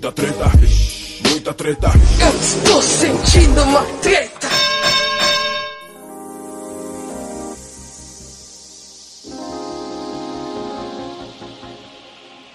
Muita 0.00 0.12
treta, 0.12 0.44
muita 1.28 1.52
treta. 1.52 1.88
Eu 2.22 2.40
estou 2.40 2.80
sentindo 2.80 3.62
uma 3.64 3.82
treta. 4.00 4.48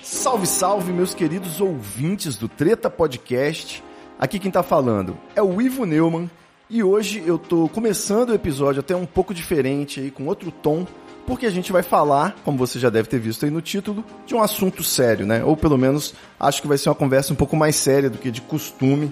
Salve, 0.01 0.47
salve, 0.47 0.91
meus 0.91 1.13
queridos 1.13 1.61
ouvintes 1.61 2.35
do 2.35 2.49
Treta 2.49 2.89
Podcast. 2.89 3.83
Aqui 4.17 4.39
quem 4.39 4.49
tá 4.49 4.63
falando 4.63 5.15
é 5.35 5.41
o 5.43 5.61
Ivo 5.61 5.85
Neumann 5.85 6.27
e 6.67 6.81
hoje 6.81 7.23
eu 7.27 7.37
tô 7.37 7.69
começando 7.69 8.29
o 8.29 8.33
episódio 8.33 8.79
até 8.79 8.95
um 8.95 9.05
pouco 9.05 9.35
diferente 9.35 9.99
aí, 9.99 10.09
com 10.09 10.25
outro 10.25 10.49
tom, 10.49 10.87
porque 11.25 11.45
a 11.45 11.49
gente 11.49 11.71
vai 11.71 11.83
falar, 11.83 12.35
como 12.43 12.57
você 12.57 12.79
já 12.79 12.89
deve 12.89 13.09
ter 13.09 13.19
visto 13.19 13.45
aí 13.45 13.51
no 13.51 13.61
título, 13.61 14.03
de 14.25 14.35
um 14.35 14.41
assunto 14.41 14.83
sério, 14.83 15.25
né? 15.25 15.43
Ou 15.43 15.57
pelo 15.57 15.77
menos 15.77 16.13
acho 16.39 16.61
que 16.61 16.67
vai 16.67 16.77
ser 16.77 16.89
uma 16.89 16.95
conversa 16.95 17.33
um 17.33 17.35
pouco 17.35 17.55
mais 17.55 17.75
séria 17.75 18.09
do 18.09 18.17
que 18.17 18.31
de 18.31 18.41
costume. 18.41 19.11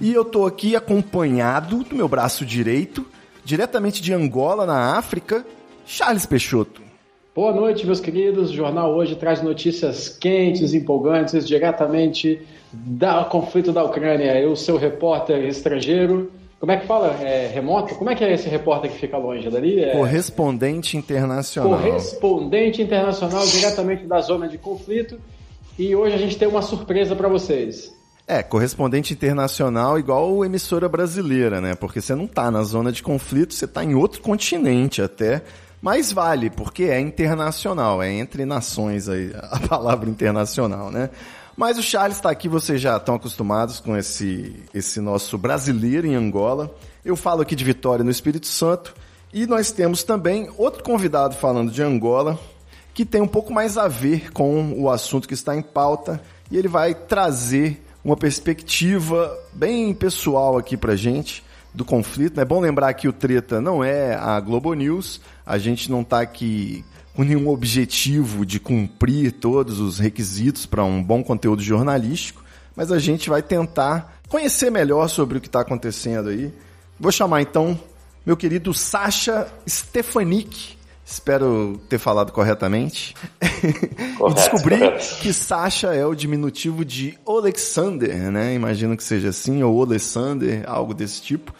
E 0.00 0.12
eu 0.12 0.24
tô 0.24 0.46
aqui 0.46 0.74
acompanhado 0.74 1.84
do 1.84 1.94
meu 1.94 2.08
braço 2.08 2.44
direito, 2.44 3.06
diretamente 3.44 4.00
de 4.02 4.12
Angola, 4.12 4.66
na 4.66 4.96
África, 4.96 5.44
Charles 5.84 6.26
Peixoto. 6.26 6.82
Boa 7.34 7.52
noite, 7.52 7.86
meus 7.86 8.00
queridos. 8.00 8.50
O 8.50 8.54
jornal 8.54 8.94
hoje 8.94 9.16
traz 9.16 9.42
notícias 9.42 10.08
quentes, 10.08 10.74
empolgantes, 10.74 11.46
diretamente 11.46 12.42
do 12.72 13.24
conflito 13.30 13.72
da 13.72 13.84
Ucrânia. 13.84 14.38
Eu, 14.38 14.54
seu 14.54 14.76
repórter 14.76 15.44
estrangeiro, 15.44 16.30
como 16.62 16.70
é 16.70 16.76
que 16.76 16.86
fala? 16.86 17.08
É 17.20 17.50
remoto? 17.52 17.96
Como 17.96 18.08
é 18.08 18.14
que 18.14 18.22
é 18.22 18.32
esse 18.32 18.48
repórter 18.48 18.88
que 18.88 18.96
fica 18.96 19.18
longe 19.18 19.50
dali? 19.50 19.82
É... 19.82 19.90
Correspondente 19.90 20.96
internacional. 20.96 21.76
Correspondente 21.76 22.80
internacional 22.80 23.44
diretamente 23.44 24.06
da 24.06 24.20
zona 24.20 24.46
de 24.46 24.58
conflito. 24.58 25.18
E 25.76 25.92
hoje 25.96 26.14
a 26.14 26.18
gente 26.18 26.38
tem 26.38 26.46
uma 26.46 26.62
surpresa 26.62 27.16
para 27.16 27.28
vocês. 27.28 27.92
É, 28.28 28.44
correspondente 28.44 29.12
internacional 29.12 29.98
igual 29.98 30.44
emissora 30.44 30.88
brasileira, 30.88 31.60
né? 31.60 31.74
Porque 31.74 32.00
você 32.00 32.14
não 32.14 32.28
tá 32.28 32.48
na 32.48 32.62
zona 32.62 32.92
de 32.92 33.02
conflito, 33.02 33.54
você 33.54 33.66
tá 33.66 33.82
em 33.82 33.96
outro 33.96 34.22
continente 34.22 35.02
até. 35.02 35.42
Mas 35.80 36.12
vale, 36.12 36.48
porque 36.48 36.84
é 36.84 37.00
internacional, 37.00 38.00
é 38.00 38.12
entre 38.12 38.44
nações 38.44 39.08
aí, 39.08 39.32
a 39.50 39.58
palavra 39.68 40.08
internacional, 40.08 40.92
né? 40.92 41.10
Mas 41.56 41.76
o 41.76 41.82
Charles 41.82 42.16
está 42.16 42.30
aqui, 42.30 42.48
vocês 42.48 42.80
já 42.80 42.96
estão 42.96 43.14
acostumados 43.14 43.78
com 43.78 43.96
esse, 43.96 44.64
esse 44.72 45.00
nosso 45.00 45.36
brasileiro 45.36 46.06
em 46.06 46.14
Angola. 46.14 46.74
Eu 47.04 47.14
falo 47.14 47.42
aqui 47.42 47.54
de 47.54 47.64
Vitória 47.64 48.04
no 48.04 48.10
Espírito 48.10 48.46
Santo. 48.46 48.94
E 49.32 49.46
nós 49.46 49.70
temos 49.70 50.02
também 50.02 50.50
outro 50.56 50.82
convidado 50.82 51.34
falando 51.34 51.70
de 51.70 51.82
Angola, 51.82 52.38
que 52.94 53.04
tem 53.04 53.20
um 53.20 53.28
pouco 53.28 53.52
mais 53.52 53.78
a 53.78 53.88
ver 53.88 54.32
com 54.32 54.74
o 54.80 54.90
assunto 54.90 55.28
que 55.28 55.34
está 55.34 55.56
em 55.56 55.62
pauta. 55.62 56.20
E 56.50 56.56
ele 56.56 56.68
vai 56.68 56.94
trazer 56.94 57.82
uma 58.04 58.16
perspectiva 58.16 59.34
bem 59.52 59.94
pessoal 59.94 60.56
aqui 60.56 60.76
pra 60.76 60.96
gente 60.96 61.44
do 61.74 61.84
conflito. 61.84 62.40
É 62.40 62.44
bom 62.44 62.60
lembrar 62.60 62.92
que 62.94 63.08
o 63.08 63.12
Treta 63.12 63.60
não 63.60 63.82
é 63.82 64.14
a 64.14 64.38
Globo 64.40 64.74
News, 64.74 65.20
a 65.46 65.58
gente 65.58 65.90
não 65.90 66.02
está 66.02 66.20
aqui 66.20 66.84
com 67.14 67.22
nenhum 67.22 67.48
objetivo 67.48 68.46
de 68.46 68.58
cumprir 68.58 69.32
todos 69.32 69.78
os 69.80 69.98
requisitos 69.98 70.66
para 70.66 70.84
um 70.84 71.02
bom 71.02 71.22
conteúdo 71.22 71.62
jornalístico, 71.62 72.42
mas 72.74 72.90
a 72.90 72.98
gente 72.98 73.28
vai 73.28 73.42
tentar 73.42 74.20
conhecer 74.28 74.70
melhor 74.70 75.08
sobre 75.08 75.38
o 75.38 75.40
que 75.40 75.48
está 75.48 75.60
acontecendo 75.60 76.30
aí. 76.30 76.52
Vou 76.98 77.12
chamar 77.12 77.42
então 77.42 77.78
meu 78.24 78.36
querido 78.36 78.72
Sasha 78.72 79.46
Stefanik. 79.68 80.76
Espero 81.04 81.78
ter 81.88 81.98
falado 81.98 82.32
corretamente. 82.32 83.14
Correto, 84.16 84.30
e 84.30 84.34
descobri 84.34 84.78
correto. 84.78 85.16
que 85.20 85.32
Sasha 85.32 85.88
é 85.88 86.06
o 86.06 86.14
diminutivo 86.14 86.84
de 86.84 87.18
Alexander, 87.26 88.30
né? 88.30 88.54
Imagino 88.54 88.96
que 88.96 89.02
seja 89.02 89.28
assim, 89.30 89.62
ou 89.62 89.82
Alexander, 89.82 90.62
algo 90.66 90.94
desse 90.94 91.20
tipo. 91.20 91.52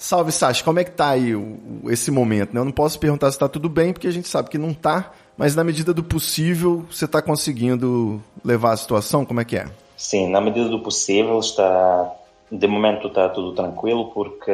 Salve, 0.00 0.30
Sasha, 0.30 0.62
como 0.62 0.78
é 0.78 0.84
que 0.84 0.92
tá 0.92 1.08
aí 1.10 1.34
o- 1.34 1.58
esse 1.90 2.08
momento? 2.10 2.54
né? 2.54 2.60
Eu 2.60 2.64
não 2.64 2.70
posso 2.72 2.98
perguntar 3.00 3.30
se 3.32 3.38
tá 3.38 3.48
tudo 3.48 3.68
bem, 3.68 3.92
porque 3.92 4.06
a 4.06 4.12
gente 4.12 4.28
sabe 4.28 4.48
que 4.48 4.56
não 4.56 4.72
tá, 4.72 5.10
mas 5.36 5.56
na 5.56 5.64
medida 5.64 5.92
do 5.92 6.04
possível, 6.04 6.84
você 6.88 7.06
tá 7.08 7.20
conseguindo 7.20 8.22
levar 8.44 8.72
a 8.72 8.76
situação? 8.76 9.24
Como 9.24 9.40
é 9.40 9.44
que 9.44 9.56
é? 9.56 9.66
Sim, 9.96 10.30
na 10.30 10.40
medida 10.40 10.68
do 10.68 10.78
possível 10.80 11.38
está. 11.40 12.12
De 12.50 12.66
momento 12.66 13.08
está 13.08 13.28
tudo 13.28 13.52
tranquilo 13.52 14.10
porque 14.14 14.50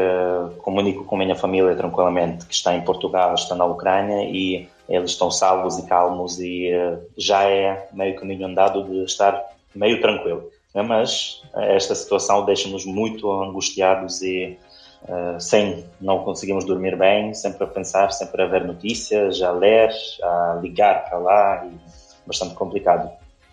comunico 0.58 1.04
com 1.04 1.14
a 1.14 1.18
minha 1.18 1.36
família 1.36 1.76
tranquilamente 1.76 2.44
que 2.44 2.52
está 2.52 2.74
em 2.74 2.80
Portugal, 2.80 3.34
está 3.34 3.54
na 3.54 3.64
Ucrânia 3.66 4.24
e 4.28 4.66
eles 4.88 5.12
estão 5.12 5.30
salvos 5.30 5.78
e 5.78 5.86
calmos 5.86 6.40
e 6.40 6.70
eh, 6.72 6.98
já 7.16 7.44
é 7.44 7.88
meio 7.92 8.16
caminho 8.16 8.46
andado 8.46 8.82
de 8.82 9.04
estar 9.04 9.40
meio 9.72 10.00
tranquilo. 10.00 10.42
né? 10.74 10.82
Mas 10.82 11.40
esta 11.54 11.94
situação 11.94 12.44
deixa-nos 12.44 12.84
muito 12.84 13.30
angustiados 13.30 14.22
e 14.22 14.58
eh, 15.06 15.36
sem 15.38 15.84
não 16.00 16.24
conseguimos 16.24 16.64
dormir 16.64 16.96
bem, 16.96 17.34
sempre 17.34 17.64
a 17.64 17.66
pensar, 17.66 18.10
sempre 18.10 18.42
a 18.42 18.46
ver 18.46 18.64
notícias, 18.64 19.42
a 19.42 19.52
ler, 19.52 19.90
a 20.22 20.58
ligar 20.62 21.04
para 21.04 21.18
lá 21.18 21.66
e 21.66 21.76
bastante 22.26 22.54
complicado. 22.54 23.10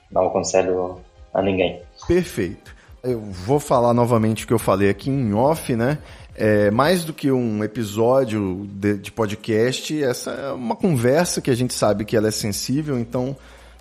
Não 0.10 0.28
aconselho 0.28 1.00
a 1.34 1.42
ninguém. 1.42 1.82
Perfeito. 2.08 2.74
Eu 3.04 3.20
vou 3.20 3.60
falar 3.60 3.94
novamente 3.94 4.44
o 4.44 4.48
que 4.48 4.54
eu 4.54 4.60
falei 4.60 4.90
aqui 4.90 5.10
em 5.10 5.34
off, 5.34 5.76
né? 5.76 5.98
É, 6.36 6.72
mais 6.72 7.04
do 7.04 7.14
que 7.14 7.32
um 7.32 7.64
episódio 7.64 8.66
de, 8.72 8.98
de 8.98 9.12
podcast, 9.12 10.02
essa 10.02 10.32
é 10.32 10.52
uma 10.52 10.76
conversa 10.76 11.42
que 11.42 11.52
a 11.52 11.56
gente 11.56 11.74
sabe 11.74 12.06
que 12.06 12.16
ela 12.16 12.30
é 12.30 12.32
sensível, 12.32 12.98
então 12.98 13.36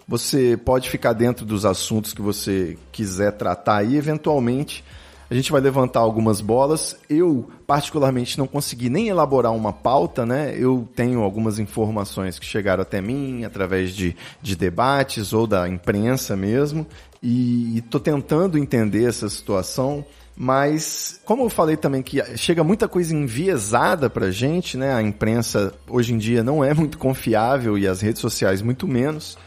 você 0.09 0.57
pode 0.57 0.91
ficar 0.91 1.13
dentro 1.13 1.47
dos 1.47 1.65
assuntos 1.65 2.13
que 2.13 2.21
você 2.21 2.77
quiser 2.91 3.33
tratar 3.33 3.85
e 3.85 3.97
eventualmente 3.97 4.83
a 5.31 5.35
gente 5.35 5.53
vai 5.53 5.61
levantar 5.61 6.01
algumas 6.01 6.41
bolas. 6.41 6.97
Eu, 7.09 7.49
particularmente, 7.65 8.37
não 8.37 8.49
consegui 8.49 8.91
nem 8.91 9.09
elaborar 9.09 9.53
uma 9.53 9.73
pauta, 9.73 10.27
né? 10.27 10.53
Eu 10.59 10.89
tenho 10.97 11.23
algumas 11.23 11.61
informações 11.61 12.37
que 12.37 12.45
chegaram 12.45 12.83
até 12.83 13.01
mim 13.01 13.45
através 13.45 13.95
de, 13.95 14.17
de 14.43 14.57
debates 14.57 15.33
ou 15.33 15.47
da 15.47 15.69
imprensa 15.69 16.35
mesmo. 16.35 16.85
E 17.23 17.79
estou 17.79 18.01
tentando 18.01 18.59
entender 18.59 19.09
essa 19.09 19.29
situação. 19.29 20.05
Mas, 20.37 21.21
como 21.25 21.45
eu 21.45 21.51
falei 21.51 21.77
também 21.77 22.03
que 22.03 22.21
chega 22.37 22.65
muita 22.65 22.89
coisa 22.89 23.15
enviesada 23.15 24.11
pra 24.11 24.33
gente, 24.33 24.77
né? 24.77 24.95
A 24.95 25.03
imprensa 25.03 25.73
hoje 25.89 26.13
em 26.13 26.19
dia 26.19 26.43
não 26.43 26.65
é 26.65 26.75
muito 26.75 26.99
confiável 26.99 27.79
e 27.79 27.87
as 27.87 28.01
redes 28.01 28.21
sociais 28.21 28.63
muito 28.63 28.89
menos. 28.89 29.39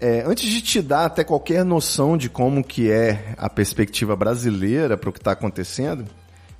É, 0.00 0.22
antes 0.24 0.48
de 0.48 0.62
te 0.62 0.80
dar 0.80 1.06
até 1.06 1.24
qualquer 1.24 1.64
noção 1.64 2.16
de 2.16 2.28
como 2.28 2.62
que 2.62 2.90
é 2.90 3.34
a 3.36 3.50
perspectiva 3.50 4.14
brasileira 4.14 4.96
para 4.96 5.10
o 5.10 5.12
que 5.12 5.18
está 5.18 5.32
acontecendo, 5.32 6.04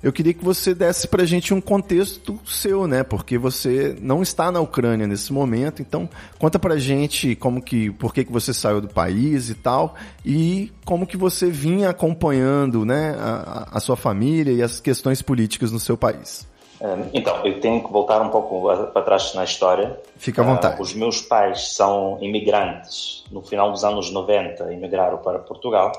eu 0.01 0.13
queria 0.13 0.33
que 0.33 0.43
você 0.43 0.73
desse 0.73 1.07
para 1.07 1.23
a 1.23 1.25
gente 1.25 1.53
um 1.53 1.59
contexto 1.59 2.39
seu, 2.45 2.87
né? 2.87 3.03
Porque 3.03 3.37
você 3.37 3.97
não 4.01 4.21
está 4.21 4.49
na 4.49 4.61
Ucrânia 4.61 5.05
nesse 5.05 5.31
momento, 5.33 5.81
então 5.81 6.09
conta 6.37 6.57
para 6.57 6.75
a 6.75 6.79
gente 6.79 7.35
como 7.35 7.61
que, 7.61 7.91
por 7.91 8.13
que 8.13 8.23
que 8.23 8.31
você 8.31 8.53
saiu 8.53 8.79
do 8.79 8.87
país 8.87 9.49
e 9.49 9.55
tal, 9.55 9.95
e 10.25 10.71
como 10.85 11.05
que 11.05 11.17
você 11.17 11.49
vinha 11.49 11.89
acompanhando, 11.89 12.85
né, 12.85 13.15
a, 13.19 13.69
a 13.73 13.79
sua 13.81 13.97
família 13.97 14.53
e 14.53 14.61
as 14.61 14.79
questões 14.79 15.21
políticas 15.21 15.71
no 15.71 15.79
seu 15.79 15.97
país. 15.97 16.48
Então, 17.13 17.45
eu 17.45 17.59
tenho 17.59 17.83
que 17.83 17.91
voltar 17.91 18.21
um 18.21 18.29
pouco 18.29 18.61
para 18.93 19.01
trás 19.01 19.33
na 19.33 19.43
história. 19.43 19.99
Fica 20.17 20.41
à 20.41 20.45
vontade. 20.45 20.81
Os 20.81 20.93
meus 20.93 21.21
pais 21.21 21.73
são 21.75 22.17
imigrantes. 22.21 23.25
No 23.31 23.41
final 23.41 23.71
dos 23.71 23.83
anos 23.83 24.11
90, 24.11 24.71
imigraram 24.71 25.17
para 25.17 25.39
Portugal. 25.39 25.91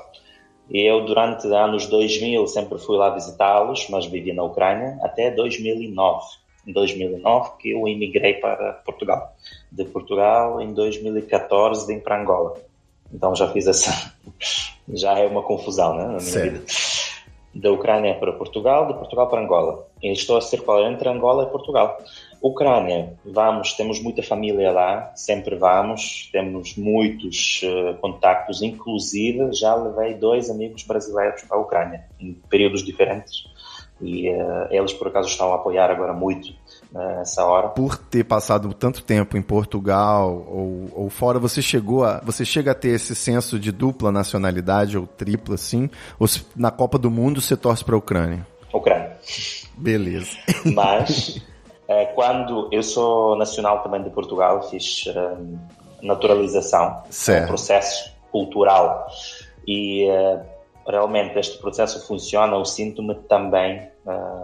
E 0.70 0.80
eu, 0.88 1.04
durante 1.04 1.46
os 1.46 1.52
anos 1.52 1.86
2000, 1.86 2.46
sempre 2.46 2.78
fui 2.78 2.96
lá 2.96 3.10
visitá-los, 3.10 3.88
mas 3.90 4.06
vivi 4.06 4.32
na 4.32 4.42
Ucrânia 4.42 4.98
até 5.02 5.30
2009. 5.30 6.24
Em 6.66 6.72
2009 6.72 7.52
que 7.58 7.70
eu 7.70 7.86
imigrei 7.88 8.34
para 8.34 8.74
Portugal. 8.84 9.34
De 9.70 9.84
Portugal, 9.84 10.60
em 10.60 10.72
2014, 10.72 11.86
vim 11.86 12.00
para 12.00 12.20
Angola. 12.20 12.54
Então 13.12 13.34
já 13.34 13.48
fiz 13.48 13.66
essa... 13.66 14.14
já 14.88 15.18
é 15.18 15.26
uma 15.26 15.42
confusão, 15.42 15.94
né? 15.94 16.04
Na 16.06 16.18
minha 16.18 16.40
vida 16.40 16.64
da 17.54 17.72
Ucrânia 17.72 18.14
para 18.14 18.32
Portugal, 18.32 18.86
de 18.86 18.94
Portugal 18.94 19.28
para 19.28 19.40
Angola. 19.40 19.86
Estou 20.02 20.36
a 20.36 20.40
circular 20.40 20.90
entre 20.90 21.08
Angola 21.08 21.44
e 21.44 21.46
Portugal. 21.50 21.98
Ucrânia, 22.42 23.12
vamos, 23.24 23.74
temos 23.74 24.00
muita 24.00 24.22
família 24.22 24.72
lá, 24.72 25.12
sempre 25.14 25.56
vamos, 25.56 26.30
temos 26.32 26.74
muitos 26.74 27.60
eh, 27.62 27.92
contactos, 28.00 28.62
inclusive 28.62 29.52
já 29.52 29.74
levei 29.74 30.14
dois 30.14 30.48
amigos 30.48 30.82
brasileiros 30.84 31.42
para 31.42 31.58
a 31.58 31.60
Ucrânia, 31.60 32.04
em 32.18 32.32
períodos 32.48 32.82
diferentes. 32.82 33.44
E 34.00 34.26
eh, 34.28 34.68
eles, 34.70 34.94
por 34.94 35.08
acaso, 35.08 35.28
estão 35.28 35.52
a 35.52 35.56
apoiar 35.56 35.90
agora 35.90 36.14
muito 36.14 36.54
nessa 36.90 37.44
hora. 37.44 37.68
por 37.68 37.96
ter 37.98 38.24
passado 38.24 38.72
tanto 38.72 39.04
tempo 39.04 39.36
em 39.36 39.42
Portugal 39.42 40.30
ou, 40.48 40.88
ou 40.94 41.10
fora, 41.10 41.38
você 41.38 41.60
chegou 41.60 42.04
a, 42.04 42.20
você 42.24 42.42
chega 42.44 42.70
a 42.70 42.74
ter 42.74 42.88
esse 42.88 43.14
senso 43.14 43.58
de 43.60 43.70
dupla 43.70 44.10
nacionalidade 44.10 44.96
ou 44.96 45.06
tripla, 45.06 45.56
assim? 45.56 45.90
Ou 46.18 46.26
se- 46.26 46.42
na 46.56 46.70
Copa 46.70 46.98
do 46.98 47.10
Mundo 47.10 47.38
você 47.42 47.54
torce 47.54 47.84
para 47.84 47.94
a 47.94 47.98
Ucrânia? 47.98 48.46
Ucrânia. 48.72 49.18
Beleza. 49.80 50.36
Mas 50.64 51.40
eh, 51.88 52.06
quando 52.14 52.68
eu 52.70 52.82
sou 52.82 53.36
nacional 53.36 53.82
também 53.82 54.02
de 54.02 54.10
Portugal, 54.10 54.62
fiz 54.68 55.04
eh, 55.06 55.36
naturalização, 56.02 57.02
Certo. 57.10 57.44
um 57.44 57.48
processo 57.48 58.12
cultural 58.30 59.06
e 59.66 60.08
eh, 60.08 60.40
realmente 60.86 61.38
este 61.38 61.58
processo 61.58 62.06
funciona, 62.06 62.56
eu 62.56 62.64
sinto-me 62.64 63.14
também 63.28 63.88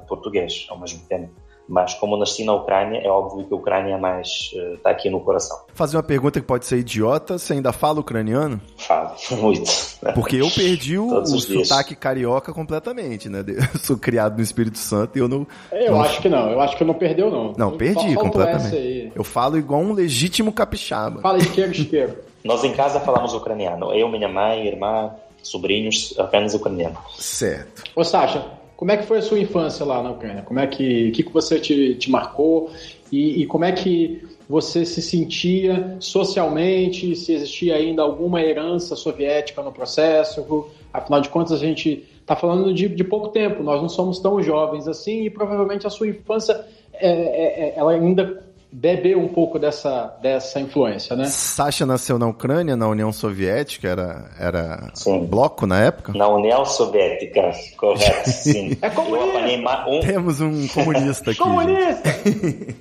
português 0.06 0.66
ao 0.68 0.78
mesmo 0.78 1.00
tempo. 1.08 1.32
Mas 1.68 1.94
como 1.94 2.16
nasci 2.16 2.44
na 2.44 2.54
Ucrânia, 2.54 3.00
é 3.00 3.08
óbvio 3.08 3.44
que 3.44 3.52
a 3.52 3.56
Ucrânia 3.56 3.98
mais 3.98 4.52
está 4.74 4.90
uh, 4.90 4.92
aqui 4.92 5.10
no 5.10 5.20
coração. 5.20 5.58
Fazer 5.74 5.96
uma 5.96 6.02
pergunta 6.02 6.40
que 6.40 6.46
pode 6.46 6.64
ser 6.64 6.78
idiota, 6.78 7.38
você 7.38 7.54
ainda 7.54 7.72
fala 7.72 8.00
ucraniano? 8.00 8.60
Falo, 8.76 9.10
muito. 9.42 9.70
Porque 10.14 10.36
eu 10.36 10.48
perdi 10.50 10.96
o, 10.96 11.08
o 11.08 11.40
sotaque 11.40 11.96
carioca 11.96 12.52
completamente, 12.52 13.28
né? 13.28 13.44
Eu 13.46 13.62
sou 13.80 13.98
criado 13.98 14.36
no 14.36 14.42
Espírito 14.42 14.78
Santo 14.78 15.18
e 15.18 15.20
eu 15.20 15.28
não... 15.28 15.46
Eu 15.72 15.92
não... 15.92 16.02
acho 16.02 16.22
que 16.22 16.28
não, 16.28 16.50
eu 16.50 16.60
acho 16.60 16.76
que 16.76 16.84
não 16.84 16.94
perdeu 16.94 17.30
não. 17.30 17.52
Não, 17.56 17.70
eu 17.72 17.76
perdi 17.76 18.14
completamente. 18.14 19.12
Eu 19.14 19.24
falo 19.24 19.58
igual 19.58 19.80
um 19.80 19.92
legítimo 19.92 20.52
capixaba. 20.52 21.20
Fala 21.20 21.38
isqueiro, 21.38 21.72
isqueiro. 21.72 22.16
Nós 22.44 22.62
em 22.62 22.72
casa 22.72 23.00
falamos 23.00 23.34
ucraniano. 23.34 23.92
Eu, 23.92 24.08
minha 24.08 24.28
mãe, 24.28 24.66
irmã, 24.68 25.12
sobrinhos, 25.42 26.14
apenas 26.16 26.54
ucraniano. 26.54 26.96
Certo. 27.18 27.82
Ô 27.94 28.04
Sasha, 28.04 28.44
como 28.76 28.90
é 28.90 28.96
que 28.96 29.06
foi 29.06 29.18
a 29.18 29.22
sua 29.22 29.38
infância 29.38 29.84
lá 29.86 30.02
na 30.02 30.10
Ucrânia? 30.10 30.42
Como 30.42 30.60
é 30.60 30.66
que, 30.66 31.10
que, 31.12 31.22
que 31.22 31.32
você 31.32 31.58
te, 31.58 31.94
te 31.94 32.10
marcou? 32.10 32.70
E, 33.10 33.42
e 33.42 33.46
como 33.46 33.64
é 33.64 33.72
que 33.72 34.22
você 34.48 34.84
se 34.84 35.00
sentia 35.00 35.96
socialmente? 35.98 37.16
Se 37.16 37.32
existia 37.32 37.76
ainda 37.76 38.02
alguma 38.02 38.42
herança 38.42 38.94
soviética 38.94 39.62
no 39.62 39.72
processo? 39.72 40.70
Afinal 40.92 41.20
de 41.22 41.30
contas, 41.30 41.52
a 41.52 41.64
gente 41.64 42.06
está 42.20 42.36
falando 42.36 42.74
de, 42.74 42.88
de, 42.88 43.04
pouco 43.04 43.28
tempo, 43.28 43.62
nós 43.62 43.80
não 43.80 43.88
somos 43.88 44.18
tão 44.18 44.42
jovens 44.42 44.86
assim 44.86 45.24
e 45.24 45.30
provavelmente 45.30 45.86
a 45.86 45.90
sua 45.90 46.08
infância 46.08 46.64
é, 46.92 47.08
é, 47.08 47.68
é 47.68 47.74
ela 47.76 47.92
ainda 47.92 48.45
beber 48.76 49.16
um 49.16 49.28
pouco 49.28 49.58
dessa, 49.58 50.14
dessa 50.20 50.60
influência, 50.60 51.16
né? 51.16 51.24
Sasha 51.24 51.86
nasceu 51.86 52.18
na 52.18 52.26
Ucrânia, 52.26 52.76
na 52.76 52.86
União 52.86 53.10
Soviética, 53.10 53.88
era, 53.88 54.30
era 54.38 54.90
sim. 54.92 55.24
bloco 55.24 55.66
na 55.66 55.80
época? 55.82 56.12
Na 56.12 56.28
União 56.28 56.62
Soviética, 56.66 57.52
correto, 57.78 58.28
sim. 58.28 58.76
é 58.82 58.90
comunista! 58.90 59.88
Um... 59.88 60.00
Temos 60.00 60.42
um 60.42 60.68
comunista 60.68 61.30
aqui. 61.30 61.40
comunista! 61.40 62.10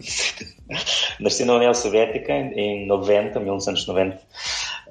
Nasci 1.22 1.46
na 1.46 1.54
União 1.54 1.74
Soviética 1.74 2.34
em 2.34 2.86
90, 2.88 3.40
1990, 3.40 4.20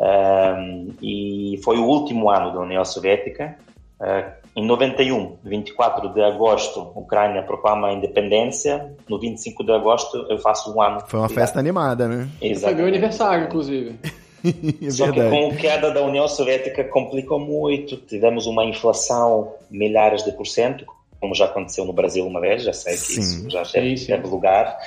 um, 0.00 0.94
e 1.02 1.60
foi 1.62 1.76
o 1.76 1.84
último 1.84 2.30
ano 2.30 2.50
da 2.50 2.60
União 2.60 2.84
Soviética. 2.84 3.58
Uh, 4.00 4.43
em 4.56 4.64
91, 4.64 5.36
24 5.42 6.14
de 6.14 6.22
agosto, 6.22 6.92
a 6.94 6.98
Ucrânia 6.98 7.42
proclama 7.42 7.88
a 7.88 7.92
independência. 7.92 8.94
No 9.08 9.18
25 9.18 9.64
de 9.64 9.72
agosto, 9.72 10.26
eu 10.30 10.38
faço 10.38 10.72
um 10.72 10.80
ano. 10.80 11.00
Foi 11.08 11.18
uma 11.18 11.28
festa 11.28 11.58
animada, 11.58 12.06
né? 12.06 12.28
Exatamente. 12.40 12.60
Foi 12.60 12.74
meu 12.74 12.86
aniversário, 12.86 13.44
inclusive. 13.46 13.98
é 14.80 14.90
Só 14.90 15.10
que 15.10 15.28
com 15.28 15.50
a 15.50 15.54
queda 15.56 15.90
da 15.90 16.02
União 16.02 16.28
Soviética 16.28 16.84
complicou 16.84 17.40
muito. 17.40 17.96
Tivemos 17.96 18.46
uma 18.46 18.64
inflação 18.64 19.54
milhares 19.68 20.22
de 20.22 20.30
por 20.30 20.46
cento, 20.46 20.86
como 21.20 21.34
já 21.34 21.46
aconteceu 21.46 21.84
no 21.84 21.92
Brasil 21.92 22.24
uma 22.24 22.40
vez, 22.40 22.62
já 22.62 22.72
sei 22.72 22.92
que 22.92 22.98
sim. 23.00 23.20
isso 23.20 23.50
já 23.50 23.64
teve, 23.64 23.96
sim, 23.96 24.04
sim. 24.04 24.12
teve 24.12 24.28
lugar. 24.28 24.78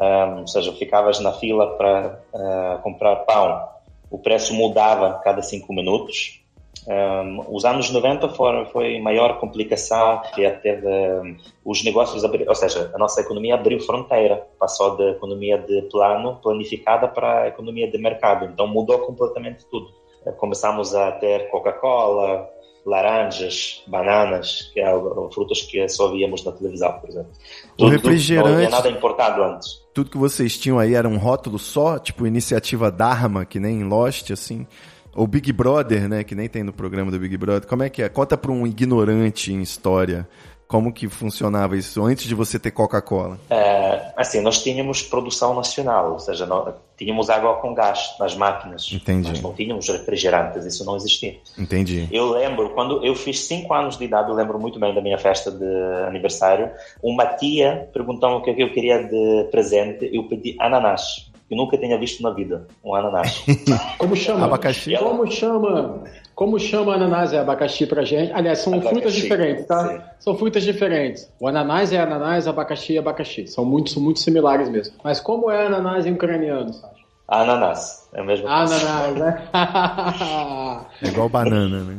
Um, 0.00 0.40
ou 0.40 0.46
seja, 0.46 0.72
ficavas 0.72 1.20
na 1.20 1.34
fila 1.34 1.76
para 1.76 2.20
uh, 2.32 2.82
comprar 2.82 3.16
pão, 3.16 3.68
o 4.10 4.18
preço 4.18 4.54
mudava 4.54 5.10
a 5.10 5.14
cada 5.14 5.42
cinco 5.42 5.74
minutos 5.74 6.39
um, 6.90 7.44
os 7.54 7.64
anos 7.64 7.88
90 7.88 8.30
foram, 8.30 8.66
foi 8.66 9.00
maior 9.00 9.38
complicação, 9.38 10.22
que 10.34 10.50
teve 10.50 10.88
um, 10.88 11.36
os 11.64 11.84
negócios, 11.84 12.24
abri, 12.24 12.44
ou 12.48 12.54
seja, 12.54 12.90
a 12.92 12.98
nossa 12.98 13.20
economia 13.20 13.54
abriu 13.54 13.78
fronteira, 13.78 14.44
passou 14.58 14.96
da 14.96 15.10
economia 15.10 15.56
de 15.56 15.82
plano, 15.82 16.40
planificada, 16.42 17.06
para 17.06 17.42
a 17.42 17.48
economia 17.48 17.88
de 17.88 17.96
mercado, 17.96 18.46
então 18.46 18.66
mudou 18.66 18.98
completamente 19.00 19.64
tudo. 19.70 19.88
Começamos 20.38 20.92
a 20.92 21.12
ter 21.12 21.48
Coca-Cola, 21.48 22.48
laranjas, 22.84 23.84
bananas, 23.86 24.70
que 24.74 24.80
eram 24.80 25.30
frutas 25.30 25.62
que 25.62 25.88
só 25.88 26.10
víamos 26.10 26.44
na 26.44 26.50
televisão, 26.50 26.92
por 26.94 27.08
exemplo. 27.08 27.30
Tudo, 27.76 27.88
o 27.88 27.90
refrigerante. 27.90 28.48
Não 28.48 28.56
havia 28.56 28.68
nada 28.68 28.90
importado 28.90 29.42
antes. 29.44 29.80
Tudo 29.94 30.10
que 30.10 30.18
vocês 30.18 30.58
tinham 30.58 30.78
aí 30.78 30.94
era 30.94 31.08
um 31.08 31.18
rótulo 31.18 31.58
só, 31.58 32.00
tipo 32.00 32.26
iniciativa 32.26 32.90
Dharma, 32.90 33.44
que 33.44 33.60
nem 33.60 33.80
em 33.80 33.84
Lost, 33.84 34.30
assim. 34.32 34.66
O 35.14 35.26
Big 35.26 35.52
Brother, 35.52 36.08
né? 36.08 36.24
Que 36.24 36.34
nem 36.34 36.48
tem 36.48 36.62
no 36.62 36.72
programa 36.72 37.10
do 37.10 37.18
Big 37.18 37.36
Brother. 37.36 37.68
Como 37.68 37.82
é 37.82 37.88
que 37.88 38.02
é? 38.02 38.08
Conta 38.08 38.36
para 38.36 38.52
um 38.52 38.66
ignorante 38.66 39.52
em 39.52 39.60
história 39.60 40.28
como 40.70 40.92
que 40.92 41.08
funcionava 41.08 41.76
isso 41.76 42.00
antes 42.04 42.28
de 42.28 42.34
você 42.34 42.56
ter 42.56 42.70
Coca-Cola? 42.70 43.40
É, 43.50 44.12
assim, 44.16 44.40
nós 44.40 44.62
tínhamos 44.62 45.02
produção 45.02 45.52
nacional, 45.52 46.12
ou 46.12 46.20
seja, 46.20 46.46
nós, 46.46 46.72
tínhamos 46.96 47.28
água 47.28 47.56
com 47.56 47.74
gás 47.74 48.14
nas 48.20 48.36
máquinas. 48.36 48.88
Entendi. 48.92 49.30
Mas 49.30 49.42
não 49.42 49.52
tínhamos 49.52 49.88
refrigerantes, 49.88 50.64
isso 50.64 50.84
não 50.84 50.94
existia. 50.94 51.36
Entendi. 51.58 52.06
Eu 52.12 52.30
lembro, 52.30 52.70
quando 52.70 53.04
eu 53.04 53.16
fiz 53.16 53.40
5 53.46 53.74
anos 53.74 53.98
de 53.98 54.04
idade, 54.04 54.30
eu 54.30 54.34
lembro 54.36 54.60
muito 54.60 54.78
bem 54.78 54.94
da 54.94 55.00
minha 55.00 55.18
festa 55.18 55.50
de 55.50 55.66
aniversário, 56.06 56.70
uma 57.02 57.26
tia 57.26 57.88
perguntou-me 57.92 58.36
o 58.36 58.42
que 58.42 58.50
eu 58.50 58.72
queria 58.72 59.02
de 59.02 59.48
presente, 59.50 60.08
eu 60.12 60.28
pedi 60.28 60.54
ananás 60.60 61.29
que 61.50 61.56
nunca 61.56 61.76
tenha 61.76 61.98
visto 61.98 62.22
na 62.22 62.30
vida, 62.30 62.64
um 62.84 62.94
ananás. 62.94 63.44
Como 63.98 64.14
chama? 64.14 64.44
Abacaxi. 64.44 64.96
Como 64.96 65.28
chama? 65.28 66.04
Como 66.32 66.60
chama 66.60 66.94
ananás 66.94 67.32
e 67.32 67.36
abacaxi 67.36 67.86
pra 67.86 68.04
gente? 68.04 68.32
Aliás, 68.32 68.60
são 68.60 68.74
abacaxi, 68.74 68.94
frutas 68.94 69.14
diferentes, 69.14 69.66
tá? 69.66 69.88
Sim. 69.88 70.00
São 70.20 70.38
frutas 70.38 70.62
diferentes. 70.62 71.28
O 71.40 71.48
ananás 71.48 71.92
é 71.92 71.98
ananás, 71.98 72.46
abacaxi 72.46 72.94
é 72.94 73.00
abacaxi. 73.00 73.48
São 73.48 73.64
muito, 73.64 73.90
são 73.90 74.00
muito 74.00 74.20
similares 74.20 74.68
mesmo. 74.68 74.94
Mas 75.02 75.18
como 75.18 75.50
é 75.50 75.66
ananás 75.66 76.06
em 76.06 76.12
ucraniano, 76.12 76.72
Sasha? 76.72 76.94
Ananás. 77.26 78.08
É 78.14 78.22
mesmo. 78.22 78.46
Ananás, 78.46 79.16
né? 79.16 79.42
é 81.02 81.08
igual 81.08 81.28
banana, 81.28 81.80
né? 81.80 81.96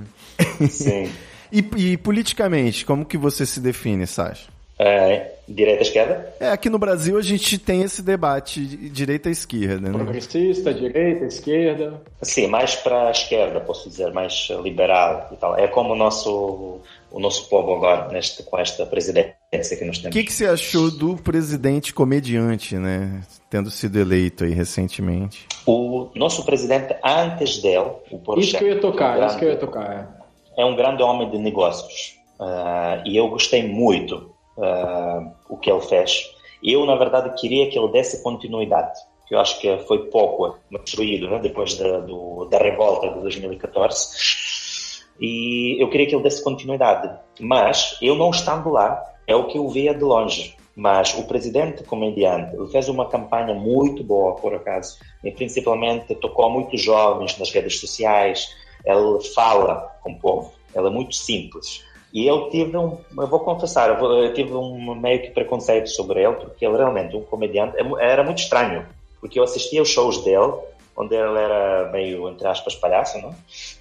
Sim. 0.70 1.12
e, 1.52 1.60
e 1.76 1.98
politicamente, 1.98 2.86
como 2.86 3.04
que 3.04 3.18
você 3.18 3.46
se 3.46 3.60
define, 3.60 4.08
Sasha? 4.08 4.48
É, 4.84 5.36
direita 5.48 5.84
esquerda? 5.84 6.34
É, 6.40 6.50
aqui 6.50 6.68
no 6.68 6.80
Brasil 6.80 7.16
a 7.16 7.22
gente 7.22 7.60
tem 7.60 7.84
esse 7.84 8.02
debate 8.02 8.66
de 8.66 8.90
direita 8.90 9.30
e 9.30 9.32
esquerda, 9.32 9.90
né? 9.90 9.92
Progressista, 9.92 10.74
direita, 10.74 11.26
esquerda. 11.26 12.02
Sim, 12.24 12.48
mais 12.48 12.76
para 12.76 13.10
a 13.10 13.12
esquerda, 13.12 13.60
posso 13.60 13.88
dizer, 13.88 14.12
mais 14.12 14.48
liberal 14.64 15.30
e 15.32 15.36
tal. 15.36 15.56
É 15.56 15.68
como 15.68 15.94
o 15.94 15.96
nosso, 15.96 16.80
o 17.12 17.20
nosso 17.20 17.48
povo 17.48 17.76
agora, 17.76 18.12
neste, 18.12 18.42
com 18.42 18.58
esta 18.58 18.84
presidência 18.84 19.78
que 19.78 19.86
nós 19.86 20.00
temos. 20.00 20.16
O 20.16 20.18
que, 20.18 20.24
que 20.24 20.34
você 20.34 20.48
achou 20.48 20.90
do 20.90 21.16
presidente 21.16 21.94
comediante, 21.94 22.76
né? 22.76 23.22
Tendo 23.52 23.70
sido 23.70 24.00
eleito 24.00 24.46
aí 24.46 24.52
recentemente. 24.52 25.46
O 25.64 26.10
nosso 26.16 26.44
presidente, 26.44 26.96
antes 27.04 27.62
dele, 27.62 27.92
o 28.10 28.18
Poroshenko... 28.18 28.40
Isso 28.40 28.58
que 28.58 28.64
eu 28.64 28.70
ia 28.70 28.80
tocar, 28.80 29.10
é 29.10 29.12
um 29.12 29.18
grande, 29.18 29.30
isso 29.30 29.38
que 29.38 29.46
eu 29.46 29.50
ia 29.50 29.58
tocar. 29.58 30.24
É, 30.58 30.62
é 30.64 30.66
um 30.66 30.76
grande 30.76 31.04
homem 31.04 31.30
de 31.30 31.38
negócios. 31.38 32.20
Uh, 32.40 33.06
e 33.06 33.16
eu 33.16 33.28
gostei 33.28 33.62
muito 33.62 34.31
uh, 34.58 35.32
o 35.50 35.58
que 35.58 35.72
ele 35.72 35.82
fez. 35.82 36.32
Eu, 36.64 36.86
na 36.86 36.96
verdade, 36.96 37.40
queria 37.40 37.70
que 37.70 37.78
ele 37.78 37.92
desse 37.92 38.22
continuidade, 38.22 39.00
que 39.28 39.34
eu 39.34 39.40
acho 39.40 39.60
que 39.60 39.78
foi 39.80 40.10
pouco 40.10 40.58
destruído 40.70 41.30
né, 41.30 41.40
depois 41.40 41.76
da, 41.76 42.00
do, 42.00 42.46
da 42.46 42.58
revolta 42.58 43.10
de 43.10 43.20
2014. 43.22 45.02
E 45.20 45.82
eu 45.82 45.90
queria 45.90 46.08
que 46.08 46.16
ele 46.16 46.24
desse 46.24 46.44
continuidade. 46.44 47.12
Mas, 47.40 47.98
eu 48.02 48.16
não 48.16 48.32
estando 48.32 48.70
lá, 48.70 49.02
é 49.28 49.36
o 49.36 49.48
que 49.48 49.58
eu 49.58 49.68
via 49.70 49.94
de 49.94 50.04
longe. 50.04 50.56
Mas 50.76 51.14
o 51.18 51.24
presidente 51.24 51.84
comediante, 51.84 52.56
fez 52.72 52.88
uma 52.88 53.08
campanha 53.08 53.54
muito 53.54 54.04
boa, 54.04 54.36
por 54.36 54.54
acaso, 54.54 54.98
e 55.24 55.30
principalmente 55.30 56.16
tocou 56.16 56.50
muitos 56.50 56.82
jovens 56.82 57.38
nas 57.38 57.52
redes 57.52 57.80
sociais, 57.80 58.56
ele 58.86 59.22
fala 59.36 59.92
com 60.02 60.12
o 60.12 60.20
povo, 60.20 60.54
ele 60.74 60.88
é 60.88 60.90
muito 60.90 61.14
simples. 61.14 61.84
E 62.14 62.28
eu 62.28 62.50
tive 62.50 62.76
um, 62.76 62.98
eu 63.18 63.28
vou 63.28 63.40
confessar, 63.40 63.90
eu, 63.90 64.34
tive 64.34 64.54
um 64.54 64.96
meio 64.96 65.22
que 65.22 65.32
preconceito 65.32 65.88
sobre 65.90 66.24
ele, 66.24 66.36
porque 66.36 66.66
ele 66.66 66.78
realmente, 66.78 67.16
um 67.16 67.24
comediante, 67.24 67.78
é 67.78 68.12
era 68.12 68.24
muito 68.24 68.40
estranho, 68.40 68.86
porque 69.20 69.40
eu 69.40 69.44
assistia 69.44 69.82
os 69.82 69.90
shows 69.90 70.24
dele, 70.24 70.54
onde 70.96 71.16
ele 71.16 71.38
era 71.38 71.90
meio, 71.92 72.28
entre 72.30 72.48
aspas, 72.48 72.76
palhaço, 72.76 73.18
não? 73.22 73.34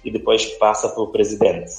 e 0.03 0.09
depois 0.09 0.45
passa 0.57 0.89
pelo 0.89 1.07
presidente. 1.07 1.71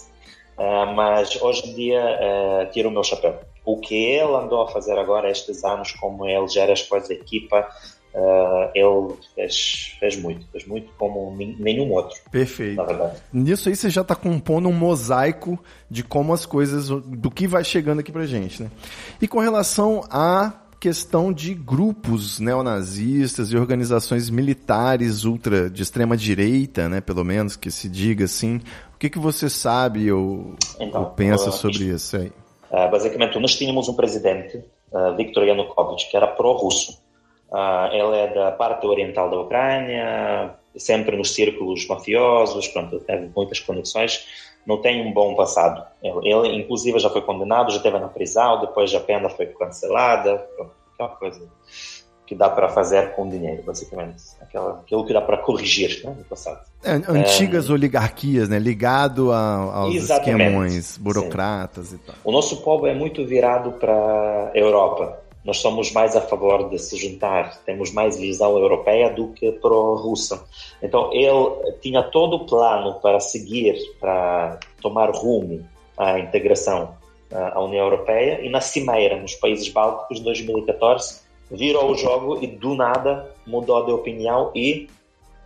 Uh, 0.58 0.94
mas 0.94 1.40
hoje 1.40 1.70
em 1.70 1.74
dia 1.74 2.02
uh, 2.02 2.70
tiro 2.70 2.90
o 2.90 2.92
meu 2.92 3.02
chapéu. 3.02 3.40
O 3.64 3.78
que 3.78 3.94
ele 3.94 4.34
andou 4.34 4.62
a 4.62 4.68
fazer 4.68 4.98
agora, 4.98 5.30
estes 5.30 5.64
anos, 5.64 5.92
como 5.92 6.26
ele 6.26 6.48
gera 6.48 6.72
as 6.72 6.82
coisas 6.82 7.08
da 7.08 7.14
equipa, 7.14 7.66
Uh, 8.14 8.70
ele 8.74 9.14
fez, 9.34 9.96
fez 9.98 10.16
muito, 10.16 10.46
fez 10.52 10.66
muito 10.66 10.92
como 10.98 11.34
nenhum 11.36 11.90
outro. 11.92 12.18
Perfeito. 12.30 12.76
Na 12.76 12.84
verdade. 12.84 13.16
Nisso 13.32 13.70
aí 13.70 13.76
você 13.76 13.88
já 13.88 14.02
está 14.02 14.14
compondo 14.14 14.68
um 14.68 14.72
mosaico 14.72 15.58
de 15.88 16.04
como 16.04 16.34
as 16.34 16.44
coisas, 16.44 16.88
do 16.88 17.30
que 17.30 17.46
vai 17.46 17.64
chegando 17.64 18.00
aqui 18.00 18.12
pra 18.12 18.26
gente, 18.26 18.62
né? 18.62 18.70
E 19.20 19.26
com 19.26 19.38
relação 19.38 20.04
à 20.10 20.52
questão 20.78 21.32
de 21.32 21.54
grupos 21.54 22.40
neonazistas 22.40 23.52
e 23.52 23.56
organizações 23.56 24.28
militares 24.28 25.24
ultra 25.24 25.70
de 25.70 25.80
extrema 25.80 26.16
direita, 26.16 26.88
né, 26.88 27.00
pelo 27.00 27.24
menos 27.24 27.54
que 27.54 27.70
se 27.70 27.88
diga 27.88 28.24
assim, 28.24 28.56
o 28.92 28.98
que 28.98 29.08
que 29.08 29.18
você 29.18 29.48
sabe 29.48 30.10
ou, 30.10 30.56
então, 30.80 31.02
ou 31.02 31.10
pensa 31.10 31.50
uh, 31.50 31.52
sobre 31.52 31.84
isso 31.84 32.16
aí? 32.16 32.32
Uh, 32.68 32.90
basicamente, 32.90 33.38
nós 33.38 33.54
tínhamos 33.54 33.88
um 33.88 33.94
presidente, 33.94 34.56
uh, 34.90 35.16
Viktor 35.16 35.44
Yanukovych, 35.44 36.10
que 36.10 36.16
era 36.16 36.26
pró-russo 36.26 37.00
Uh, 37.52 37.92
ele 37.92 38.16
é 38.16 38.26
da 38.34 38.50
parte 38.50 38.86
oriental 38.86 39.28
da 39.28 39.38
Ucrânia, 39.40 40.54
sempre 40.74 41.16
nos 41.16 41.34
círculos 41.34 41.86
mafiosos, 41.86 42.66
pronto, 42.68 42.98
teve 43.00 43.30
muitas 43.36 43.60
conexões. 43.60 44.26
não 44.66 44.80
tem 44.80 45.06
um 45.06 45.12
bom 45.12 45.34
passado. 45.34 45.84
Ele, 46.02 46.56
inclusive, 46.56 46.98
já 46.98 47.10
foi 47.10 47.20
condenado, 47.20 47.70
já 47.70 47.76
esteve 47.76 47.98
na 47.98 48.08
prisão, 48.08 48.60
depois 48.60 48.94
a 48.94 49.00
pena 49.00 49.28
foi 49.28 49.46
cancelada, 49.46 50.42
aquela 50.94 51.10
coisa 51.10 51.46
que 52.32 52.34
dá 52.34 52.48
para 52.48 52.68
fazer 52.70 53.14
com 53.14 53.28
dinheiro, 53.28 53.62
basicamente. 53.62 54.22
Aquela, 54.40 54.78
aquilo 54.78 55.04
que 55.04 55.12
dá 55.12 55.20
para 55.20 55.36
corrigir 55.36 56.00
né, 56.02 56.14
no 56.16 56.24
passado. 56.24 56.60
É, 56.82 56.92
antigas 56.92 57.68
é, 57.68 57.72
oligarquias, 57.72 58.48
né? 58.48 58.58
Ligado 58.58 59.30
a, 59.32 59.56
aos 59.56 59.94
esquemões 59.94 60.96
burocratas 60.96 61.88
sim. 61.88 61.96
e 61.96 61.98
tal. 61.98 62.14
O 62.24 62.32
nosso 62.32 62.62
povo 62.62 62.86
é 62.86 62.94
muito 62.94 63.26
virado 63.26 63.72
para 63.72 63.92
a 63.92 64.50
Europa. 64.54 65.20
Nós 65.44 65.58
somos 65.58 65.90
mais 65.92 66.14
a 66.14 66.20
favor 66.20 66.70
de 66.70 66.78
se 66.78 66.96
juntar, 66.96 67.58
temos 67.64 67.92
mais 67.92 68.16
visão 68.16 68.56
europeia 68.56 69.10
do 69.10 69.28
que 69.28 69.50
pró-russa. 69.52 70.44
Então 70.82 71.12
ele 71.12 71.72
tinha 71.80 72.02
todo 72.02 72.36
o 72.36 72.46
plano 72.46 72.94
para 73.00 73.18
seguir, 73.18 73.76
para 74.00 74.58
tomar 74.80 75.10
rumo 75.10 75.66
à 75.98 76.18
integração 76.18 76.94
à 77.32 77.60
União 77.60 77.84
Europeia 77.84 78.40
e 78.42 78.50
na 78.50 78.60
cimeira 78.60 79.16
nos 79.16 79.34
países 79.34 79.68
bálticos 79.68 80.18
de 80.18 80.24
2014 80.24 81.22
virou 81.50 81.90
o 81.90 81.94
jogo 81.94 82.42
e 82.42 82.46
do 82.46 82.74
nada 82.74 83.30
mudou 83.46 83.84
de 83.84 83.92
opinião 83.92 84.50
e 84.54 84.88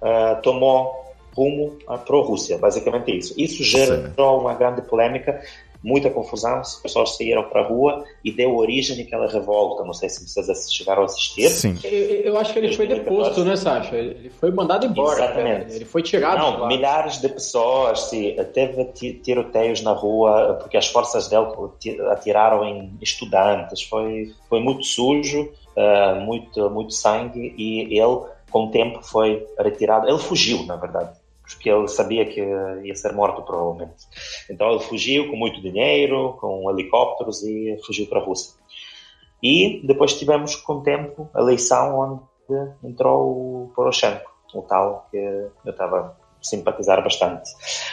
uh, 0.00 0.40
tomou 0.42 1.06
rumo 1.36 1.76
para 1.86 1.94
a 1.94 2.22
Rússia, 2.22 2.56
basicamente 2.56 3.14
isso. 3.14 3.34
Isso 3.36 3.62
gerou 3.62 4.06
Sim. 4.06 4.40
uma 4.40 4.54
grande 4.54 4.80
polêmica, 4.82 5.38
muita 5.86 6.10
confusão, 6.10 6.56
as 6.56 6.74
pessoas 6.76 7.16
saíram 7.16 7.44
para 7.44 7.62
a 7.62 7.68
rua 7.68 8.04
e 8.24 8.32
deu 8.32 8.56
origem 8.56 9.00
àquela 9.00 9.30
revolta. 9.30 9.84
Não 9.84 9.92
sei 9.92 10.08
se 10.08 10.26
vocês 10.26 10.72
chegaram 10.72 11.02
a 11.02 11.04
assistir. 11.04 11.48
Sim. 11.48 11.78
Eu, 11.84 11.92
eu 11.92 12.38
acho 12.38 12.52
que 12.52 12.58
ele 12.58 12.74
foi 12.74 12.88
deposto, 12.88 13.44
né, 13.44 13.54
Sasha? 13.54 13.96
Ele 13.96 14.30
foi 14.30 14.50
mandado 14.50 14.84
embora. 14.84 15.24
Exatamente. 15.24 15.74
Ele 15.76 15.84
foi 15.84 16.02
tirado. 16.02 16.38
Não, 16.38 16.66
milhares 16.66 17.20
de 17.20 17.28
pessoas, 17.28 18.00
se, 18.10 18.32
teve 18.52 18.84
tiroteios 19.22 19.80
na 19.80 19.92
rua 19.92 20.58
porque 20.60 20.76
as 20.76 20.88
forças 20.88 21.28
dele 21.28 21.46
atiraram 22.10 22.64
em 22.64 22.98
estudantes. 23.00 23.82
Foi, 23.82 24.32
foi 24.48 24.60
muito 24.60 24.84
sujo 24.84 25.48
uh, 25.76 26.20
muito, 26.20 26.70
muito 26.70 26.94
sangue 26.94 27.54
e 27.56 27.98
ele, 27.98 28.20
com 28.50 28.64
o 28.64 28.70
tempo, 28.70 29.02
foi 29.02 29.46
retirado. 29.58 30.08
Ele 30.08 30.18
fugiu, 30.18 30.64
na 30.64 30.76
verdade, 30.76 31.10
porque 31.48 31.70
ele 31.70 31.88
sabia 31.88 32.24
que 32.26 32.40
ia 32.84 32.94
ser 32.94 33.12
morto, 33.12 33.42
provavelmente. 33.42 34.04
Então 34.50 34.70
ele 34.70 34.80
fugiu 34.80 35.30
com 35.30 35.36
muito 35.36 35.60
dinheiro, 35.60 36.36
com 36.40 36.70
helicópteros 36.70 37.42
e 37.42 37.78
fugiu 37.86 38.06
para 38.06 38.20
a 38.20 38.24
Rússia. 38.24 38.54
E 39.42 39.80
depois 39.86 40.18
tivemos, 40.18 40.56
com 40.56 40.74
o 40.74 40.82
tempo, 40.82 41.28
a 41.34 41.40
eleição 41.40 41.98
onde 41.98 42.72
entrou 42.82 43.64
o 43.64 43.72
Poroshenko, 43.74 44.30
o 44.54 44.62
tal 44.62 45.06
que 45.10 45.16
eu 45.16 45.70
estava 45.70 45.98
a 45.98 46.14
simpatizar 46.42 47.02
bastante. 47.02 47.50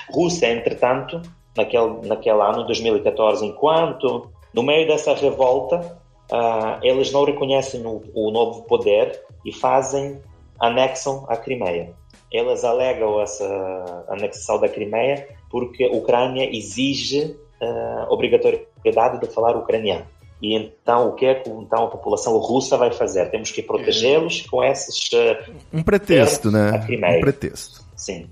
Rússia, 0.09 0.51
entretanto, 0.51 1.21
naquele, 1.55 2.07
naquele 2.07 2.41
ano, 2.41 2.65
2014, 2.65 3.45
enquanto 3.45 4.31
no 4.53 4.63
meio 4.63 4.87
dessa 4.87 5.13
revolta 5.13 5.99
uh, 6.31 6.79
eles 6.81 7.11
não 7.11 7.25
reconhecem 7.25 7.85
o, 7.85 8.01
o, 8.13 8.31
novo 8.31 8.63
poder 8.63 9.23
e 9.45 9.51
fazem, 9.51 10.21
anexam 10.59 11.25
a 11.27 11.35
Crimeia. 11.35 11.93
Eles 12.33 12.63
alegam 12.63 13.21
essa 13.21 14.05
anexação 14.09 14.59
da 14.59 14.67
Crimeia 14.67 15.27
porque 15.51 15.83
a 15.83 15.91
Ucrânia 15.91 16.49
exige 16.51 17.37
uh, 17.61 18.11
obrigatoriedade 18.11 19.19
de 19.19 19.27
falar 19.27 19.55
ucraniano. 19.55 20.05
E 20.41 20.55
então, 20.55 21.09
o 21.09 21.13
que 21.13 21.25
é 21.25 21.35
que 21.35 21.49
então, 21.49 21.85
a 21.85 21.87
população 21.87 22.37
russa 22.37 22.75
vai 22.75 22.91
fazer? 22.91 23.29
Temos 23.29 23.51
que 23.51 23.61
protegê-los 23.61 24.41
com 24.41 24.63
esses. 24.63 25.09
Uh, 25.13 25.53
um 25.71 25.83
pretexto, 25.83 26.51
né? 26.51 26.85
Um 26.89 27.21
pretexto. 27.21 27.81
Sim. 27.95 28.27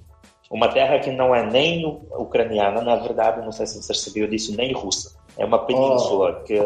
Uma 0.49 0.67
terra 0.67 0.99
que 0.99 1.09
não 1.11 1.33
é 1.33 1.49
nem 1.49 1.85
ucraniana, 2.17 2.81
na 2.81 2.97
verdade, 2.97 3.39
não 3.45 3.53
sei 3.53 3.65
se 3.65 3.81
vocês 3.81 4.01
sabiam 4.01 4.27
disso, 4.27 4.53
nem 4.57 4.73
russa. 4.73 5.15
É 5.37 5.45
uma 5.45 5.59
península 5.59 6.39
oh. 6.39 6.43
que, 6.43 6.59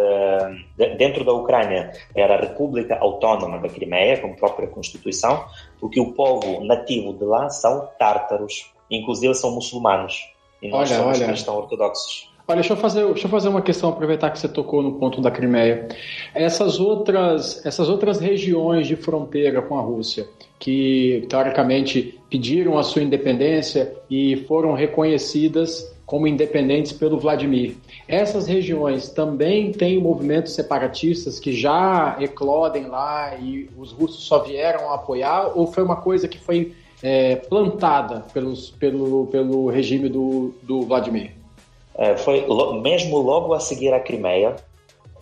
dentro 0.98 1.24
da 1.24 1.34
Ucrânia, 1.34 1.92
era 2.16 2.36
a 2.36 2.42
República 2.42 2.98
Autónoma 3.00 3.60
da 3.60 3.70
Crimeia, 3.70 4.20
com 4.20 4.34
própria 4.36 4.68
Constituição, 4.68 5.46
porque 5.80 6.00
o 6.00 6.14
povo 6.14 6.64
nativo 6.64 7.14
de 7.14 7.24
lá 7.24 7.50
são 7.50 7.88
tártaros, 8.00 8.72
inclusive 8.90 9.34
são 9.36 9.52
muçulmanos. 9.52 10.28
E 10.62 10.70
nós 10.70 10.90
olha, 10.90 11.00
somos 11.00 11.18
olha. 11.18 11.28
cristãos 11.28 11.58
ortodoxos. 11.58 12.36
Olha, 12.48 12.58
deixa 12.58 12.74
eu, 12.74 12.78
fazer, 12.78 13.04
deixa 13.06 13.26
eu 13.26 13.32
fazer 13.32 13.50
uma 13.50 13.62
questão, 13.62 13.90
aproveitar 13.90 14.30
que 14.30 14.38
você 14.38 14.48
tocou 14.48 14.84
no 14.84 15.00
ponto 15.00 15.20
da 15.20 15.32
Crimeia. 15.32 15.88
Essas 16.34 16.80
outras, 16.80 17.66
essas 17.66 17.90
outras 17.90 18.20
regiões 18.20 18.86
de 18.86 18.96
fronteira 18.96 19.64
com 19.64 19.80
a 19.80 19.82
Rússia, 19.82 20.28
que 20.60 21.26
teoricamente 21.28 22.20
pediram 22.30 22.78
a 22.78 22.84
sua 22.84 23.02
independência 23.02 23.96
e 24.10 24.38
foram 24.48 24.74
reconhecidas 24.74 25.95
como 26.06 26.28
independentes 26.28 26.92
pelo 26.92 27.20
Vladimir. 27.20 27.76
Essas 28.08 28.48
regiões 28.48 29.10
também 29.10 29.72
têm 29.72 30.00
movimentos 30.00 30.54
separatistas 30.54 31.40
que 31.40 31.52
já 31.52 32.16
eclodem 32.20 32.88
lá 32.88 33.36
e 33.36 33.70
os 33.78 33.92
russos 33.92 34.24
só 34.26 34.40
vieram 34.40 34.92
apoiar, 34.92 35.52
ou 35.56 35.68
foi 35.68 35.84
uma 35.84 35.96
coisa 35.96 36.28
que 36.28 36.38
foi 36.38 36.74
é, 37.02 37.36
plantada 37.36 38.26
pelos, 38.34 38.70
pelo, 38.72 39.28
pelo 39.28 39.70
regime 39.70 40.10
do, 40.10 40.54
do 40.62 40.84
Vladimir? 40.84 41.32
É, 41.98 42.16
foi 42.18 42.46
mesmo 42.82 43.18
logo 43.18 43.54
a 43.54 43.60
seguir 43.60 43.94
a 43.94 44.00
Crimeia, 44.00 44.56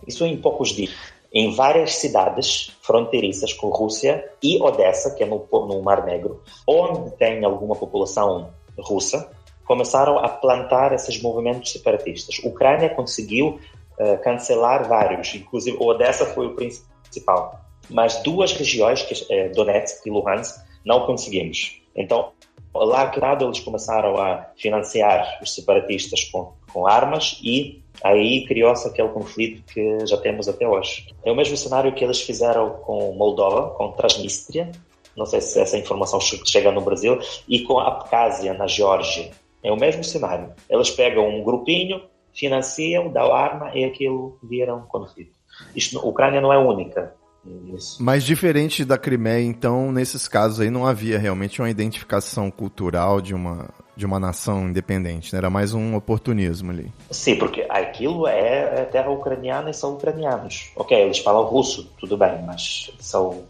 isso 0.06 0.24
em 0.26 0.36
poucos 0.36 0.70
dias, 0.70 0.94
em 1.32 1.54
várias 1.54 1.94
cidades 1.94 2.72
fronteiriças 2.82 3.52
com 3.52 3.68
Rússia 3.68 4.24
e 4.42 4.60
Odessa, 4.60 5.14
que 5.14 5.22
é 5.22 5.26
no, 5.26 5.46
no 5.50 5.82
Mar 5.82 6.04
Negro, 6.04 6.42
onde 6.66 7.10
tem 7.12 7.44
alguma 7.44 7.74
população 7.74 8.50
russa, 8.78 9.30
começaram 9.64 10.18
a 10.18 10.28
plantar 10.28 10.92
esses 10.92 11.20
movimentos 11.20 11.72
separatistas. 11.72 12.40
A 12.44 12.48
Ucrânia 12.48 12.88
conseguiu 12.90 13.58
uh, 13.98 14.22
cancelar 14.22 14.88
vários, 14.88 15.34
inclusive 15.34 15.76
Odessa 15.80 16.26
foi 16.26 16.46
o 16.46 16.54
principal, 16.54 17.60
mas 17.90 18.22
duas 18.22 18.52
regiões, 18.52 19.02
que 19.02 19.14
é 19.32 19.48
Donetsk 19.48 20.06
e 20.06 20.10
Luhansk, 20.10 20.64
não 20.84 21.06
conseguimos. 21.06 21.80
Então, 21.96 22.32
lá 22.74 23.10
eles 23.40 23.60
começaram 23.60 24.18
a 24.18 24.48
financiar 24.56 25.38
os 25.42 25.54
separatistas 25.54 26.24
com, 26.24 26.52
com 26.72 26.86
armas 26.86 27.38
e 27.42 27.82
aí 28.02 28.44
criou-se 28.46 28.86
aquele 28.88 29.08
conflito 29.08 29.62
que 29.72 30.06
já 30.06 30.16
temos 30.16 30.48
até 30.48 30.66
hoje. 30.66 31.06
É 31.24 31.30
o 31.30 31.36
mesmo 31.36 31.56
cenário 31.56 31.94
que 31.94 32.04
eles 32.04 32.20
fizeram 32.20 32.70
com 32.84 33.12
Moldova, 33.12 33.70
com 33.70 33.92
Transnistria, 33.92 34.70
não 35.16 35.26
sei 35.26 35.40
se 35.40 35.60
essa 35.60 35.78
informação 35.78 36.18
chega 36.20 36.72
no 36.72 36.80
Brasil, 36.80 37.18
e 37.48 37.60
com 37.60 37.78
Abkhazia, 37.78 38.54
na 38.54 38.66
Geórgia. 38.66 39.30
É 39.64 39.72
o 39.72 39.76
mesmo 39.76 40.04
cenário. 40.04 40.52
Eles 40.68 40.90
pegam 40.90 41.26
um 41.26 41.42
grupinho, 41.42 42.02
financiam, 42.34 43.10
dão 43.10 43.34
arma 43.34 43.72
e 43.74 43.82
aquilo 43.82 44.38
vira 44.42 44.74
um 44.74 44.82
conflito. 44.82 45.32
Isto, 45.74 45.98
a 45.98 46.04
Ucrânia 46.04 46.40
não 46.40 46.52
é 46.52 46.58
única. 46.58 47.14
Nisso. 47.44 48.02
Mas 48.02 48.24
diferente 48.24 48.86
da 48.86 48.96
Crimeia, 48.96 49.44
então, 49.44 49.92
nesses 49.92 50.26
casos 50.26 50.60
aí 50.60 50.70
não 50.70 50.86
havia 50.86 51.18
realmente 51.18 51.60
uma 51.60 51.68
identificação 51.68 52.50
cultural 52.50 53.20
de 53.20 53.34
uma, 53.34 53.68
de 53.94 54.06
uma 54.06 54.18
nação 54.18 54.68
independente, 54.68 55.30
né? 55.30 55.40
era 55.40 55.50
mais 55.50 55.74
um 55.74 55.94
oportunismo 55.94 56.70
ali. 56.70 56.90
Sim, 57.10 57.36
porque 57.36 57.66
aquilo 57.68 58.26
é, 58.26 58.80
é 58.80 58.84
terra 58.86 59.10
ucraniana 59.10 59.68
e 59.68 59.74
são 59.74 59.92
ucranianos. 59.92 60.70
Ok, 60.74 60.98
eles 60.98 61.18
falam 61.18 61.44
russo, 61.44 61.92
tudo 61.98 62.16
bem, 62.16 62.42
mas 62.46 62.90
são, 62.98 63.44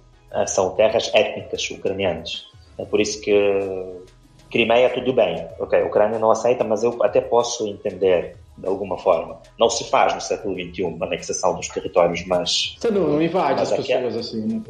são 0.49 0.75
terras 0.75 1.09
étnicas 1.15 1.71
ucranianas. 1.71 2.49
É 2.77 2.85
por 2.85 3.01
isso 3.01 3.21
que 3.21 3.33
Crimeia, 4.55 4.89
tudo 4.89 5.13
bem. 5.13 5.45
Ok, 5.59 5.77
a 5.77 5.85
Ucrânia 5.85 6.17
não 6.17 6.31
aceita, 6.31 6.63
mas 6.63 6.85
eu 6.85 6.97
até 7.03 7.21
posso 7.21 7.67
entender 7.67 8.37
de 8.57 8.69
alguma 8.69 8.97
forma. 8.97 9.37
Não 9.59 9.69
se 9.69 9.83
faz 9.91 10.15
no 10.15 10.21
século 10.21 10.55
XXI 10.55 10.97
a 11.01 11.07
anexação 11.07 11.57
dos 11.57 11.67
territórios, 11.67 12.25
mas. 12.25 12.77
Você 12.79 12.89
não, 12.89 13.15
não 13.15 13.21
invade 13.21 13.61
as 13.61 13.73
pessoas 13.73 14.15
é... 14.15 14.21
assim, 14.21 14.47
né? 14.47 14.63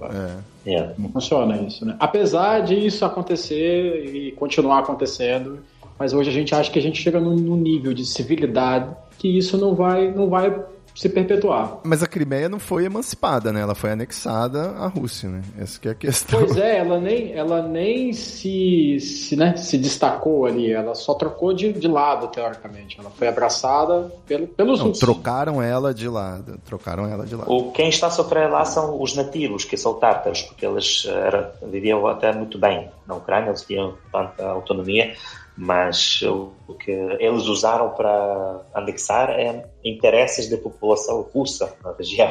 É. 0.65 0.71
Yeah. 0.71 0.95
Não 0.97 1.11
funciona 1.11 1.59
isso, 1.59 1.85
né? 1.85 1.97
Apesar 2.01 2.61
de 2.61 2.75
isso 2.75 3.05
acontecer 3.05 4.07
e 4.07 4.33
continuar 4.33 4.79
acontecendo, 4.79 5.59
mas 5.99 6.15
hoje 6.15 6.31
a 6.31 6.33
gente 6.33 6.55
acha 6.55 6.71
que 6.71 6.79
a 6.79 6.83
gente 6.83 7.03
chega 7.03 7.21
num, 7.21 7.37
num 7.37 7.57
nível 7.57 7.93
de 7.93 8.07
civilidade 8.07 8.91
que 9.19 9.37
isso 9.37 9.59
não 9.59 9.75
vai, 9.75 10.11
não 10.11 10.31
vai 10.31 10.51
se 10.95 11.09
perpetuar. 11.09 11.81
Mas 11.83 12.03
a 12.03 12.07
Crimeia 12.07 12.49
não 12.49 12.61
foi 12.61 12.85
emancipada, 12.85 13.53
né? 13.53 13.61
Ela 13.61 13.75
foi 13.75 13.91
anexada 13.91 14.71
à 14.71 14.87
Rússia, 14.87 15.29
né? 15.29 15.43
Essa 15.59 15.81
que 15.81 15.89
é 15.89 15.91
a 15.91 15.95
questão. 15.95 16.39
Pois 16.39 16.57
é, 16.57 16.79
ela 16.79 17.01
nem, 17.01 17.33
ela 17.33 17.63
nem 17.63 18.13
se, 18.13 19.01
se, 19.01 19.35
né, 19.35 19.57
se 19.57 19.77
destacou 19.77 20.47
ali, 20.47 20.71
ela 20.71 20.95
só 20.95 21.15
trocou 21.15 21.53
de, 21.53 21.73
de 21.73 21.89
lado, 21.89 22.29
teoricamente. 22.29 22.99
Ela 23.01 23.11
foi 23.11 23.27
abraçada 23.27 24.13
pelo, 24.27 24.47
pelos 24.47 24.79
não, 24.79 24.89
russos. 24.89 25.01
Trocaram 25.01 25.61
ela 25.61 25.93
de 25.93 26.09
lado, 26.09 26.61
trocaram 26.65 27.09
ela 27.09 27.27
de 27.27 27.35
lado. 27.35 27.51
O, 27.51 27.73
quem 27.73 27.89
está 27.89 28.07
a 28.07 28.11
sofrer 28.11 28.49
lá 28.49 28.65
são 28.65 29.03
os 29.03 29.17
nativos, 29.17 29.65
que 29.65 29.77
são 29.77 29.95
tártaros, 29.95 30.43
porque 30.43 30.65
eles 30.65 31.07
eh, 31.09 31.27
era, 31.27 31.55
viviam 31.67 32.07
até 32.07 32.33
muito 32.33 32.59
bem 32.59 32.89
na 33.07 33.17
Ucrânia, 33.17 33.49
eles 33.49 33.63
tinham 33.63 33.95
tanta 34.13 34.47
autonomia, 34.47 35.15
mas 35.57 36.21
o 36.23 36.75
que 36.75 36.91
eles 36.91 37.45
usaram 37.45 37.91
para 37.91 38.63
anexar 38.75 39.31
é 39.31 39.65
interesses 39.85 40.49
da 40.49 40.57
população 40.57 41.23
russa 41.33 41.75
na 41.83 41.93
região. 41.93 42.31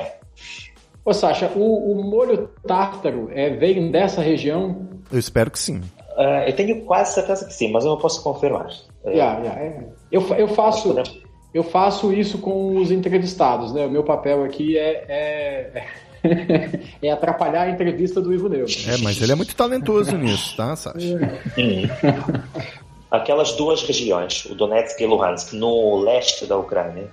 Ô 1.05 1.13
Sasha, 1.13 1.51
o, 1.55 1.91
o 1.91 2.03
molho 2.03 2.49
tártaro 2.65 3.29
é, 3.31 3.49
veio 3.51 3.91
dessa 3.91 4.21
região? 4.21 4.87
Eu 5.11 5.19
espero 5.19 5.51
que 5.51 5.59
sim. 5.59 5.77
Uh, 6.17 6.47
eu 6.47 6.55
tenho 6.55 6.85
quase 6.85 7.13
certeza 7.13 7.45
que 7.45 7.53
sim, 7.53 7.71
mas 7.71 7.83
eu 7.83 7.91
não 7.91 7.97
posso 7.97 8.23
confirmar. 8.23 8.67
Yeah, 9.05 9.39
yeah, 9.39 9.61
é. 9.61 9.85
eu, 10.11 10.21
eu 10.35 10.47
faço 10.47 10.95
eu 11.53 11.63
faço 11.63 12.11
isso 12.11 12.37
com 12.39 12.77
os 12.77 12.89
entrevistados, 12.89 13.73
né? 13.73 13.85
O 13.85 13.91
meu 13.91 14.03
papel 14.03 14.43
aqui 14.43 14.77
é, 14.77 15.05
é, 15.07 15.85
é 17.01 17.11
atrapalhar 17.11 17.63
a 17.63 17.69
entrevista 17.69 18.21
do 18.21 18.33
Ivo 18.33 18.49
Neuro. 18.49 18.71
É, 18.87 18.97
mas 18.97 19.21
ele 19.21 19.33
é 19.33 19.35
muito 19.35 19.55
talentoso 19.55 20.17
nisso, 20.17 20.55
tá, 20.55 20.75
Sasha? 20.75 21.39
Aquelas 23.13 23.51
duas 23.51 23.83
regiões, 23.83 24.43
o 24.45 24.55
Donetsk 24.55 24.99
e 24.99 25.05
Luhansk, 25.05 25.53
no 25.53 25.97
leste 25.97 26.47
da 26.47 26.57
Ucrânia, 26.57 27.11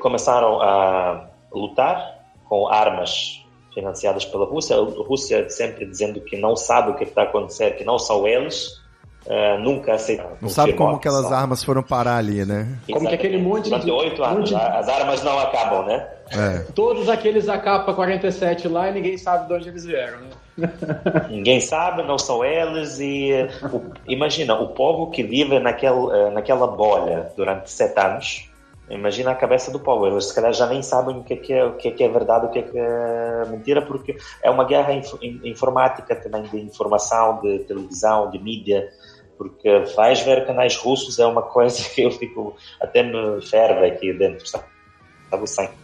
começaram 0.00 0.58
a 0.62 1.26
lutar 1.52 2.18
com 2.48 2.66
armas 2.66 3.44
financiadas 3.74 4.24
pela 4.24 4.46
Rússia. 4.46 4.74
A 4.74 4.80
Rússia 4.80 5.50
sempre 5.50 5.84
dizendo 5.84 6.18
que 6.22 6.38
não 6.38 6.56
sabe 6.56 6.92
o 6.92 6.94
que 6.94 7.04
está 7.04 7.20
a 7.20 7.24
acontecer, 7.24 7.76
que 7.76 7.84
não 7.84 7.98
são 7.98 8.26
eles. 8.26 8.82
Uh, 9.26 9.58
nunca 9.58 9.94
aceitaram. 9.94 10.36
Não 10.40 10.48
sabe 10.50 10.72
como 10.74 10.96
aquelas 10.96 11.30
armas 11.30 11.62
foram 11.62 11.82
parar 11.82 12.16
ali, 12.16 12.44
né? 12.44 12.78
Como 12.90 13.06
que 13.06 13.14
aquele 13.14 13.38
monte 13.38 13.70
Durante 13.70 13.90
oito 13.90 14.22
anos, 14.24 14.50
de... 14.50 14.54
as 14.54 14.88
armas 14.88 15.22
não 15.22 15.38
acabam, 15.38 15.86
né? 15.86 16.08
É. 16.30 16.58
Todos 16.74 17.08
aqueles 17.08 17.48
AK-47 17.48 18.70
lá 18.70 18.88
e 18.88 18.92
ninguém 18.92 19.18
sabe 19.18 19.46
de 19.46 19.54
onde 19.54 19.68
eles 19.68 19.84
vieram, 19.84 20.20
né? 20.20 20.28
Ninguém 21.30 21.60
sabe, 21.60 22.02
não 22.02 22.18
são 22.18 22.44
eles 22.44 22.98
e 23.00 23.32
o, 23.72 23.92
imagina, 24.06 24.54
o 24.54 24.68
povo 24.68 25.10
que 25.10 25.22
vive 25.22 25.58
naquele, 25.58 26.12
eh, 26.12 26.30
naquela 26.30 26.66
bolha 26.66 27.32
durante 27.36 27.70
sete 27.70 27.98
anos 27.98 28.54
Imagina 28.90 29.30
a 29.30 29.34
cabeça 29.34 29.70
do 29.70 29.80
povo, 29.80 30.06
eles 30.06 30.26
se 30.26 30.34
calhar 30.34 30.52
já 30.52 30.66
nem 30.66 30.82
sabem 30.82 31.16
o 31.16 31.24
que 31.24 31.32
é, 31.32 31.36
que 31.36 31.52
é, 31.54 31.64
o 31.64 31.76
que 31.76 31.88
é, 31.88 31.90
que 31.90 32.04
é 32.04 32.08
verdade, 32.08 32.46
o 32.46 32.50
que 32.50 32.58
é, 32.58 32.62
que 32.62 32.78
é 32.78 33.44
mentira, 33.46 33.80
porque 33.80 34.16
é 34.42 34.50
uma 34.50 34.64
guerra 34.64 34.92
inf 34.92 35.14
informática 35.22 36.14
também, 36.14 36.42
de 36.42 36.60
informação, 36.60 37.40
de 37.40 37.60
televisão, 37.60 38.30
de 38.30 38.38
mídia, 38.38 38.86
porque 39.38 39.78
vais 39.96 40.20
ver 40.20 40.46
canais 40.46 40.76
russos 40.76 41.18
é 41.18 41.24
uma 41.24 41.42
coisa 41.42 41.82
que 41.88 42.02
eu 42.02 42.10
fico, 42.10 42.56
até 42.78 43.02
me 43.02 43.40
ferve 43.46 43.86
aqui 43.86 44.12
dentro, 44.12 44.46
sabe? 44.46 44.64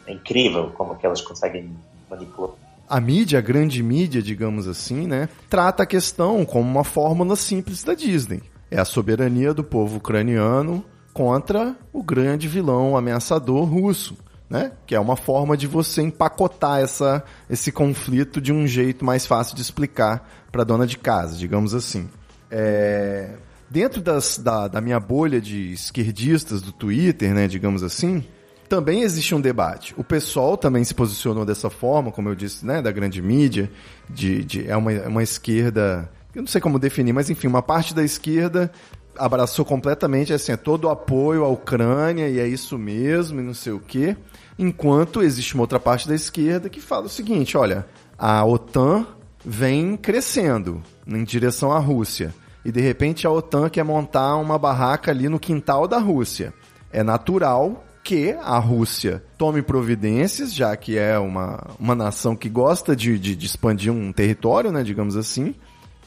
É 0.07 0.13
incrível 0.13 0.71
como 0.77 0.97
que 0.97 1.07
elas 1.07 1.23
conseguem 1.23 1.75
manipular. 2.09 2.60
A 2.91 3.01
mídia, 3.01 3.39
a 3.39 3.43
grande 3.43 3.81
mídia, 3.85 4.21
digamos 4.21 4.67
assim, 4.67 5.07
né, 5.07 5.29
trata 5.49 5.85
a 5.85 5.87
questão 5.87 6.45
como 6.45 6.69
uma 6.69 6.83
fórmula 6.83 7.37
simples 7.37 7.85
da 7.85 7.95
Disney. 7.95 8.43
É 8.69 8.81
a 8.81 8.85
soberania 8.85 9.55
do 9.55 9.63
povo 9.63 9.99
ucraniano 9.99 10.85
contra 11.15 11.77
o 11.93 12.03
grande 12.03 12.49
vilão 12.49 12.97
ameaçador 12.97 13.65
russo. 13.65 14.17
Né? 14.49 14.73
Que 14.85 14.97
é 14.97 15.01
uma 15.01 15.15
forma 15.17 15.57
de 15.57 15.69
você 15.69 16.03
empacotar 16.03 16.81
essa, 16.81 17.23
esse 17.49 17.71
conflito 17.71 18.41
de 18.41 18.53
um 18.53 18.67
jeito 18.67 19.05
mais 19.05 19.25
fácil 19.25 19.55
de 19.55 19.63
explicar 19.63 20.29
para 20.51 20.65
dona 20.65 20.89
de 20.89 20.99
casa, 20.99 21.37
digamos 21.37 21.73
assim. 21.73 22.11
É... 22.51 23.37
Dentro 23.71 24.03
das, 24.03 24.37
da, 24.37 24.67
da 24.67 24.81
minha 24.81 24.99
bolha 24.99 25.41
de 25.41 25.73
esquerdistas 25.73 26.61
do 26.61 26.73
Twitter, 26.73 27.33
né, 27.33 27.47
digamos 27.47 27.85
assim, 27.85 28.25
também 28.71 29.03
existe 29.03 29.35
um 29.35 29.41
debate. 29.41 29.93
O 29.99 30.05
pessoal 30.05 30.57
também 30.57 30.85
se 30.85 30.95
posicionou 30.95 31.45
dessa 31.45 31.69
forma, 31.69 32.13
como 32.13 32.29
eu 32.29 32.37
disse, 32.37 32.65
né, 32.65 32.81
da 32.81 32.93
grande 32.93 33.21
mídia, 33.21 33.69
de, 34.09 34.45
de 34.45 34.71
é 34.71 34.77
uma, 34.77 34.93
uma 35.09 35.23
esquerda, 35.25 36.09
eu 36.33 36.41
não 36.41 36.47
sei 36.47 36.61
como 36.61 36.79
definir, 36.79 37.13
mas 37.13 37.29
enfim, 37.29 37.49
uma 37.49 37.63
parte 37.63 37.93
da 37.93 38.05
esquerda 38.05 38.71
abraçou 39.19 39.65
completamente 39.65 40.33
assim, 40.33 40.53
é 40.53 40.57
todo 40.57 40.85
o 40.85 40.89
apoio 40.89 41.45
à 41.45 41.49
Ucrânia 41.49 42.29
e 42.29 42.39
é 42.39 42.47
isso 42.47 42.79
mesmo 42.79 43.41
e 43.41 43.43
não 43.43 43.53
sei 43.53 43.73
o 43.73 43.81
quê. 43.81 44.17
Enquanto 44.57 45.21
existe 45.21 45.55
uma 45.55 45.65
outra 45.65 45.81
parte 45.81 46.07
da 46.07 46.15
esquerda 46.15 46.69
que 46.69 46.81
fala 46.81 47.07
o 47.07 47.11
seguinte, 47.11 47.57
olha, 47.57 47.85
a 48.17 48.45
OTAN 48.45 49.05
vem 49.45 49.97
crescendo 49.97 50.81
em 51.05 51.25
direção 51.25 51.73
à 51.73 51.79
Rússia 51.81 52.33
e 52.65 52.71
de 52.71 52.81
repente 52.81 53.27
a 53.27 53.33
OTAN 53.33 53.69
quer 53.69 53.83
montar 53.83 54.37
uma 54.37 54.57
barraca 54.57 55.11
ali 55.11 55.29
no 55.29 55.41
quintal 55.41 55.89
da 55.89 55.99
Rússia. 55.99 56.55
É 56.93 57.03
natural 57.03 57.85
que 58.03 58.33
a 58.41 58.59
Rússia 58.59 59.23
tome 59.37 59.63
providências, 59.63 60.55
já 60.55 60.75
que 60.77 60.99
é 60.99 61.19
uma, 61.19 61.67
uma 61.79 61.95
nação 61.95 62.35
que 62.35 62.49
gosta 62.49 62.97
de, 62.97 63.19
de, 63.19 63.37
de 63.37 63.47
expandir 63.47 63.93
um 63.93 64.13
território, 64.13 64.73
né, 64.73 64.83
digamos 64.83 65.17
assim, 65.17 65.55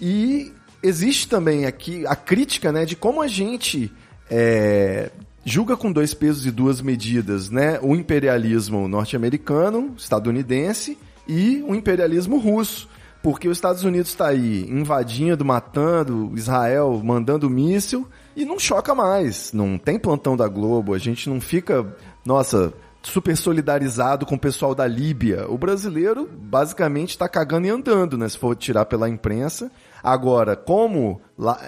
e 0.01 0.51
existe 0.81 1.27
também 1.27 1.65
aqui 1.65 2.05
a 2.07 2.15
crítica, 2.15 2.71
né, 2.71 2.85
de 2.85 2.95
como 2.95 3.21
a 3.21 3.27
gente 3.27 3.91
é, 4.29 5.11
julga 5.45 5.77
com 5.77 5.91
dois 5.91 6.13
pesos 6.13 6.45
e 6.45 6.51
duas 6.51 6.81
medidas, 6.81 7.49
né, 7.49 7.79
o 7.81 7.95
imperialismo 7.95 8.87
norte-americano, 8.87 9.93
estadunidense 9.97 10.97
e 11.27 11.63
o 11.67 11.75
imperialismo 11.75 12.37
russo. 12.37 12.89
Porque 13.21 13.47
os 13.47 13.57
Estados 13.57 13.85
Unidos 13.85 14.09
está 14.09 14.27
aí 14.27 14.65
invadindo, 14.69 15.45
matando, 15.45 16.33
Israel 16.35 16.99
mandando 17.01 17.49
míssil 17.49 18.05
e 18.35 18.45
não 18.45 18.59
choca 18.59 18.93
mais. 18.95 19.53
Não 19.53 19.77
tem 19.77 19.99
plantão 19.99 20.35
da 20.35 20.47
Globo, 20.47 20.93
a 20.93 20.97
gente 20.97 21.29
não 21.29 21.39
fica, 21.39 21.95
nossa, 22.25 22.73
super 23.01 23.35
solidarizado 23.35 24.25
com 24.25 24.35
o 24.35 24.39
pessoal 24.39 24.73
da 24.73 24.87
Líbia. 24.87 25.45
O 25.49 25.57
brasileiro 25.57 26.29
basicamente 26.31 27.11
está 27.11 27.27
cagando 27.27 27.67
e 27.67 27.69
andando, 27.69 28.17
né? 28.17 28.27
Se 28.29 28.37
for 28.37 28.55
tirar 28.55 28.85
pela 28.85 29.09
imprensa. 29.09 29.71
Agora, 30.01 30.55
como 30.55 31.21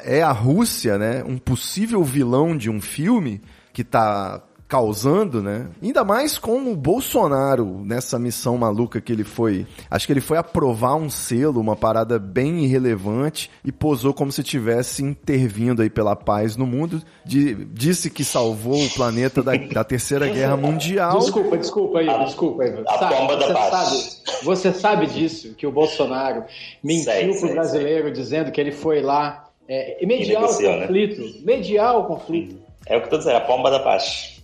é 0.04 0.22
a 0.22 0.32
Rússia, 0.32 0.98
né, 0.98 1.24
um 1.24 1.38
possível 1.38 2.04
vilão 2.04 2.58
de 2.58 2.70
um 2.70 2.82
filme 2.82 3.42
que 3.72 3.82
está 3.82 4.42
causando, 4.76 5.42
né? 5.42 5.68
Ainda 5.82 6.04
mais 6.04 6.38
com 6.38 6.70
o 6.70 6.76
Bolsonaro 6.76 7.82
nessa 7.86 8.20
missão 8.20 8.58
maluca 8.58 9.00
que 9.00 9.14
ele 9.14 9.24
foi. 9.24 9.66
Acho 9.90 10.06
que 10.06 10.12
ele 10.12 10.20
foi 10.20 10.38
aprovar 10.38 10.96
um 10.96 11.10
selo, 11.10 11.62
uma 11.62 11.78
parada 11.78 12.20
bem 12.20 12.66
irrelevante 12.66 13.50
e 13.64 13.72
posou 13.72 14.14
como 14.14 14.34
se 14.34 14.44
tivesse 14.44 15.02
intervindo 15.02 15.82
aí 15.82 15.90
pela 15.90 16.14
paz 16.14 16.58
no 16.58 16.68
mundo. 16.68 17.02
De, 17.26 17.56
disse 17.68 18.10
que 18.10 18.26
salvou 18.26 18.84
o 18.84 18.90
planeta 18.90 19.42
da, 19.42 19.56
da 19.56 19.86
Terceira 19.86 20.28
Guerra 20.28 20.58
Mundial. 20.58 21.20
Desculpa, 21.20 21.58
desculpa 21.58 22.00
aí, 22.00 22.26
desculpa 22.26 22.64
aí. 22.64 22.84
A 22.86 22.98
sabe, 22.98 23.16
bomba 23.16 23.38
da 23.38 23.54
paz. 23.54 23.70
Sabe, 23.70 24.44
você 24.44 24.74
sabe 24.74 25.08
disso, 25.08 25.54
que 25.54 25.66
o 25.66 25.72
Bolsonaro 25.72 26.44
mentiu 26.84 27.14
sei, 27.14 27.30
pro 27.30 27.40
sei, 27.40 27.54
brasileiro 27.54 28.04
sei. 28.08 28.12
dizendo 28.12 28.52
que 28.52 28.60
ele 28.60 28.74
foi 28.74 29.02
lá 29.02 29.48
é, 29.70 30.06
mediar 30.06 30.44
o 30.44 30.62
né? 30.62 30.82
conflito. 30.82 31.22
Né? 31.22 31.34
Mediar 31.46 31.98
o 31.98 32.04
conflito. 32.04 32.65
É 32.86 32.96
o 32.98 33.02
que 33.02 33.08
eu 33.08 33.12
tô 33.12 33.18
dizendo, 33.18 33.38
a 33.38 33.42
pomba 33.42 33.72
da 33.72 33.80
paz. 33.80 34.40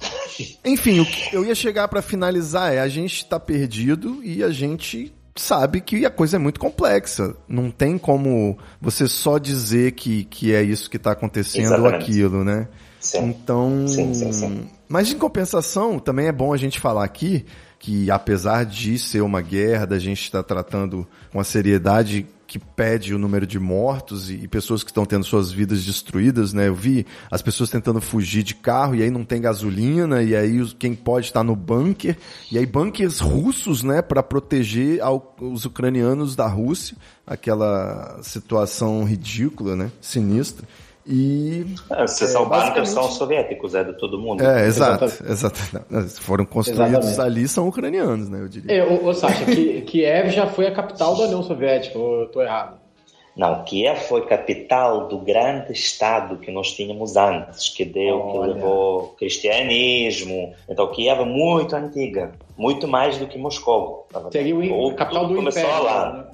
Enfim, 0.65 0.99
o 0.99 1.05
que 1.05 1.35
eu 1.35 1.45
ia 1.45 1.53
chegar 1.53 1.87
para 1.87 2.01
finalizar 2.01 2.73
é 2.73 2.79
a 2.79 2.87
gente 2.87 3.25
tá 3.25 3.39
perdido 3.39 4.19
e 4.23 4.43
a 4.43 4.49
gente 4.49 5.13
sabe 5.35 5.81
que 5.81 6.05
a 6.05 6.09
coisa 6.09 6.37
é 6.37 6.39
muito 6.39 6.59
complexa. 6.59 7.35
Não 7.47 7.69
tem 7.69 7.97
como 7.97 8.57
você 8.79 9.07
só 9.07 9.37
dizer 9.37 9.93
que, 9.93 10.23
que 10.25 10.53
é 10.53 10.61
isso 10.61 10.89
que 10.89 10.97
está 10.97 11.11
acontecendo 11.11 11.81
ou 11.81 11.87
aquilo, 11.87 12.43
né? 12.43 12.67
Sim. 12.99 13.25
Então. 13.29 13.87
Sim, 13.87 14.13
sim, 14.13 14.31
sim. 14.31 14.69
Mas 14.87 15.11
em 15.11 15.17
compensação, 15.17 15.99
também 15.99 16.27
é 16.27 16.31
bom 16.31 16.53
a 16.53 16.57
gente 16.57 16.79
falar 16.79 17.03
aqui 17.03 17.45
que 17.79 18.11
apesar 18.11 18.63
de 18.63 18.99
ser 18.99 19.21
uma 19.21 19.41
guerra, 19.41 19.87
da 19.87 19.97
gente 19.97 20.21
estar 20.21 20.43
tá 20.43 20.55
tratando 20.55 21.07
com 21.31 21.39
a 21.39 21.43
seriedade 21.43 22.27
que 22.51 22.59
pede 22.59 23.15
o 23.15 23.17
número 23.17 23.47
de 23.47 23.57
mortos 23.57 24.29
e, 24.29 24.33
e, 24.33 24.45
pessoas 24.45 24.83
que 24.83 24.89
estão 24.89 25.05
tendo 25.05 25.23
suas 25.23 25.53
vidas 25.53 25.85
destruídas, 25.85 26.51
né? 26.51 26.67
Eu 26.67 26.75
vi 26.75 27.05
as 27.31 27.41
pessoas 27.41 27.69
tentando 27.69 28.01
fugir 28.01 28.43
de 28.43 28.53
carro 28.53 28.93
e 28.93 29.01
aí 29.01 29.09
não 29.09 29.23
tem 29.23 29.39
gasolina 29.39 30.21
e 30.21 30.35
aí 30.35 30.59
os, 30.59 30.73
quem 30.73 30.93
pode 30.93 31.27
estar 31.27 31.45
no 31.45 31.55
bunker 31.55 32.17
e 32.51 32.57
aí 32.57 32.65
bunkers 32.65 33.21
russos, 33.21 33.83
né, 33.83 34.01
para 34.01 34.21
proteger 34.21 35.01
ao, 35.01 35.33
os 35.39 35.63
ucranianos 35.63 36.35
da 36.35 36.45
Rússia, 36.45 36.97
aquela 37.25 38.19
situação 38.21 39.05
ridícula, 39.05 39.73
né, 39.73 39.89
sinistra. 40.01 40.67
E. 41.05 41.65
É, 41.89 42.05
se 42.07 42.27
são 42.27 42.43
é, 42.43 42.49
basicamente... 42.49 42.89
são 42.89 43.03
soviéticos, 43.03 43.73
é 43.73 43.83
de 43.83 43.93
todo 43.93 44.19
mundo. 44.19 44.43
É, 44.43 44.67
exato. 44.67 45.05
exato. 45.05 45.59
Não, 45.89 46.07
foram 46.07 46.45
construídos 46.45 47.07
Exatamente. 47.07 47.21
ali, 47.21 47.47
são 47.47 47.67
ucranianos, 47.67 48.29
né? 48.29 48.41
Eu 48.41 48.47
diria. 48.47 48.77
É, 48.77 48.85
ô, 48.85 49.05
ô 49.05 49.13
Sasha, 49.13 49.45
que, 49.45 49.81
Kiev 49.81 50.29
já 50.29 50.47
foi 50.47 50.67
a 50.67 50.73
capital 50.73 51.15
da 51.15 51.23
União 51.23 51.43
Soviética, 51.43 51.97
ou 51.97 52.21
eu 52.21 52.27
tô 52.27 52.41
errado? 52.41 52.79
Não, 53.35 53.63
Kiev 53.63 53.97
foi 54.01 54.25
capital 54.25 55.07
do 55.07 55.17
grande 55.19 55.71
Estado 55.71 56.37
que 56.37 56.51
nós 56.51 56.73
tínhamos 56.73 57.15
antes, 57.15 57.69
que 57.69 57.85
deu, 57.85 58.19
Olha. 58.19 58.31
que 58.31 58.53
levou 58.53 59.07
cristianismo. 59.17 60.53
Então 60.69 60.91
Kiev 60.91 61.21
é 61.21 61.25
muito 61.25 61.75
antiga, 61.75 62.33
muito 62.57 62.87
mais 62.87 63.17
do 63.17 63.27
que 63.27 63.37
Moscou. 63.37 64.07
Seria 64.31 64.55
o, 64.55 64.93
capital 64.93 65.27
do 65.27 65.41
Império. 65.41 65.83
Lá. 65.83 66.13
Né? 66.13 66.25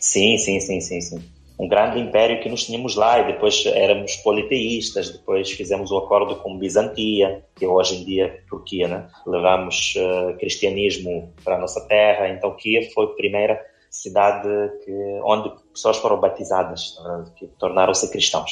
Sim, 0.00 0.38
sim, 0.38 0.58
sim, 0.58 0.80
sim, 0.80 1.00
sim 1.00 1.35
um 1.58 1.68
grande 1.68 1.98
império 1.98 2.40
que 2.40 2.48
nós 2.48 2.64
tínhamos 2.64 2.96
lá 2.96 3.20
e 3.20 3.26
depois 3.32 3.64
éramos 3.66 4.16
politeístas, 4.16 5.10
depois 5.10 5.50
fizemos 5.50 5.90
o 5.90 5.96
acordo 5.96 6.36
com 6.36 6.58
Bizantia, 6.58 7.42
que 7.54 7.66
hoje 7.66 7.96
em 7.96 8.04
dia 8.04 8.26
é 8.26 8.40
Turquia, 8.48 8.88
né? 8.88 9.08
Levamos 9.26 9.94
uh, 9.96 10.36
cristianismo 10.38 11.32
para 11.42 11.56
a 11.56 11.58
nossa 11.58 11.80
terra, 11.88 12.28
então 12.28 12.54
Kiev 12.54 12.90
foi 12.92 13.06
a 13.06 13.08
primeira 13.08 13.60
cidade 13.90 14.48
que, 14.84 14.92
onde 15.24 15.50
pessoas 15.72 15.96
foram 15.96 16.20
batizadas, 16.20 16.98
que 17.36 17.46
tornaram-se 17.58 18.10
cristãos. 18.10 18.50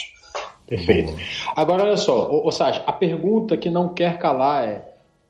Perfeito. 0.66 1.12
Agora, 1.54 1.82
olha 1.82 1.96
só, 1.96 2.50
Sasha, 2.50 2.82
a 2.86 2.92
pergunta 2.92 3.56
que 3.56 3.68
não 3.68 3.92
quer 3.92 4.18
calar 4.18 4.66
é 4.66 4.82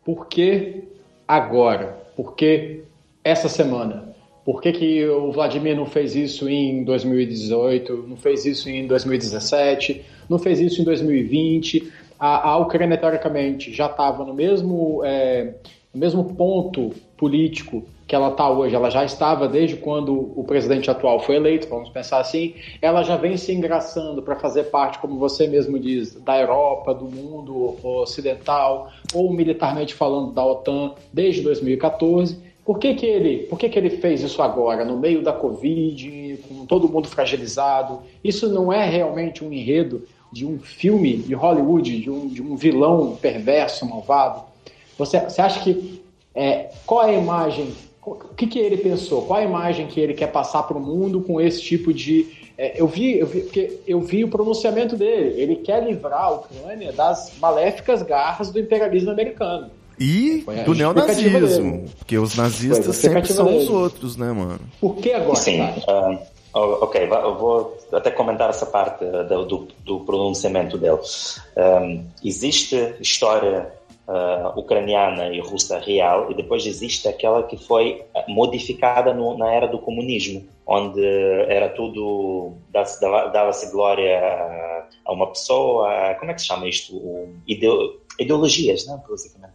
por 0.05 0.27
que 0.27 0.85
agora? 1.27 1.99
Por 2.15 2.35
que 2.37 2.85
essa 3.25 3.49
semana? 3.49 4.14
Por 4.45 4.61
que, 4.61 4.73
que 4.73 5.07
o 5.07 5.33
Vladimir 5.33 5.75
não 5.75 5.87
fez 5.87 6.15
isso 6.15 6.49
em 6.49 6.85
2018, 6.85 8.05
não 8.09 8.17
fez 8.17 8.45
isso 8.45 8.69
em 8.69 8.87
2017, 8.87 10.05
não 10.29 10.39
fez 10.39 10.61
isso 10.61 10.83
em 10.83 10.85
2020? 10.85 11.93
a, 12.19 12.51
a 12.51 12.57
Ucrânia, 12.59 12.97
teoricamente, 12.97 13.73
já 13.73 13.87
estava 13.87 14.25
no 14.25 14.33
mesmo, 14.33 15.03
é, 15.05 15.55
no 15.93 16.01
mesmo 16.01 16.25
ponto 16.35 16.91
político 17.17 17.85
que 18.07 18.15
ela 18.15 18.29
está 18.29 18.51
hoje, 18.51 18.75
ela 18.75 18.91
já 18.91 19.05
estava 19.05 19.49
desde 19.49 19.77
quando 19.77 20.33
o 20.39 20.45
presidente 20.45 20.91
atual 20.91 21.21
foi 21.21 21.37
eleito, 21.37 21.69
vamos 21.69 21.89
pensar 21.89 22.21
assim, 22.21 22.55
ela 22.83 23.03
já 23.03 23.17
vem 23.17 23.37
se 23.37 23.53
engraçando 23.53 24.23
para 24.23 24.37
fazer 24.37 24.65
parte, 24.65 24.99
como 24.99 25.19
você 25.19 25.47
mesmo 25.47 25.79
diz, 25.79 26.15
da 26.15 26.39
Europa, 26.39 26.95
do 26.95 27.07
mundo 27.07 27.77
ocidental, 27.83 28.91
ou 29.15 29.33
militarmente 29.33 29.95
falando 29.95 30.33
da 30.33 30.45
OTAN, 30.45 30.93
desde 31.13 31.41
2014. 31.43 32.54
Por 32.65 32.79
que, 32.79 32.95
que, 32.95 33.05
ele, 33.05 33.47
por 33.47 33.59
que, 33.59 33.69
que 33.69 33.79
ele 33.79 33.91
fez 33.91 34.23
isso 34.23 34.41
agora, 34.41 34.85
no 34.85 34.99
meio 34.99 35.23
da 35.23 35.33
Covid, 35.33 36.41
com 36.49 36.65
todo 36.65 36.89
mundo 36.89 37.09
fragilizado? 37.09 38.01
Isso 38.23 38.49
não 38.49 38.73
é 38.73 38.89
realmente 38.89 39.45
um 39.45 39.53
enredo 39.53 40.07
de 40.33 40.47
um 40.47 40.59
filme 40.59 41.19
de 41.19 41.35
Hollywood, 41.35 42.01
de 42.01 42.11
um, 42.11 42.27
de 42.27 42.43
um 42.43 42.57
vilão 42.57 43.17
perverso, 43.21 43.87
malvado? 43.87 44.43
Você, 44.97 45.21
você 45.21 45.43
acha 45.43 45.61
que. 45.61 46.03
É, 46.35 46.71
qual 46.85 47.07
é 47.07 47.15
a 47.15 47.19
imagem 47.19 47.73
o 48.07 48.35
que, 48.35 48.47
que 48.47 48.59
ele 48.59 48.77
pensou? 48.77 49.23
Qual 49.23 49.39
a 49.39 49.43
imagem 49.43 49.87
que 49.87 49.99
ele 49.99 50.13
quer 50.13 50.27
passar 50.27 50.63
para 50.65 50.77
o 50.77 50.81
mundo 50.81 51.23
com 51.23 51.41
esse 51.41 51.63
tipo 51.63 51.93
de. 51.93 52.45
É, 52.57 52.81
eu, 52.81 52.87
vi, 52.87 53.19
eu, 53.19 53.27
vi, 53.27 53.41
porque 53.41 53.81
eu 53.87 54.01
vi 54.01 54.23
o 54.23 54.29
pronunciamento 54.29 54.95
dele. 54.97 55.41
Ele 55.41 55.57
quer 55.57 55.83
livrar 55.83 56.25
a 56.25 56.31
Ucrânia 56.31 56.93
das 56.93 57.33
maléficas 57.41 58.03
garras 58.03 58.51
do 58.51 58.61
imperialismo 58.61 59.11
americano. 59.11 59.71
E 59.99 60.45
do 60.65 60.75
neonazismo. 60.75 61.85
Porque 61.99 62.19
os 62.19 62.37
nazistas 62.37 62.97
sempre 62.97 63.33
são 63.33 63.47
dele. 63.47 63.59
os 63.59 63.69
outros, 63.69 64.17
né, 64.17 64.33
mano? 64.33 64.61
Por 64.81 64.97
que 64.97 65.13
agora? 65.13 65.37
Sim. 65.37 65.61
Uh, 65.63 66.19
ok, 66.55 67.09
eu 67.11 67.37
vou 67.37 67.77
até 67.93 68.11
comentar 68.11 68.51
essa 68.51 68.67
parte 68.67 69.05
do, 69.05 69.45
do, 69.45 69.69
do 69.85 70.01
pronunciamento 70.01 70.79
dele. 70.79 70.99
Um, 71.57 72.05
existe 72.23 72.95
história 73.01 73.73
uh, 74.09 74.59
ucraniana 74.59 75.29
e 75.29 75.41
russa 75.41 75.79
real, 75.79 76.31
e 76.31 76.35
depois 76.35 76.67
existe 76.67 77.09
aquela 77.09 77.43
que 77.43 77.57
foi 77.57 78.03
modificada 78.29 79.13
no, 79.13 79.37
na 79.37 79.53
era 79.53 79.67
do 79.67 79.79
comunismo, 79.79 80.45
onde 80.67 81.05
era 81.49 81.69
tudo, 81.71 82.53
dava-se 82.71 83.71
glória 83.71 84.19
a 85.05 85.13
uma 85.13 85.27
pessoa, 85.29 86.15
como 86.19 86.31
é 86.31 86.35
que 86.35 86.41
se 86.41 86.47
chama 86.47 86.69
isto? 86.69 87.01
Ideo, 87.47 88.01
ideologias, 88.19 88.87
não? 88.87 89.03
Basicamente. 89.09 89.54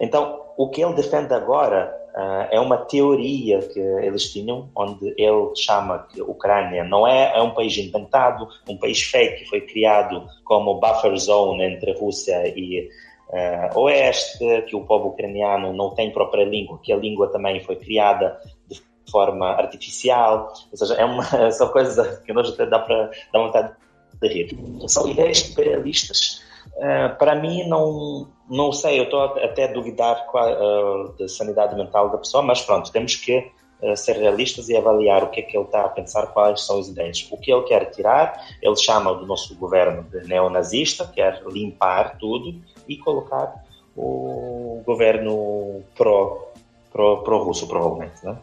Então, 0.00 0.40
o 0.56 0.68
que 0.68 0.82
ele 0.82 0.94
defende 0.94 1.34
agora 1.34 1.92
uh, 2.14 2.48
é 2.50 2.60
uma 2.60 2.78
teoria 2.78 3.60
que 3.60 3.78
eles 3.78 4.30
tinham, 4.32 4.70
onde 4.74 5.14
ele 5.16 5.54
chama 5.56 6.06
que 6.10 6.20
a 6.20 6.24
Ucrânia 6.24 6.84
não 6.84 7.06
é, 7.06 7.36
é 7.36 7.42
um 7.42 7.50
país 7.50 7.76
inventado, 7.76 8.48
um 8.68 8.76
país 8.76 9.02
fake 9.02 9.48
foi 9.48 9.60
criado 9.60 10.26
como 10.44 10.80
buffer 10.80 11.16
zone 11.16 11.64
entre 11.64 11.92
a 11.92 11.98
Rússia 11.98 12.46
e 12.46 12.88
uh, 13.30 13.78
oeste, 13.78 14.62
que 14.68 14.76
o 14.76 14.84
povo 14.84 15.08
ucraniano 15.08 15.72
não 15.72 15.90
tem 15.90 16.12
própria 16.12 16.44
língua, 16.44 16.78
que 16.82 16.92
a 16.92 16.96
língua 16.96 17.28
também 17.28 17.60
foi 17.60 17.76
criada 17.76 18.40
de 18.68 18.80
forma 19.10 19.48
artificial, 19.50 20.52
ou 20.70 20.78
seja, 20.78 20.94
é 20.94 21.04
uma, 21.04 21.24
são 21.50 21.68
coisas 21.68 22.18
que 22.20 22.32
nós 22.32 22.48
até 22.48 22.66
dá 22.66 22.78
para 22.78 23.10
dar 23.32 23.38
vontade 23.38 23.72
de 24.20 24.28
rir. 24.28 24.58
São 24.86 25.08
ideias 25.08 25.50
imperialistas. 25.50 26.42
Uh, 26.76 27.16
para 27.18 27.36
mim, 27.36 27.68
não, 27.68 28.28
não 28.50 28.72
sei, 28.72 28.98
eu 28.98 29.04
estou 29.04 29.20
até 29.20 29.64
a 29.64 29.72
duvidar 29.72 30.26
uh, 30.28 31.16
da 31.16 31.28
sanidade 31.28 31.76
mental 31.76 32.10
da 32.10 32.18
pessoa, 32.18 32.42
mas 32.42 32.60
pronto, 32.62 32.90
temos 32.90 33.16
que 33.16 33.50
uh, 33.80 33.96
ser 33.96 34.16
realistas 34.16 34.68
e 34.68 34.76
avaliar 34.76 35.22
o 35.22 35.30
que 35.30 35.40
é 35.40 35.42
que 35.42 35.56
ele 35.56 35.66
está 35.66 35.84
a 35.84 35.88
pensar, 35.88 36.26
quais 36.28 36.62
são 36.62 36.78
as 36.78 36.88
ideias. 36.88 37.28
O 37.30 37.38
que 37.38 37.52
ele 37.52 37.62
quer 37.62 37.90
tirar, 37.90 38.44
ele 38.60 38.76
chama 38.76 39.14
do 39.14 39.26
nosso 39.26 39.54
governo 39.56 40.02
de 40.04 40.26
neonazista, 40.26 41.06
quer 41.06 41.42
limpar 41.46 42.18
tudo, 42.18 42.54
e 42.88 42.96
colocar 42.96 43.64
o 43.96 44.82
governo 44.84 45.82
pró, 45.96 46.48
pró, 46.92 47.18
pró-russo, 47.18 47.66
provavelmente. 47.68 48.24
Né? 48.24 48.36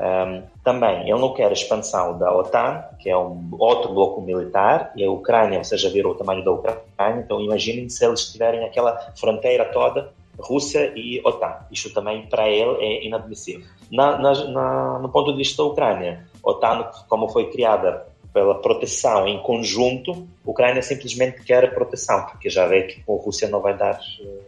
Um, 0.00 0.42
também, 0.62 1.10
ele 1.10 1.18
não 1.18 1.34
quer 1.34 1.48
a 1.48 1.52
expansão 1.52 2.16
da 2.18 2.32
OTAN, 2.32 2.84
que 3.00 3.10
é 3.10 3.18
um 3.18 3.48
outro 3.58 3.92
bloco 3.92 4.20
militar, 4.20 4.92
e 4.94 5.04
a 5.04 5.10
Ucrânia, 5.10 5.58
ou 5.58 5.64
seja, 5.64 5.90
virou 5.90 6.12
o 6.12 6.14
tamanho 6.14 6.44
da 6.44 6.52
Ucrânia, 6.52 6.82
então 7.18 7.40
imaginem 7.40 7.88
se 7.88 8.04
eles 8.04 8.30
tiverem 8.30 8.64
aquela 8.64 8.96
fronteira 9.16 9.64
toda 9.66 10.12
Rússia 10.38 10.92
e 10.94 11.20
OTAN. 11.24 11.66
Isto 11.70 11.92
também, 11.92 12.26
para 12.26 12.48
ele, 12.48 12.76
é 12.80 13.04
inadmissível. 13.04 13.66
Na, 13.90 14.16
na, 14.18 14.32
na, 14.48 14.98
no 15.00 15.08
ponto 15.08 15.32
de 15.32 15.38
vista 15.38 15.62
da 15.62 15.68
Ucrânia, 15.68 16.24
a 16.44 16.50
OTAN, 16.50 16.90
como 17.08 17.28
foi 17.28 17.50
criada 17.50 18.06
pela 18.38 18.54
proteção 18.54 19.26
em 19.26 19.42
conjunto, 19.42 20.12
a 20.46 20.50
Ucrânia 20.50 20.80
simplesmente 20.80 21.42
quer 21.42 21.74
proteção, 21.74 22.24
porque 22.26 22.48
já 22.48 22.68
vê 22.68 22.84
que 22.84 23.00
a 23.00 23.12
Rússia 23.12 23.48
não 23.48 23.60
vai 23.60 23.76
dar 23.76 23.98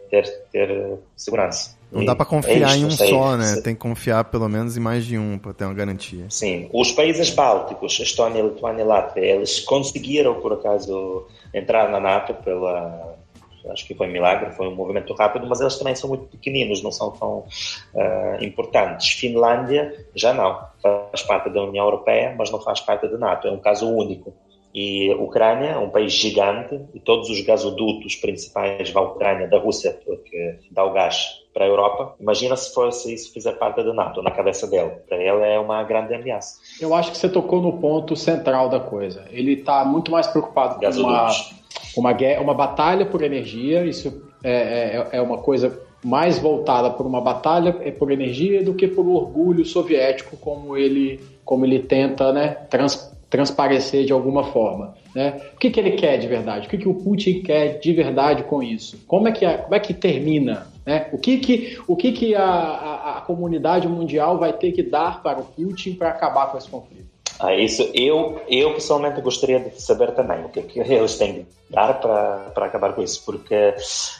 ter, 0.09 0.25
ter 0.49 0.97
segurança. 1.13 1.75
Não 1.91 2.05
dá 2.05 2.15
para 2.15 2.25
confiar 2.25 2.71
é 2.71 2.77
em 2.77 2.85
um 2.85 2.89
só, 2.89 3.35
né? 3.35 3.59
Tem 3.61 3.75
que 3.75 3.81
confiar 3.81 4.23
pelo 4.23 4.47
menos 4.47 4.77
em 4.77 4.79
mais 4.79 5.05
de 5.05 5.17
um 5.17 5.37
para 5.37 5.53
ter 5.53 5.65
uma 5.65 5.73
garantia. 5.73 6.23
Sim. 6.29 6.69
Os 6.71 6.93
países 6.93 7.31
bálticos, 7.31 7.99
Estónia, 7.99 8.41
Lituânia 8.41 8.81
e 8.81 8.85
Látvia, 8.85 9.25
eles 9.25 9.59
conseguiram, 9.59 10.35
por 10.35 10.53
acaso, 10.53 11.27
entrar 11.53 11.91
na 11.91 11.99
NATO 11.99 12.33
pela 12.35 13.17
acho 13.69 13.85
que 13.85 13.93
foi 13.93 14.07
um 14.07 14.11
milagre, 14.11 14.51
foi 14.51 14.67
um 14.67 14.75
movimento 14.75 15.13
rápido, 15.13 15.47
mas 15.47 15.61
eles 15.61 15.77
também 15.77 15.95
são 15.95 16.09
muito 16.09 16.25
pequeninos, 16.25 16.81
não 16.81 16.91
são 16.91 17.11
tão 17.11 17.39
uh, 17.93 18.43
importantes. 18.43 19.11
Finlândia 19.11 20.05
já 20.15 20.33
não, 20.33 20.59
faz 20.81 21.21
parte 21.23 21.49
da 21.49 21.63
União 21.63 21.85
Europeia, 21.85 22.35
mas 22.37 22.51
não 22.51 22.61
faz 22.61 22.79
parte 22.79 23.07
da 23.07 23.17
NATO, 23.17 23.47
é 23.47 23.51
um 23.51 23.59
caso 23.59 23.87
único. 23.87 24.33
E 24.73 25.11
a 25.11 25.15
Ucrânia 25.17 25.71
é 25.71 25.77
um 25.77 25.89
país 25.89 26.13
gigante 26.13 26.79
e 26.93 26.99
todos 26.99 27.29
os 27.29 27.41
gasodutos 27.41 28.15
principais 28.15 28.89
vão 28.89 29.03
à 29.03 29.07
Ucrânia 29.07 29.47
da 29.47 29.59
Rússia, 29.59 29.99
porque 30.05 30.59
dá 30.71 30.85
o 30.85 30.93
gás 30.93 31.41
para 31.53 31.65
a 31.65 31.67
Europa. 31.67 32.15
Imagina 32.19 32.55
se 32.55 32.73
fosse 32.73 33.13
isso 33.13 33.33
fizer 33.33 33.51
parte 33.53 33.83
da 33.83 33.93
NATO, 33.93 34.21
na 34.21 34.31
cabeça 34.31 34.65
dele. 34.67 34.91
Para 35.07 35.17
ele 35.17 35.43
é 35.43 35.59
uma 35.59 35.83
grande 35.83 36.13
ameaça. 36.13 36.59
Eu 36.79 36.95
acho 36.95 37.11
que 37.11 37.17
você 37.17 37.27
tocou 37.27 37.61
no 37.61 37.79
ponto 37.79 38.15
central 38.15 38.69
da 38.69 38.79
coisa. 38.79 39.25
Ele 39.29 39.53
está 39.53 39.83
muito 39.83 40.09
mais 40.09 40.27
preocupado 40.27 40.79
com 40.79 41.01
uma 41.01 41.29
uma, 41.95 42.13
guerra, 42.13 42.41
uma 42.41 42.53
batalha 42.53 43.05
por 43.05 43.21
energia, 43.21 43.85
isso 43.85 44.21
é, 44.43 45.07
é, 45.11 45.17
é 45.17 45.21
uma 45.21 45.37
coisa 45.37 45.79
mais 46.03 46.39
voltada 46.39 46.89
por 46.89 47.05
uma 47.05 47.21
batalha 47.21 47.75
é 47.81 47.91
por 47.91 48.11
energia 48.11 48.63
do 48.63 48.73
que 48.73 48.87
por 48.87 49.07
orgulho 49.07 49.63
soviético, 49.63 50.35
como 50.37 50.75
ele, 50.75 51.19
como 51.45 51.65
ele 51.65 51.79
tenta 51.79 52.33
né, 52.33 52.49
trans, 52.69 53.11
transparecer 53.29 54.05
de 54.05 54.11
alguma 54.11 54.45
forma. 54.45 54.95
Né? 55.13 55.41
O 55.53 55.57
que, 55.57 55.69
que 55.69 55.79
ele 55.79 55.91
quer 55.91 56.17
de 56.17 56.27
verdade? 56.27 56.67
O 56.67 56.69
que, 56.69 56.77
que 56.77 56.87
o 56.87 56.95
Putin 56.95 57.41
quer 57.41 57.79
de 57.79 57.93
verdade 57.93 58.43
com 58.43 58.63
isso? 58.63 58.97
Como 59.07 59.27
é 59.27 59.31
que, 59.31 59.45
como 59.45 59.75
é 59.75 59.79
que 59.79 59.93
termina? 59.93 60.67
Né? 60.85 61.07
O 61.13 61.17
que, 61.17 61.37
que, 61.37 61.77
o 61.87 61.95
que, 61.95 62.11
que 62.11 62.35
a, 62.35 62.43
a, 62.43 63.17
a 63.17 63.21
comunidade 63.21 63.87
mundial 63.87 64.37
vai 64.37 64.53
ter 64.53 64.71
que 64.71 64.81
dar 64.81 65.21
para 65.21 65.39
o 65.39 65.45
Putin 65.45 65.93
para 65.93 66.09
acabar 66.09 66.51
com 66.51 66.57
esse 66.57 66.69
conflito? 66.69 67.10
Ah, 67.41 67.55
isso 67.55 67.89
eu, 67.95 68.39
eu 68.47 68.73
pessoalmente 68.75 69.19
gostaria 69.19 69.59
de 69.59 69.81
saber 69.81 70.11
também 70.11 70.45
o 70.45 70.49
que, 70.49 70.59
é 70.59 70.63
que 70.63 70.79
eles 70.79 71.17
têm 71.17 71.33
de 71.33 71.45
dar 71.71 71.99
para, 71.99 72.51
para 72.53 72.65
acabar 72.67 72.93
com 72.93 73.01
isso, 73.01 73.23
porque 73.25 73.55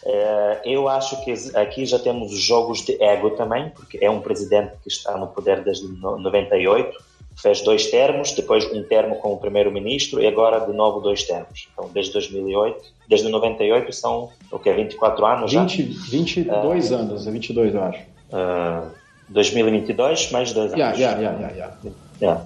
eh, 0.06 0.62
eu 0.66 0.88
acho 0.88 1.24
que 1.24 1.32
aqui 1.56 1.86
já 1.86 2.00
temos 2.00 2.32
jogos 2.36 2.82
de 2.84 3.02
ego 3.02 3.30
também, 3.32 3.70
porque 3.70 4.00
é 4.02 4.10
um 4.10 4.22
presidente 4.22 4.72
que 4.82 4.90
está 4.90 5.16
no 5.18 5.28
poder 5.28 5.64
desde 5.64 5.88
98, 5.88 6.98
fez 7.36 7.62
dois 7.62 7.92
termos, 7.92 8.32
depois 8.32 8.66
um 8.74 8.82
termo 8.84 9.16
com 9.18 9.34
o 9.34 9.38
primeiro-ministro 9.38 10.20
e 10.20 10.26
agora 10.26 10.60
de 10.60 10.74
novo 10.74 11.00
dois 11.00 11.24
termos. 11.24 11.68
Então, 11.74 11.92
desde 11.94 12.14
2008, 12.14 12.84
desde 13.08 13.30
98 13.30 13.94
são 13.94 14.30
o 14.52 14.58
que 14.58 14.74
24 14.74 15.26
anos 15.28 15.54
20, 15.54 15.94
já? 15.94 16.02
22 16.10 16.92
uh, 16.92 16.96
anos, 16.96 17.26
22 17.26 17.76
eu 17.76 17.84
acho. 17.84 18.02
Uh, 18.32 18.92
2022 19.30 20.32
mais 20.32 20.54
dois 20.54 20.74
anos. 20.74 20.98
Yeah, 20.98 21.20
yeah, 21.20 21.40
yeah, 21.40 21.56
yeah, 21.56 21.76
yeah. 22.22 22.46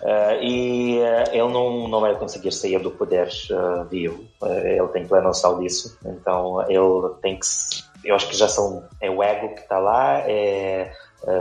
Uh, 0.00 0.42
e 0.42 0.98
uh, 0.98 1.30
ele 1.32 1.52
não, 1.52 1.88
não 1.88 2.00
vai 2.00 2.14
conseguir 2.14 2.52
sair 2.52 2.78
do 2.78 2.90
poder 2.90 3.28
uh, 3.50 3.84
vivo. 3.88 4.24
ele 4.42 4.88
tem 4.88 5.06
plena 5.06 5.28
noção 5.28 5.58
disso. 5.58 5.98
Então 6.04 6.62
ele 6.68 7.14
tem 7.20 7.38
que. 7.38 7.46
Eu 8.04 8.14
acho 8.14 8.28
que 8.28 8.36
já 8.36 8.48
são. 8.48 8.84
É 9.00 9.10
o 9.10 9.22
ego 9.22 9.54
que 9.54 9.60
está 9.60 9.78
lá, 9.78 10.20
é, 10.20 10.92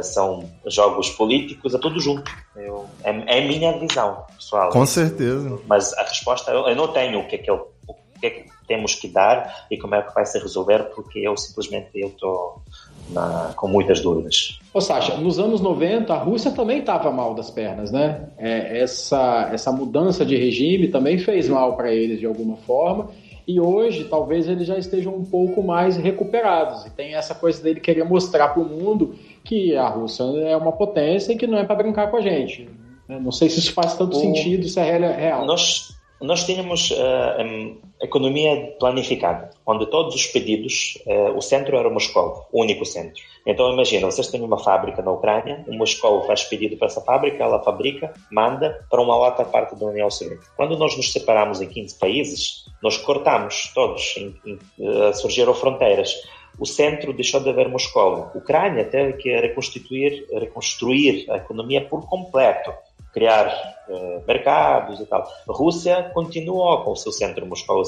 são 0.02 0.50
jogos 0.65 1.12
políticos, 1.12 1.74
é 1.74 1.78
tudo 1.78 2.00
junto. 2.00 2.32
Eu, 2.56 2.89
é, 3.04 3.12
é 3.38 3.43
a 3.43 3.48
minha 3.48 3.78
visão, 3.78 4.26
pessoal. 4.36 4.72
Com 4.72 4.86
certeza. 4.86 5.60
Mas 5.67 5.93
a 5.93 6.04
resposta, 6.04 6.52
eu, 6.52 6.67
eu 6.67 6.76
não 6.76 6.88
tenho 6.88 7.20
o 7.20 7.28
que 7.28 7.36
é 7.36 7.38
que, 7.38 7.50
eu, 7.50 7.72
o 7.88 7.93
que, 8.20 8.26
é 8.26 8.30
que 8.32 8.50
temos 8.67 8.96
que 8.96 9.08
dar 9.08 9.67
e 9.70 9.78
como 9.78 9.93
é 9.93 10.02
que 10.02 10.13
vai 10.13 10.26
se 10.26 10.39
resolver, 10.39 10.84
porque 10.96 11.20
eu 11.20 11.38
simplesmente 11.38 11.89
eu 11.93 12.08
estou 12.08 12.62
na, 13.10 13.54
com 13.56 13.67
muitas 13.67 14.02
dúvidas. 14.02 14.60
Ô 14.74 14.82
Sasha, 14.82 15.15
nos 15.17 15.39
anos 15.39 15.62
90 15.62 16.13
a 16.13 16.17
Rússia 16.17 16.52
também 16.52 16.80
estava 16.80 17.12
mal 17.12 17.34
das 17.34 17.50
pernas, 17.50 17.91
né? 17.91 18.30
É, 18.38 18.80
essa, 18.80 19.50
essa 19.52 19.72
mudança 19.72 20.26
de 20.26 20.36
regime 20.36 20.88
também 20.88 21.17
fez 21.17 21.48
mal 21.50 21.76
para 21.76 21.91
eles 21.91 22.20
de 22.20 22.26
alguma 22.26 22.58
forma. 22.58 23.10
E 23.48 23.62
hoje 23.62 24.04
talvez 24.06 24.48
eles 24.48 24.67
já 24.67 24.78
estejam 24.78 25.15
um 25.15 25.24
pouco 25.24 25.63
mais 25.63 25.96
recuperados. 25.96 26.86
E 26.86 26.89
tem 26.89 27.15
essa 27.15 27.34
coisa 27.34 27.63
dele 27.63 27.80
querer 27.80 28.04
mostrar 28.04 28.50
para 28.50 28.62
o 28.62 28.65
mundo 28.65 29.15
que 29.43 29.74
a 29.76 29.88
Rússia 29.88 30.24
é 30.24 30.58
uma 30.58 30.74
potência 30.74 31.32
e 31.32 31.38
que 31.38 31.48
não 31.48 31.58
é 31.58 31.63
para 31.63 31.78
brincar 31.78 32.12
com 32.12 32.17
a 32.17 32.22
gente. 32.22 32.70
Né? 33.08 33.17
Não 33.20 33.32
sei 33.32 33.50
se 33.50 33.60
isso 33.60 33.74
faz 33.74 33.96
tanto 33.96 34.17
o... 34.17 34.20
sentido, 34.20 34.67
se 34.67 34.80
é 34.80 35.15
real. 35.15 35.46
Nós, 35.46 35.97
nós 36.19 36.45
tínhamos 36.45 36.91
uh, 36.91 37.77
economia 38.01 38.75
planificada, 38.80 39.51
onde 39.65 39.86
todos 39.86 40.15
os 40.15 40.25
pedidos, 40.27 40.97
uh, 41.06 41.38
o 41.38 41.41
centro 41.41 41.77
era 41.77 41.89
Moscou, 41.89 42.47
o 42.51 42.62
único 42.62 42.86
centro. 42.86 43.21
Então 43.45 43.71
imagina, 43.71 44.10
vocês 44.10 44.27
têm 44.27 44.41
uma 44.41 44.58
fábrica 44.58 45.01
na 45.01 45.12
Ucrânia, 45.12 45.63
o 45.67 45.73
Moscou 45.73 46.23
faz 46.23 46.43
pedido 46.43 46.75
para 46.77 46.88
essa 46.88 47.01
fábrica, 47.01 47.43
ela 47.43 47.63
fabrica, 47.63 48.13
manda 48.32 48.86
para 48.89 49.01
uma 49.01 49.15
outra 49.15 49.45
parte 49.45 49.75
da 49.75 49.86
União 49.86 50.10
Soviética. 50.10 50.51
Quando 50.56 50.77
nós 50.77 50.97
nos 50.97 51.12
separamos 51.12 51.62
em 51.62 51.67
15 51.67 51.99
países, 51.99 52.65
nós 52.82 52.97
cortamos 52.97 53.71
todos, 53.73 54.15
em, 54.17 54.36
em, 54.45 54.60
uh, 54.80 55.13
surgiram 55.13 55.53
fronteiras. 55.53 56.15
O 56.60 56.65
centro 56.65 57.13
deixou 57.13 57.39
de 57.39 57.49
haver 57.49 57.69
Moscou. 57.69 58.32
A 58.34 58.38
Ucrânia 58.38 58.84
teve 58.86 59.13
que 59.13 59.30
reconstituir, 59.30 60.25
reconstruir 60.32 61.30
a 61.30 61.38
economia 61.38 61.86
por 61.86 62.08
completo 62.10 62.73
criar 63.17 63.47
uh, 63.89 64.21
mercados 64.27 64.99
e 64.99 65.06
tal. 65.08 65.27
A 65.49 65.51
Rússia 65.51 66.12
continuou 66.13 66.84
com 66.84 66.91
o 66.91 66.95
seu 66.95 67.12
centro 67.12 67.43
em 67.43 67.49
Moscou. 67.49 67.82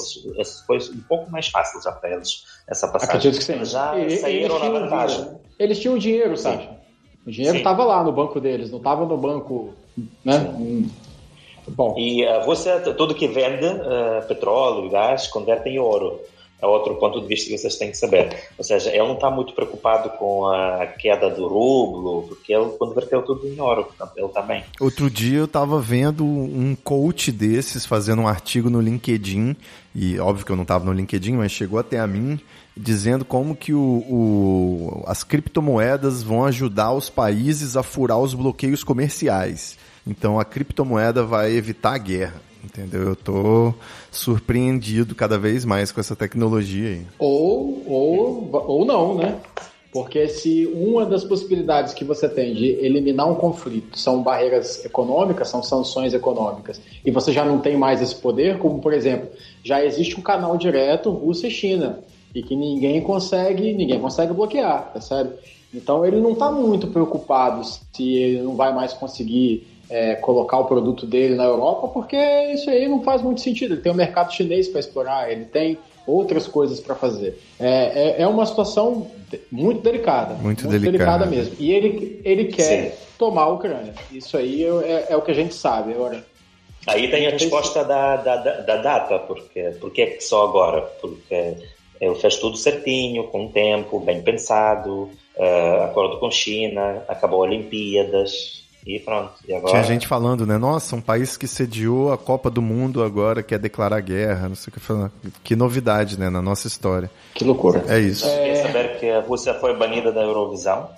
Foi 0.66 0.78
um 0.78 1.00
pouco 1.08 1.30
mais 1.30 1.46
fácil 1.46 1.80
já 1.80 1.92
para 1.92 2.10
eles 2.10 2.44
essa 2.68 2.88
passagem. 2.88 3.16
Acredito 3.16 3.38
que 3.38 3.44
sim. 3.44 3.64
Já 3.64 3.96
e, 3.96 4.16
saíram 4.16 4.58
na 4.58 4.80
vantagem. 4.80 5.28
Eles 5.56 5.78
tinham 5.78 5.96
dinheiro, 5.96 6.36
sabe? 6.36 6.68
O 7.24 7.30
dinheiro 7.30 7.58
estava 7.58 7.84
lá 7.84 8.02
no 8.02 8.10
banco 8.10 8.40
deles, 8.40 8.70
não 8.72 8.78
estava 8.78 9.06
no 9.06 9.16
banco, 9.16 9.72
né? 10.24 10.52
Bom. 11.68 11.94
E 11.96 12.26
a 12.26 12.42
Rússia, 12.42 12.80
tudo 12.80 13.14
que 13.14 13.28
vende, 13.28 13.66
uh, 13.66 14.26
petróleo, 14.26 14.90
gás, 14.90 15.28
converte 15.28 15.68
em 15.68 15.78
ouro 15.78 16.18
é 16.60 16.66
outro 16.66 16.94
ponto 16.96 17.20
de 17.20 17.26
vista 17.26 17.48
que 17.48 17.56
vocês 17.56 17.76
têm 17.76 17.90
que 17.90 17.96
saber. 17.96 18.36
Ou 18.58 18.64
seja, 18.64 18.90
ele 18.90 18.98
não 18.98 19.14
está 19.14 19.30
muito 19.30 19.54
preocupado 19.54 20.10
com 20.10 20.46
a 20.46 20.86
queda 20.86 21.30
do 21.30 21.48
rublo, 21.48 22.28
porque 22.28 22.52
ele 22.52 22.70
converteu 22.78 23.22
tudo 23.22 23.46
em 23.46 23.58
ouro, 23.60 23.88
ele 24.16 24.28
também. 24.28 24.64
Outro 24.80 25.10
dia 25.10 25.38
eu 25.38 25.44
estava 25.46 25.80
vendo 25.80 26.24
um 26.24 26.76
coach 26.76 27.32
desses 27.32 27.86
fazendo 27.86 28.22
um 28.22 28.28
artigo 28.28 28.68
no 28.68 28.80
LinkedIn, 28.80 29.56
e 29.94 30.18
óbvio 30.18 30.44
que 30.44 30.52
eu 30.52 30.56
não 30.56 30.62
estava 30.62 30.84
no 30.84 30.92
LinkedIn, 30.92 31.32
mas 31.32 31.50
chegou 31.50 31.78
até 31.78 31.98
a 31.98 32.06
mim, 32.06 32.38
dizendo 32.76 33.24
como 33.24 33.56
que 33.56 33.72
o, 33.72 33.78
o, 33.80 35.04
as 35.06 35.24
criptomoedas 35.24 36.22
vão 36.22 36.44
ajudar 36.44 36.92
os 36.92 37.10
países 37.10 37.76
a 37.76 37.82
furar 37.82 38.18
os 38.18 38.34
bloqueios 38.34 38.84
comerciais. 38.84 39.78
Então 40.06 40.38
a 40.38 40.44
criptomoeda 40.44 41.24
vai 41.24 41.52
evitar 41.52 41.94
a 41.94 41.98
guerra. 41.98 42.49
Entendeu? 42.62 43.02
Eu 43.02 43.16
tô 43.16 43.74
surpreendido 44.10 45.14
cada 45.14 45.38
vez 45.38 45.64
mais 45.64 45.90
com 45.90 46.00
essa 46.00 46.14
tecnologia 46.14 46.90
aí. 46.90 47.06
Ou, 47.18 47.82
ou, 47.86 48.50
ou 48.52 48.84
não, 48.84 49.14
né? 49.14 49.40
Porque 49.92 50.28
se 50.28 50.66
uma 50.72 51.04
das 51.04 51.24
possibilidades 51.24 51.92
que 51.92 52.04
você 52.04 52.28
tem 52.28 52.54
de 52.54 52.66
eliminar 52.66 53.28
um 53.28 53.34
conflito 53.34 53.98
são 53.98 54.22
barreiras 54.22 54.84
econômicas, 54.84 55.48
são 55.48 55.62
sanções 55.62 56.14
econômicas, 56.14 56.80
e 57.04 57.10
você 57.10 57.32
já 57.32 57.44
não 57.44 57.58
tem 57.58 57.76
mais 57.76 58.00
esse 58.00 58.14
poder, 58.14 58.58
como 58.58 58.80
por 58.80 58.92
exemplo, 58.92 59.28
já 59.64 59.84
existe 59.84 60.16
um 60.18 60.22
canal 60.22 60.56
direto 60.56 61.10
Rússia 61.10 61.48
e 61.48 61.50
China, 61.50 61.98
e 62.32 62.40
que 62.40 62.54
ninguém 62.54 63.00
consegue, 63.00 63.72
ninguém 63.72 63.98
consegue 63.98 64.32
bloquear, 64.32 64.92
percebe? 64.92 65.30
Então 65.74 66.06
ele 66.06 66.20
não 66.20 66.32
está 66.32 66.52
muito 66.52 66.86
preocupado 66.86 67.64
se 67.64 68.12
ele 68.14 68.42
não 68.42 68.54
vai 68.54 68.72
mais 68.72 68.92
conseguir 68.92 69.66
é, 69.90 70.14
colocar 70.14 70.58
o 70.58 70.64
produto 70.64 71.04
dele 71.04 71.34
na 71.34 71.44
Europa, 71.44 71.88
porque 71.88 72.16
isso 72.54 72.70
aí 72.70 72.88
não 72.88 73.02
faz 73.02 73.20
muito 73.20 73.40
sentido. 73.40 73.74
Ele 73.74 73.82
tem 73.82 73.90
o 73.90 73.94
um 73.94 73.98
mercado 73.98 74.32
chinês 74.32 74.68
para 74.68 74.80
explorar, 74.80 75.30
ele 75.30 75.44
tem 75.44 75.76
outras 76.06 76.46
coisas 76.46 76.80
para 76.80 76.94
fazer. 76.94 77.38
É, 77.58 78.18
é, 78.18 78.22
é, 78.22 78.26
uma 78.26 78.46
situação 78.46 79.10
muito 79.50 79.82
delicada. 79.82 80.34
Muito, 80.34 80.66
muito 80.66 80.80
delicada. 80.80 81.24
delicada. 81.24 81.26
mesmo. 81.26 81.56
E 81.58 81.72
ele, 81.72 82.20
ele 82.24 82.44
quer 82.46 82.90
Sim. 82.90 82.98
tomar 83.18 83.42
a 83.42 83.48
Ucrânia. 83.48 83.92
Isso 84.12 84.36
aí 84.36 84.64
é, 84.64 85.06
é, 85.10 85.16
o 85.16 85.22
que 85.22 85.32
a 85.32 85.34
gente 85.34 85.54
sabe. 85.54 85.92
Agora, 85.92 86.24
aí 86.86 87.10
tem 87.10 87.26
a 87.26 87.30
resposta 87.30 87.84
da, 87.84 88.16
da, 88.16 88.36
da 88.36 88.76
data, 88.76 89.18
porque, 89.18 89.74
porque 89.80 90.02
é 90.02 90.20
só 90.20 90.44
agora? 90.44 90.82
Porque 91.00 91.56
ele 92.00 92.14
fez 92.14 92.36
tudo 92.36 92.56
certinho, 92.56 93.24
com 93.24 93.48
tempo, 93.48 94.00
bem 94.00 94.22
pensado, 94.22 95.10
uh, 95.36 95.82
acordo 95.84 96.18
com 96.18 96.30
China, 96.30 97.04
acabou 97.06 97.40
Olimpíadas, 97.40 98.59
e 98.86 98.98
pronto. 98.98 99.32
E 99.46 99.54
agora... 99.54 99.72
Tinha 99.72 99.82
gente 99.84 100.06
falando, 100.06 100.46
né? 100.46 100.56
Nossa, 100.58 100.96
um 100.96 101.00
país 101.00 101.36
que 101.36 101.46
sediou 101.46 102.12
a 102.12 102.18
Copa 102.18 102.50
do 102.50 102.62
Mundo 102.62 103.02
agora 103.02 103.42
quer 103.42 103.58
declarar 103.58 104.00
guerra, 104.00 104.48
não 104.48 104.56
sei 104.56 104.70
o 104.70 104.74
que 104.74 104.80
falando. 104.80 105.12
Que 105.44 105.54
novidade, 105.54 106.18
né? 106.18 106.30
Na 106.30 106.42
nossa 106.42 106.66
história. 106.66 107.10
Que 107.34 107.44
loucura. 107.44 107.84
É 107.88 107.98
isso. 107.98 108.26
É... 108.26 108.44
Quer 108.44 108.56
saber 108.56 108.98
que 108.98 109.10
a 109.10 109.20
Rússia 109.20 109.54
foi 109.54 109.76
banida 109.76 110.12
da 110.12 110.22
Eurovisão? 110.22 110.88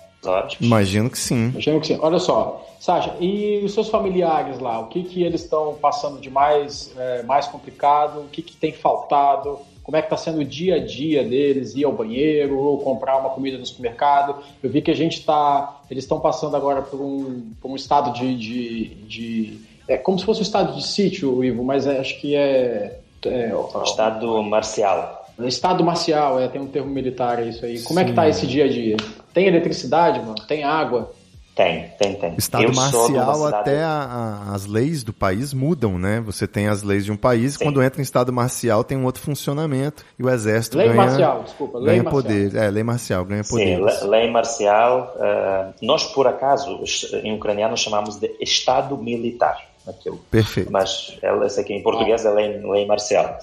Imagino 0.61 1.09
que 1.09 1.17
sim. 1.17 1.49
Imagino 1.49 1.81
que 1.81 1.87
sim. 1.87 1.99
Olha 2.01 2.17
só, 2.17 2.65
Sasha, 2.79 3.13
e 3.19 3.61
os 3.63 3.73
seus 3.73 3.89
familiares 3.89 4.59
lá? 4.59 4.79
O 4.79 4.87
que, 4.87 5.03
que 5.03 5.23
eles 5.23 5.41
estão 5.41 5.73
passando 5.75 6.19
de 6.19 6.29
mais, 6.29 6.93
é, 6.97 7.23
mais 7.23 7.47
complicado? 7.47 8.21
O 8.21 8.29
que, 8.29 8.41
que 8.41 8.55
tem 8.55 8.71
faltado? 8.71 9.59
Como 9.83 9.97
é 9.97 10.01
que 10.01 10.07
está 10.07 10.17
sendo 10.17 10.39
o 10.39 10.45
dia 10.45 10.75
a 10.75 10.79
dia 10.79 11.23
deles, 11.23 11.75
ir 11.75 11.83
ao 11.83 11.91
banheiro 11.91 12.57
ou 12.57 12.77
comprar 12.79 13.17
uma 13.17 13.29
comida 13.29 13.57
no 13.57 13.65
supermercado. 13.65 14.37
Eu 14.63 14.69
vi 14.69 14.81
que 14.81 14.89
a 14.89 14.95
gente 14.95 15.19
está, 15.19 15.81
eles 15.91 16.05
estão 16.05 16.19
passando 16.19 16.55
agora 16.55 16.81
por 16.81 17.01
um, 17.01 17.51
por 17.61 17.69
um 17.69 17.75
estado 17.75 18.13
de, 18.13 18.35
de, 18.35 18.85
de, 19.05 19.59
é 19.87 19.97
como 19.97 20.17
se 20.17 20.25
fosse 20.25 20.39
um 20.39 20.43
estado 20.43 20.73
de 20.75 20.87
sítio, 20.87 21.43
Ivo, 21.43 21.63
mas 21.63 21.85
é, 21.85 21.99
acho 21.99 22.19
que 22.21 22.33
é, 22.33 22.97
é 23.25 23.51
estado 23.83 24.41
marcial. 24.41 25.21
Estado 25.39 25.83
marcial, 25.83 26.39
é, 26.39 26.47
tem 26.47 26.61
um 26.61 26.67
termo 26.67 26.89
militar 26.89 27.41
é 27.41 27.49
isso 27.49 27.65
aí. 27.65 27.81
Como 27.81 27.99
Sim. 27.99 28.05
é 28.05 28.07
que 28.07 28.13
tá 28.13 28.29
esse 28.29 28.47
dia 28.47 28.65
a 28.65 28.69
dia? 28.69 28.95
Tem 29.33 29.47
eletricidade, 29.47 30.19
mano? 30.19 30.35
Tem 30.47 30.63
água? 30.63 31.11
Tem, 31.55 31.87
tem, 31.99 32.15
tem. 32.15 32.33
Estado 32.35 32.63
eu 32.63 32.73
marcial, 32.73 33.45
até 33.45 33.83
a, 33.83 33.89
a, 33.89 34.55
as 34.55 34.65
leis 34.65 35.03
do 35.03 35.13
país 35.13 35.53
mudam, 35.53 35.99
né? 35.99 36.19
Você 36.21 36.47
tem 36.47 36.67
as 36.67 36.81
leis 36.81 37.05
de 37.05 37.11
um 37.11 37.15
país, 37.15 37.53
Sim. 37.53 37.65
quando 37.65 37.83
entra 37.83 38.01
em 38.01 38.03
estado 38.03 38.33
marcial 38.33 38.83
tem 38.83 38.97
um 38.97 39.05
outro 39.05 39.21
funcionamento 39.21 40.03
e 40.17 40.23
o 40.23 40.29
exército 40.29 40.77
lei 40.77 40.87
ganha, 40.87 40.97
marcial, 40.97 41.43
desculpa, 41.43 41.77
lei 41.77 41.87
ganha 41.87 42.03
marcial. 42.03 42.23
poder. 42.23 42.55
É, 42.55 42.69
lei 42.71 42.83
marcial, 42.83 43.25
ganha 43.25 43.43
poder. 43.43 43.91
Sim, 43.91 44.07
lei 44.07 44.31
marcial. 44.31 45.15
Uh, 45.15 45.73
nós, 45.85 46.05
por 46.05 46.25
acaso, 46.25 46.83
em 47.23 47.35
ucraniano 47.35 47.77
chamamos 47.77 48.15
de 48.15 48.35
Estado 48.41 48.97
militar. 48.97 49.73
Aquilo. 49.87 50.17
Perfeito. 50.31 50.71
Mas 50.71 51.17
ela, 51.21 51.45
essa 51.45 51.61
aqui 51.61 51.73
em 51.73 51.83
português 51.83 52.25
é 52.25 52.31
lei, 52.31 52.61
lei 52.63 52.85
marcial. 52.87 53.37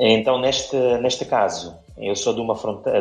Então, 0.00 0.40
neste, 0.40 0.76
neste 1.02 1.24
caso, 1.24 1.74
eu 1.98 2.14
sou 2.14 2.34
de 2.34 2.40
uma, 2.40 2.54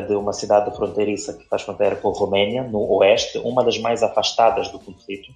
de 0.07 0.15
uma 0.15 0.33
cidade 0.33 0.75
fronteiriça 0.75 1.33
que 1.33 1.47
faz 1.47 1.63
fronteira 1.63 1.95
com 1.95 2.09
a 2.09 2.13
Roménia, 2.13 2.63
no 2.63 2.79
oeste, 2.97 3.37
uma 3.39 3.63
das 3.63 3.77
mais 3.77 4.01
afastadas 4.01 4.69
do 4.69 4.79
conflito. 4.79 5.31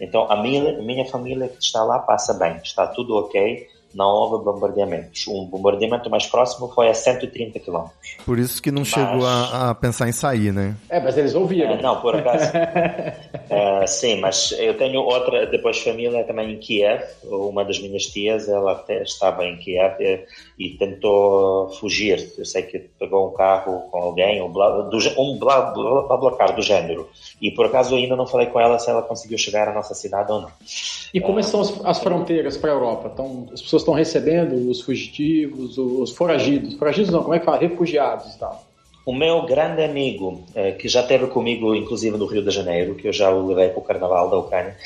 Então, 0.00 0.30
a 0.30 0.40
minha, 0.40 0.78
a 0.78 0.82
minha 0.82 1.04
família 1.04 1.48
que 1.48 1.62
está 1.62 1.82
lá 1.82 1.98
passa 1.98 2.34
bem, 2.34 2.56
está 2.62 2.86
tudo 2.86 3.16
ok 3.16 3.79
não 3.94 4.06
houve 4.06 4.44
bombardeamentos. 4.44 5.26
Um 5.26 5.46
bombardeamento 5.46 6.08
mais 6.08 6.26
próximo 6.26 6.68
foi 6.68 6.88
a 6.88 6.94
130 6.94 7.58
km. 7.60 7.86
Por 8.24 8.38
isso 8.38 8.62
que 8.62 8.70
não 8.70 8.80
mas... 8.80 8.88
chegou 8.88 9.26
a, 9.26 9.70
a, 9.70 9.74
pensar 9.74 10.08
em 10.08 10.12
sair, 10.12 10.52
né? 10.52 10.76
É, 10.88 11.00
mas 11.00 11.16
eles 11.16 11.34
ouviram. 11.34 11.72
É, 11.72 11.82
não, 11.82 12.00
por 12.00 12.14
acaso. 12.14 12.50
é, 13.50 13.86
sim, 13.86 14.20
mas 14.20 14.52
eu 14.58 14.76
tenho 14.76 15.00
outra, 15.00 15.46
depois 15.46 15.78
família 15.78 16.24
também 16.24 16.52
em 16.52 16.58
Kiev. 16.58 17.02
Uma 17.24 17.64
das 17.64 17.78
minhas 17.80 18.04
tias, 18.04 18.48
ela 18.48 18.72
até 18.72 19.02
estava 19.02 19.44
em 19.44 19.56
Kiev 19.56 19.96
e, 20.00 20.26
e 20.58 20.70
tentou 20.76 21.70
fugir. 21.70 22.32
Eu 22.38 22.44
sei 22.44 22.62
que 22.62 22.78
pegou 22.78 23.28
um 23.28 23.32
carro 23.32 23.80
com 23.90 23.98
alguém, 23.98 24.42
um, 24.42 24.50
blá, 24.50 24.82
do, 24.82 24.98
um 25.18 25.38
blá, 25.38 25.72
blá, 25.72 26.16
blá, 26.16 26.46
do 26.46 26.62
género. 26.62 27.08
E 27.40 27.50
por 27.50 27.66
acaso 27.66 27.94
ainda 27.94 28.16
não 28.16 28.26
falei 28.26 28.46
com 28.46 28.60
ela 28.60 28.78
se 28.78 28.90
ela 28.90 29.02
conseguiu 29.02 29.38
chegar 29.38 29.68
à 29.68 29.74
nossa 29.74 29.94
cidade 29.94 30.30
ou 30.30 30.42
não. 30.42 30.50
E 31.12 31.20
como 31.20 31.38
é, 31.38 31.40
estão 31.40 31.60
as, 31.60 31.84
as 31.84 31.98
fronteiras 31.98 32.56
para 32.56 32.70
a 32.70 32.74
Europa? 32.74 33.08
Estão, 33.08 33.48
as 33.52 33.60
pessoas 33.60 33.79
estão 33.80 33.94
recebendo 33.94 34.70
os 34.70 34.80
fugitivos, 34.80 35.76
os 35.78 36.12
foragidos. 36.12 36.74
Foragidos 36.74 37.10
não, 37.10 37.22
como 37.22 37.34
é 37.34 37.38
que 37.38 37.44
fala? 37.44 37.58
Refugiados 37.58 38.34
e 38.34 38.38
tal. 38.38 38.64
O 39.04 39.14
meu 39.14 39.46
grande 39.46 39.82
amigo, 39.82 40.44
eh, 40.54 40.72
que 40.72 40.86
já 40.86 41.00
esteve 41.00 41.26
comigo, 41.28 41.74
inclusive 41.74 42.16
no 42.16 42.26
Rio 42.26 42.44
de 42.44 42.50
Janeiro, 42.50 42.94
que 42.94 43.08
eu 43.08 43.12
já 43.12 43.30
o 43.30 43.46
levei 43.46 43.70
para 43.70 43.78
o 43.78 43.82
Carnaval 43.82 44.28
da 44.28 44.36
Ucrânia, 44.36 44.76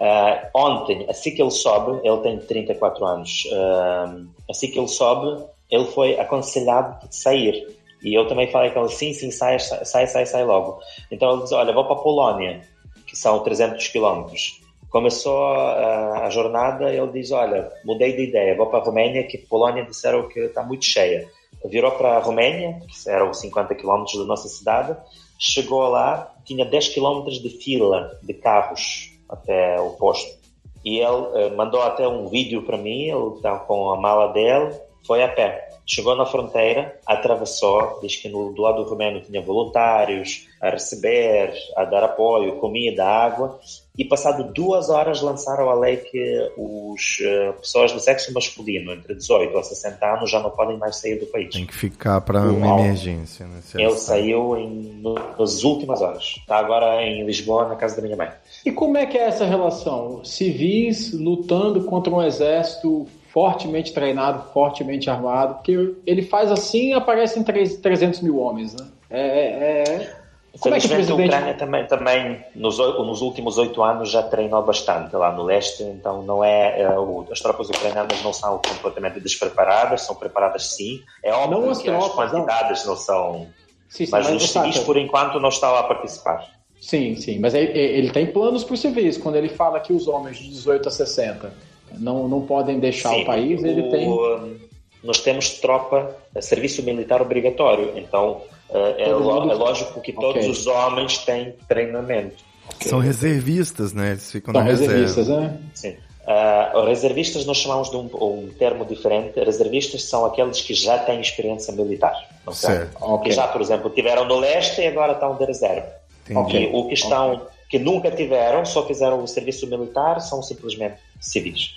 uh, 0.00 0.58
ontem, 0.58 1.04
assim 1.08 1.34
que 1.34 1.42
ele 1.42 1.50
sobe, 1.50 2.00
ele 2.06 2.16
tem 2.18 2.38
34 2.38 3.04
anos, 3.04 3.44
uh, 3.46 4.26
assim 4.48 4.70
que 4.70 4.78
ele 4.78 4.88
sobe, 4.88 5.44
ele 5.70 5.84
foi 5.86 6.18
aconselhado 6.18 7.08
de 7.08 7.16
sair. 7.16 7.66
E 8.02 8.14
eu 8.14 8.28
também 8.28 8.50
falei 8.50 8.70
com 8.70 8.80
ele, 8.80 8.88
sim, 8.88 9.12
sim, 9.12 9.32
sai, 9.32 9.58
sai, 9.58 10.06
sai, 10.06 10.26
sai 10.26 10.44
logo. 10.44 10.78
Então 11.10 11.32
ele 11.32 11.42
diz, 11.42 11.52
olha, 11.52 11.72
vou 11.72 11.84
para 11.84 11.96
a 11.96 11.98
Polónia, 11.98 12.60
que 13.04 13.16
são 13.16 13.40
300 13.40 13.88
quilómetros. 13.88 14.60
Começou 14.90 15.46
a, 15.46 16.26
a, 16.26 16.30
jornada, 16.30 16.92
ele 16.92 17.12
diz, 17.12 17.32
olha, 17.32 17.70
mudei 17.84 18.14
de 18.14 18.28
ideia, 18.28 18.56
vou 18.56 18.66
para 18.66 18.78
a 18.78 18.82
Roménia, 18.82 19.24
que 19.24 19.38
Polónia 19.38 19.84
disseram 19.84 20.28
que 20.28 20.40
está 20.40 20.62
muito 20.62 20.84
cheia. 20.84 21.28
Virou 21.64 21.90
para 21.92 22.16
a 22.16 22.20
Roménia, 22.20 22.80
que 22.86 23.10
eram 23.10 23.34
50 23.34 23.74
quilómetros 23.74 24.18
da 24.18 24.24
nossa 24.24 24.48
cidade, 24.48 24.96
chegou 25.38 25.88
lá, 25.88 26.34
tinha 26.44 26.64
10 26.64 26.88
quilómetros 26.90 27.42
de 27.42 27.50
fila 27.50 28.18
de 28.22 28.34
carros 28.34 29.10
até 29.28 29.80
o 29.80 29.90
posto. 29.90 30.46
E 30.84 31.00
ele 31.00 31.06
uh, 31.06 31.56
mandou 31.56 31.82
até 31.82 32.06
um 32.06 32.28
vídeo 32.28 32.62
para 32.62 32.78
mim, 32.78 33.10
ele 33.10 33.34
está 33.34 33.58
com 33.58 33.90
a 33.90 33.96
mala 33.96 34.32
dele, 34.32 34.72
foi 35.04 35.22
a 35.22 35.28
pé. 35.28 35.68
Chegou 35.84 36.16
na 36.16 36.26
fronteira, 36.26 36.98
atravessou, 37.06 38.00
diz 38.00 38.16
que 38.16 38.28
no, 38.28 38.52
do 38.52 38.62
lado 38.62 38.82
romeno 38.82 39.20
tinha 39.20 39.40
voluntários 39.40 40.48
a 40.60 40.70
receber, 40.70 41.54
a 41.76 41.84
dar 41.84 42.02
apoio, 42.02 42.58
comida, 42.58 43.04
água, 43.04 43.60
e 43.98 44.04
passado 44.04 44.52
duas 44.52 44.90
horas 44.90 45.22
lançaram 45.22 45.70
a 45.70 45.74
lei 45.74 45.96
que 45.96 46.52
os 46.56 47.18
uh, 47.20 47.58
pessoas 47.60 47.92
do 47.92 48.00
sexo 48.00 48.32
masculino 48.32 48.92
entre 48.92 49.14
18 49.14 49.56
a 49.56 49.62
60 49.62 50.06
anos 50.06 50.30
já 50.30 50.40
não 50.40 50.50
podem 50.50 50.76
mais 50.76 50.96
sair 50.96 51.18
do 51.18 51.26
país. 51.26 51.54
Tem 51.54 51.66
que 51.66 51.74
ficar 51.74 52.20
para 52.20 52.40
uma 52.40 52.80
emergência. 52.80 53.46
Né, 53.46 53.60
Ele 53.74 53.96
saiu 53.96 54.56
em, 54.56 55.00
no, 55.00 55.14
nas 55.38 55.64
últimas 55.64 56.02
horas. 56.02 56.36
Está 56.38 56.58
agora 56.58 57.02
em 57.02 57.24
Lisboa, 57.24 57.68
na 57.68 57.76
casa 57.76 57.96
da 57.96 58.02
minha 58.02 58.16
mãe. 58.16 58.30
E 58.64 58.70
como 58.70 58.98
é 58.98 59.06
que 59.06 59.16
é 59.16 59.28
essa 59.28 59.44
relação? 59.44 60.24
Civis 60.24 61.12
lutando 61.12 61.84
contra 61.84 62.12
um 62.12 62.22
exército 62.22 63.06
fortemente 63.36 63.92
treinado, 63.92 64.50
fortemente 64.52 65.10
armado, 65.10 65.56
porque 65.56 65.94
ele 66.06 66.22
faz 66.22 66.50
assim 66.50 66.90
e 66.90 66.92
aparecem 66.94 67.42
300 67.42 68.22
mil 68.22 68.38
homens, 68.38 68.74
né? 68.74 68.86
É, 69.10 69.20
é, 69.20 69.84
é... 69.88 70.25
Como 70.60 70.74
é 70.74 70.80
que 70.80 70.86
o 70.86 70.88
presidente... 70.90 71.26
Ucrânia 71.26 71.54
também, 71.54 71.86
também 71.86 72.44
nos, 72.54 72.78
nos 72.78 73.20
últimos 73.20 73.58
oito 73.58 73.82
anos 73.82 74.10
já 74.10 74.22
treinou 74.22 74.62
bastante 74.62 75.14
lá 75.16 75.32
no 75.32 75.42
leste, 75.44 75.82
então 75.82 76.22
não 76.22 76.42
é, 76.42 76.82
é 76.82 76.98
o, 76.98 77.26
as 77.30 77.40
tropas 77.40 77.68
ucranianas 77.68 78.22
não 78.22 78.32
são 78.32 78.60
completamente 78.66 79.20
despreparadas, 79.20 80.02
são 80.02 80.14
preparadas 80.14 80.74
sim. 80.74 81.02
É 81.22 81.32
óbvio 81.32 81.60
não 81.60 81.70
as 81.70 81.78
que 81.78 81.84
tropas, 81.84 82.08
as 82.08 82.32
quantidades 82.32 82.84
não, 82.84 82.94
não 82.94 83.00
são, 83.00 83.46
sim, 83.88 84.06
sim, 84.06 84.12
mas, 84.12 84.30
mas 84.30 84.42
os 84.42 84.50
civis 84.50 84.78
por 84.78 84.96
enquanto 84.96 85.40
não 85.40 85.48
estão 85.48 85.74
a 85.74 85.82
participar. 85.82 86.56
Sim, 86.80 87.16
sim, 87.16 87.38
mas 87.38 87.54
ele, 87.54 87.78
ele 87.78 88.10
tem 88.10 88.26
planos 88.26 88.62
para 88.62 88.74
os 88.74 88.80
civis. 88.80 89.16
Quando 89.16 89.36
ele 89.36 89.48
fala 89.48 89.80
que 89.80 89.92
os 89.92 90.06
homens 90.06 90.38
de 90.38 90.48
18 90.50 90.88
a 90.88 90.90
60 90.90 91.52
não, 91.98 92.28
não 92.28 92.42
podem 92.42 92.78
deixar 92.78 93.10
Sim, 93.10 93.22
o 93.22 93.26
país, 93.26 93.62
ele 93.64 93.82
o, 93.82 93.90
tem. 93.90 94.60
Nós 95.02 95.20
temos 95.20 95.60
tropa, 95.60 96.16
eh, 96.34 96.40
serviço 96.40 96.82
militar 96.82 97.22
obrigatório, 97.22 97.92
então 97.96 98.42
eh, 98.70 99.04
é, 99.04 99.14
mundo... 99.14 99.50
é 99.50 99.54
lógico 99.54 100.00
que 100.00 100.12
todos 100.12 100.36
okay. 100.36 100.50
os 100.50 100.66
homens 100.66 101.18
têm 101.18 101.54
treinamento. 101.68 102.44
Okay. 102.74 102.88
São 102.90 102.98
reservistas, 102.98 103.92
né? 103.92 104.10
Eles 104.10 104.30
ficam 104.30 104.52
São 104.52 104.62
na 104.62 104.68
reservistas, 104.68 105.28
né? 105.28 105.58
Sim. 105.74 105.96
Uh, 106.26 106.84
reservistas 106.84 107.46
nós 107.46 107.58
chamamos 107.58 107.88
de 107.88 107.96
um, 107.96 108.10
um, 108.14 108.50
termo 108.58 108.84
diferente. 108.84 109.38
Reservistas 109.38 110.02
são 110.02 110.24
aqueles 110.24 110.60
que 110.60 110.74
já 110.74 110.98
têm 110.98 111.20
experiência 111.20 111.72
militar. 111.72 112.14
Certo. 112.52 112.96
Okay. 113.00 113.30
Que 113.30 113.36
já, 113.36 113.46
por 113.46 113.60
exemplo, 113.60 113.90
tiveram 113.90 114.24
no 114.24 114.36
leste 114.40 114.80
e 114.80 114.88
agora 114.88 115.12
estão 115.12 115.36
de 115.36 115.44
reserva. 115.44 115.86
Entendi. 116.28 116.64
E 116.64 116.70
o 116.72 116.88
que 116.88 116.94
estão, 116.94 117.42
que 117.70 117.78
nunca 117.78 118.10
tiveram, 118.10 118.64
só 118.64 118.84
fizeram 118.84 119.22
o 119.22 119.28
serviço 119.28 119.68
militar, 119.68 120.20
são 120.20 120.42
simplesmente 120.42 120.96
civis. 121.20 121.76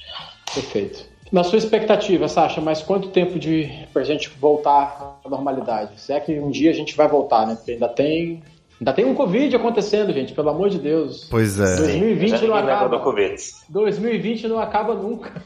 Perfeito. 0.52 1.06
Na 1.32 1.44
sua 1.44 1.58
expectativa, 1.58 2.28
Sasha, 2.28 2.60
mas 2.60 2.82
quanto 2.82 3.10
tempo 3.10 3.38
de 3.38 3.70
para 3.94 4.02
a 4.02 4.06
gente 4.06 4.30
voltar 4.30 5.20
à 5.24 5.30
normalidade? 5.30 6.00
Se 6.00 6.12
é 6.12 6.20
que 6.20 6.40
um 6.40 6.50
dia 6.50 6.72
a 6.72 6.74
gente 6.74 6.96
vai 6.96 7.08
voltar, 7.08 7.46
né? 7.46 7.56
Porque 7.56 7.72
ainda 7.74 7.88
tem 7.88 8.42
Ainda 8.80 8.94
tem 8.94 9.04
um 9.04 9.14
Covid 9.14 9.54
acontecendo, 9.54 10.14
gente, 10.14 10.32
pelo 10.32 10.50
amor 10.50 10.70
de 10.70 10.80
Deus. 10.80 11.28
Pois 11.30 11.60
é. 11.60 11.76
2020 11.76 12.48
não 12.48 12.56
acaba. 12.56 12.98
Do 12.98 13.04
COVID. 13.04 13.36
2020 13.68 14.48
não 14.48 14.58
acaba 14.58 14.96
nunca. 14.96 15.44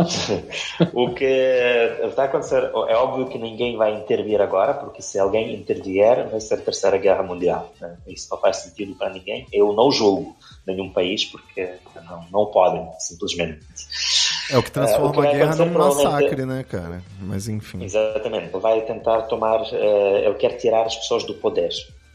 o 0.94 1.12
que 1.12 1.24
está 2.02 2.24
acontecendo, 2.24 2.88
é 2.88 2.96
óbvio 2.96 3.26
que 3.26 3.38
ninguém 3.38 3.76
vai 3.76 3.94
intervir 3.94 4.40
agora, 4.40 4.72
porque 4.72 5.02
se 5.02 5.18
alguém 5.18 5.54
intervier, 5.54 6.30
vai 6.30 6.40
ser 6.40 6.54
a 6.54 6.56
Terceira 6.56 6.96
Guerra 6.96 7.22
Mundial. 7.22 7.70
Né? 7.78 7.94
Isso 8.06 8.28
não 8.30 8.38
faz 8.38 8.56
sentido 8.56 8.94
para 8.94 9.10
ninguém. 9.10 9.46
Eu 9.52 9.74
não 9.74 9.92
julgo 9.92 10.34
nenhum 10.66 10.90
país, 10.90 11.26
porque 11.26 11.74
não, 12.08 12.24
não 12.32 12.46
podem, 12.46 12.88
simplesmente. 12.98 13.60
É 14.50 14.58
o 14.58 14.62
que 14.62 14.70
transforma 14.70 15.06
é, 15.06 15.08
o 15.08 15.12
que 15.12 15.26
a 15.28 15.32
guerra 15.32 15.56
num 15.56 15.72
massacre, 15.72 16.46
né, 16.46 16.64
cara? 16.68 17.02
Mas 17.20 17.48
enfim. 17.48 17.82
Exatamente. 17.82 18.50
Ele 18.52 18.60
vai 18.60 18.80
tentar 18.82 19.22
tomar. 19.22 19.60
Ele 19.72 20.34
quer 20.34 20.56
tirar 20.56 20.86
as 20.86 20.96
pessoas 20.96 21.24
do 21.24 21.34
poder. 21.34 21.70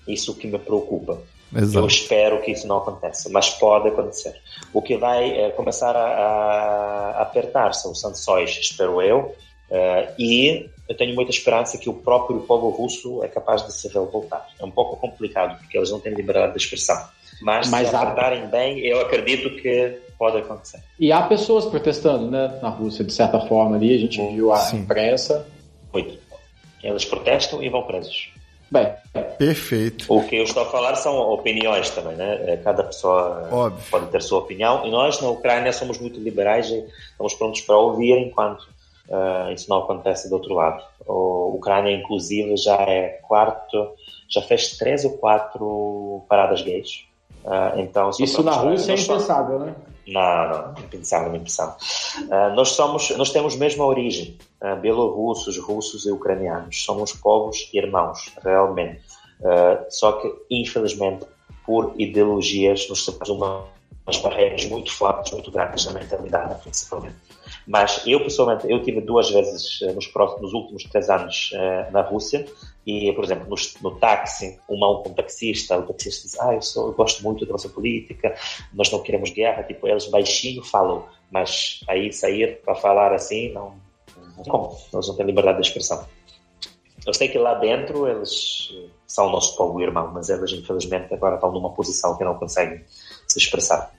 Isso 0.07 0.35
que 0.35 0.47
me 0.47 0.57
preocupa. 0.57 1.19
Exato. 1.55 1.79
Eu 1.79 1.87
espero 1.87 2.41
que 2.41 2.51
isso 2.51 2.65
não 2.65 2.77
aconteça, 2.77 3.29
mas 3.29 3.49
pode 3.49 3.89
acontecer. 3.89 4.33
O 4.73 4.81
que 4.81 4.97
vai 4.97 5.37
é, 5.37 5.49
começar 5.51 5.95
a, 5.95 7.17
a 7.17 7.21
apertar 7.21 7.73
são 7.73 7.93
sanções, 7.93 8.51
espero 8.51 9.01
eu, 9.01 9.35
uh, 9.69 10.13
e 10.17 10.69
eu 10.87 10.95
tenho 10.95 11.13
muita 11.13 11.31
esperança 11.31 11.77
que 11.77 11.89
o 11.89 11.93
próprio 11.93 12.39
povo 12.41 12.69
russo 12.69 13.23
é 13.23 13.27
capaz 13.27 13.65
de 13.65 13.73
se 13.73 13.87
revoltar. 13.89 14.47
É 14.59 14.63
um 14.65 14.71
pouco 14.71 14.95
complicado, 14.95 15.57
porque 15.59 15.77
eles 15.77 15.91
não 15.91 15.99
têm 15.99 16.13
liberdade 16.13 16.53
de 16.53 16.59
expressão. 16.59 16.97
Mas, 17.41 17.69
mas 17.69 17.89
se 17.89 17.95
apertarem 17.95 18.43
há... 18.43 18.47
bem, 18.47 18.80
eu 18.80 19.01
acredito 19.01 19.49
que 19.62 19.97
pode 20.17 20.38
acontecer. 20.38 20.80
E 20.99 21.12
há 21.12 21.23
pessoas 21.23 21.65
protestando, 21.65 22.30
né, 22.30 22.60
na 22.62 22.69
Rússia, 22.69 23.04
de 23.04 23.12
certa 23.12 23.39
forma 23.41 23.75
ali, 23.75 23.95
a 23.95 23.99
gente 23.99 24.21
viu 24.27 24.54
a 24.54 24.58
Sim. 24.58 24.77
imprensa. 24.77 25.47
Muito. 25.91 26.19
Eles 26.84 27.06
protestam 27.06 27.63
e 27.63 27.69
vão 27.69 27.84
presos. 27.84 28.32
Bem, 28.71 28.88
perfeito. 29.38 30.06
O 30.08 30.25
que 30.25 30.38
eu 30.38 30.43
estou 30.43 30.63
a 30.63 30.65
falar 30.65 30.95
são 30.95 31.17
opiniões 31.17 31.89
também, 31.89 32.15
né? 32.15 32.54
É, 32.54 32.58
cada 32.58 32.84
pessoa 32.84 33.49
Óbvio. 33.51 33.84
pode 33.91 34.06
ter 34.08 34.21
sua 34.21 34.39
opinião 34.39 34.86
e 34.86 34.89
nós 34.89 35.19
na 35.19 35.27
Ucrânia 35.27 35.73
somos 35.73 35.99
muito 35.99 36.21
liberais 36.21 36.69
e 36.69 36.86
estamos 37.12 37.34
prontos 37.34 37.60
para 37.62 37.77
ouvir 37.77 38.17
enquanto 38.17 38.62
uh, 39.10 39.51
isso 39.54 39.69
não 39.69 39.80
acontece 39.80 40.30
do 40.30 40.36
outro 40.36 40.54
lado. 40.54 40.82
A 41.06 41.12
Ucrânia, 41.12 41.91
inclusive, 41.91 42.56
já 42.56 42.75
é 42.75 43.19
quarto, 43.27 43.89
já 44.30 44.41
fez 44.41 44.77
três 44.77 45.04
ou 45.04 45.17
quatro 45.17 46.23
paradas 46.30 46.62
gays. 46.62 47.06
Uh, 47.43 47.80
então, 47.80 48.10
isso 48.19 48.43
na 48.43 48.54
Rússia 48.54 48.93
é 48.93 48.99
impensável, 48.99 49.60
né? 49.60 49.75
Não, 50.08 50.49
não, 50.49 50.84
impensável, 50.84 51.36
impensável. 51.36 51.75
Uh, 52.23 52.56
nós 52.56 52.69
somos, 52.69 53.10
nós 53.17 53.32
temos 53.32 53.56
a 53.56 53.58
mesma 53.58 53.86
origem, 53.86 54.38
uh, 54.62 54.75
belorussos, 54.80 55.58
russos 55.58 56.06
e 56.06 56.12
ucranianos. 56.12 56.84
Somos 56.84 57.13
povos 57.13 57.69
irmãos, 57.73 58.32
realmente. 58.43 59.01
Uh, 59.39 59.86
só 59.89 60.13
que, 60.13 60.32
infelizmente, 60.49 61.25
por 61.65 61.93
ideologias, 61.97 62.88
nós 62.89 63.06
temos 63.06 63.30
uma, 63.30 63.65
umas 64.06 64.17
barreiras 64.17 64.65
muito 64.65 64.91
fortes, 64.91 65.32
muito 65.32 65.51
grandes 65.51 65.86
na 65.86 65.93
mentalidade, 65.93 66.62
principalmente. 66.62 67.15
Mas 67.67 68.02
eu, 68.06 68.19
pessoalmente, 68.24 68.69
eu 68.69 68.82
tive 68.84 69.02
duas 69.02 69.30
vezes 69.30 69.80
nos, 69.93 70.08
próximos, 70.08 70.41
nos 70.41 70.54
últimos 70.54 70.84
três 70.86 71.10
anos 71.10 71.52
na 71.91 72.02
Rússia 72.02 72.45
e, 72.86 73.12
por 73.13 73.24
exemplo, 73.24 73.47
no, 73.47 73.56
no 73.82 74.00
táxi, 74.00 74.60
um 74.67 74.78
mão 74.78 75.04
com 75.04 75.10
um 75.10 75.13
taxista, 75.13 75.78
o 75.78 75.84
taxista 75.84 76.28
diz, 76.28 76.39
ah, 76.39 76.56
eu, 76.56 76.62
sou, 76.62 76.88
eu 76.88 76.93
gosto 76.93 77.24
muito 77.24 77.45
da 77.45 77.52
nossa 77.52 77.69
política, 77.69 78.36
nós 78.74 78.91
não 78.91 79.02
queremos 79.02 79.30
guerra, 79.30 79.63
tipo, 79.63 79.88
eles 79.88 80.08
baixinho 80.08 80.63
falam, 80.63 81.06
mas 81.32 81.82
aí 81.88 82.12
sair 82.12 82.60
para 82.62 82.74
falar 82.74 83.13
assim, 83.13 83.52
não, 83.54 83.76
não 84.36 84.43
como, 84.43 84.78
eles 84.91 85.08
não 85.08 85.15
têm 85.15 85.26
liberdade 85.26 85.62
de 85.62 85.67
expressão. 85.67 86.06
Eu 87.06 87.13
sei 87.13 87.28
que 87.28 87.38
lá 87.38 87.56
dentro 87.56 88.08
eles 88.08 88.69
são 89.08 89.28
o 89.28 89.32
nosso 89.32 89.56
povo 89.58 89.82
irmão, 89.82 90.12
mas 90.13 90.30
eles 90.30 90.52
infelizmente 90.52 91.13
agora 91.13 91.36
estão 91.36 91.52
numa 91.52 91.74
posição 91.74 92.17
que 92.17 92.24
não 92.24 92.36
conseguem 92.36 92.84
se 93.28 93.39
expressar. 93.39 93.91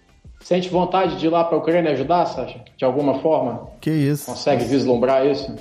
Sente 0.43 0.69
vontade 0.69 1.17
de 1.19 1.27
ir 1.27 1.29
lá 1.29 1.45
para 1.45 1.57
a 1.57 1.61
Ucrânia 1.61 1.93
ajudar, 1.93 2.27
Sasha? 2.27 2.61
De 2.77 2.85
alguma 2.85 3.21
forma? 3.21 3.71
Que 3.81 3.91
isso? 3.91 4.27
Consegue 4.27 4.65
vislumbrar 4.65 5.27
isso? 5.27 5.55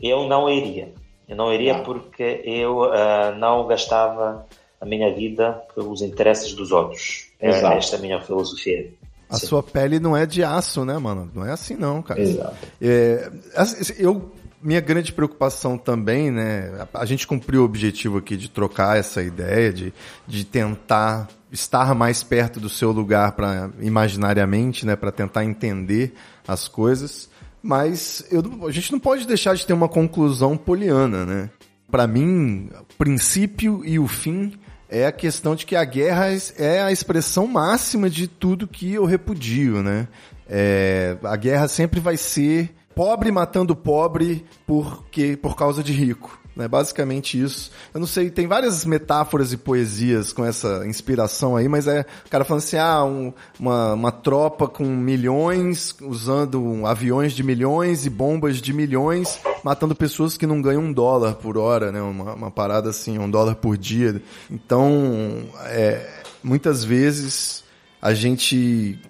Eu 0.00 0.28
não 0.28 0.48
iria. 0.48 0.92
Eu 1.28 1.36
não 1.36 1.52
iria 1.52 1.82
porque 1.82 2.42
eu 2.44 2.82
uh, 2.82 3.34
não 3.38 3.66
gastava 3.66 4.46
a 4.80 4.86
minha 4.86 5.14
vida 5.14 5.62
pelos 5.74 6.02
interesses 6.02 6.52
dos 6.54 6.72
outros. 6.72 7.28
É, 7.38 7.50
Exato. 7.50 7.76
Esta 7.76 7.96
é 7.96 7.98
a 7.98 8.02
minha 8.02 8.20
filosofia. 8.20 8.92
A 9.28 9.36
Sim. 9.36 9.46
sua 9.46 9.62
pele 9.62 10.00
não 10.00 10.16
é 10.16 10.26
de 10.26 10.42
aço, 10.42 10.84
né, 10.84 10.98
mano? 10.98 11.30
Não 11.32 11.46
é 11.46 11.52
assim 11.52 11.76
não, 11.76 12.02
cara. 12.02 12.20
Exato. 12.20 12.56
É, 12.82 13.30
assim, 13.54 13.94
eu 13.98 14.32
minha 14.62 14.80
grande 14.80 15.12
preocupação 15.12 15.78
também, 15.78 16.30
né? 16.30 16.86
A 16.92 17.04
gente 17.04 17.26
cumpriu 17.26 17.62
o 17.62 17.64
objetivo 17.64 18.18
aqui 18.18 18.36
de 18.36 18.48
trocar 18.48 18.98
essa 18.98 19.22
ideia, 19.22 19.72
de, 19.72 19.92
de 20.26 20.44
tentar 20.44 21.28
estar 21.50 21.94
mais 21.94 22.22
perto 22.22 22.60
do 22.60 22.68
seu 22.68 22.92
lugar 22.92 23.32
para 23.32 23.70
imaginariamente, 23.80 24.84
né? 24.84 24.96
Para 24.96 25.10
tentar 25.10 25.44
entender 25.44 26.14
as 26.46 26.68
coisas. 26.68 27.28
Mas 27.62 28.24
eu, 28.30 28.66
a 28.66 28.70
gente 28.70 28.92
não 28.92 28.98
pode 28.98 29.26
deixar 29.26 29.54
de 29.54 29.66
ter 29.66 29.72
uma 29.72 29.88
conclusão 29.88 30.56
poliana, 30.56 31.24
né? 31.24 31.50
Para 31.90 32.06
mim, 32.06 32.70
o 32.80 32.94
princípio 32.96 33.82
e 33.84 33.98
o 33.98 34.06
fim 34.06 34.52
é 34.88 35.06
a 35.06 35.12
questão 35.12 35.54
de 35.54 35.66
que 35.66 35.76
a 35.76 35.84
guerra 35.84 36.26
é 36.56 36.82
a 36.82 36.92
expressão 36.92 37.46
máxima 37.46 38.10
de 38.10 38.26
tudo 38.26 38.66
que 38.66 38.92
eu 38.92 39.04
repudio, 39.04 39.82
né? 39.82 40.08
É, 40.48 41.16
a 41.22 41.36
guerra 41.36 41.68
sempre 41.68 42.00
vai 42.00 42.16
ser 42.16 42.74
pobre 43.00 43.32
matando 43.32 43.74
pobre 43.74 44.44
porque 44.66 45.34
por 45.34 45.56
causa 45.56 45.82
de 45.82 45.90
rico. 45.90 46.38
É 46.58 46.68
basicamente 46.68 47.40
isso. 47.40 47.70
Eu 47.94 48.00
não 48.00 48.06
sei, 48.06 48.28
tem 48.28 48.46
várias 48.46 48.84
metáforas 48.84 49.54
e 49.54 49.56
poesias 49.56 50.34
com 50.34 50.44
essa 50.44 50.86
inspiração 50.86 51.56
aí, 51.56 51.66
mas 51.66 51.88
é 51.88 52.04
o 52.26 52.28
cara 52.28 52.44
falando 52.44 52.62
assim: 52.62 52.76
ah, 52.76 53.02
um, 53.02 53.32
uma, 53.58 53.94
uma 53.94 54.12
tropa 54.12 54.68
com 54.68 54.84
milhões, 54.84 55.96
usando 56.02 56.84
aviões 56.84 57.32
de 57.32 57.42
milhões 57.42 58.04
e 58.04 58.10
bombas 58.10 58.58
de 58.58 58.74
milhões, 58.74 59.40
matando 59.64 59.94
pessoas 59.94 60.36
que 60.36 60.46
não 60.46 60.60
ganham 60.60 60.82
um 60.82 60.92
dólar 60.92 61.36
por 61.36 61.56
hora, 61.56 61.90
né? 61.90 62.02
Uma, 62.02 62.34
uma 62.34 62.50
parada 62.50 62.90
assim, 62.90 63.18
um 63.18 63.30
dólar 63.30 63.54
por 63.54 63.78
dia. 63.78 64.20
Então, 64.50 65.48
é, 65.68 66.06
muitas 66.42 66.84
vezes 66.84 67.64
a 68.02 68.12
gente 68.12 69.00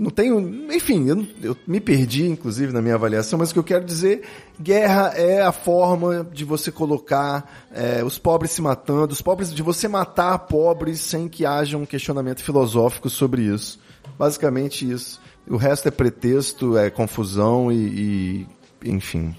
não 0.00 0.10
tenho. 0.10 0.72
Enfim, 0.72 1.06
eu, 1.06 1.26
eu, 1.42 1.56
me 1.66 1.78
perdi, 1.78 2.26
inclusive, 2.26 2.72
na 2.72 2.80
minha 2.80 2.94
avaliação, 2.94 3.38
mas 3.38 3.50
o 3.50 3.52
que 3.52 3.58
eu 3.58 3.64
quero 3.64 3.84
dizer: 3.84 4.22
guerra 4.58 5.12
é 5.14 5.42
a 5.42 5.52
forma 5.52 6.26
de 6.32 6.42
você 6.42 6.72
colocar 6.72 7.68
é, 7.70 8.02
os 8.02 8.18
pobres 8.18 8.50
se 8.52 8.62
matando, 8.62 9.12
os 9.12 9.20
pobres, 9.20 9.52
de 9.52 9.62
você 9.62 9.86
matar 9.86 10.38
pobres 10.38 11.00
sem 11.00 11.28
que 11.28 11.44
haja 11.44 11.76
um 11.76 11.84
questionamento 11.84 12.42
filosófico 12.42 13.10
sobre 13.10 13.42
isso. 13.42 13.78
Basicamente 14.18 14.90
isso. 14.90 15.20
O 15.46 15.56
resto 15.56 15.88
é 15.88 15.90
pretexto, 15.90 16.78
é 16.78 16.88
confusão 16.88 17.70
e, 17.70 18.46
e 18.82 18.90
enfim. 18.90 19.36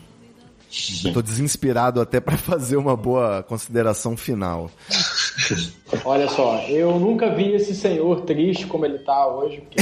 Estou 0.69 1.21
desinspirado 1.21 1.99
até 1.99 2.19
para 2.19 2.37
fazer 2.39 2.77
uma 2.77 2.95
boa 2.95 3.43
consideração 3.43 4.15
final. 4.15 4.69
Olha 6.05 6.27
só, 6.29 6.63
eu 6.67 6.99
nunca 6.99 7.29
vi 7.29 7.53
esse 7.53 7.75
senhor 7.75 8.21
triste 8.21 8.65
como 8.67 8.85
ele 8.85 8.97
está 8.97 9.27
hoje, 9.27 9.61
porque 9.61 9.81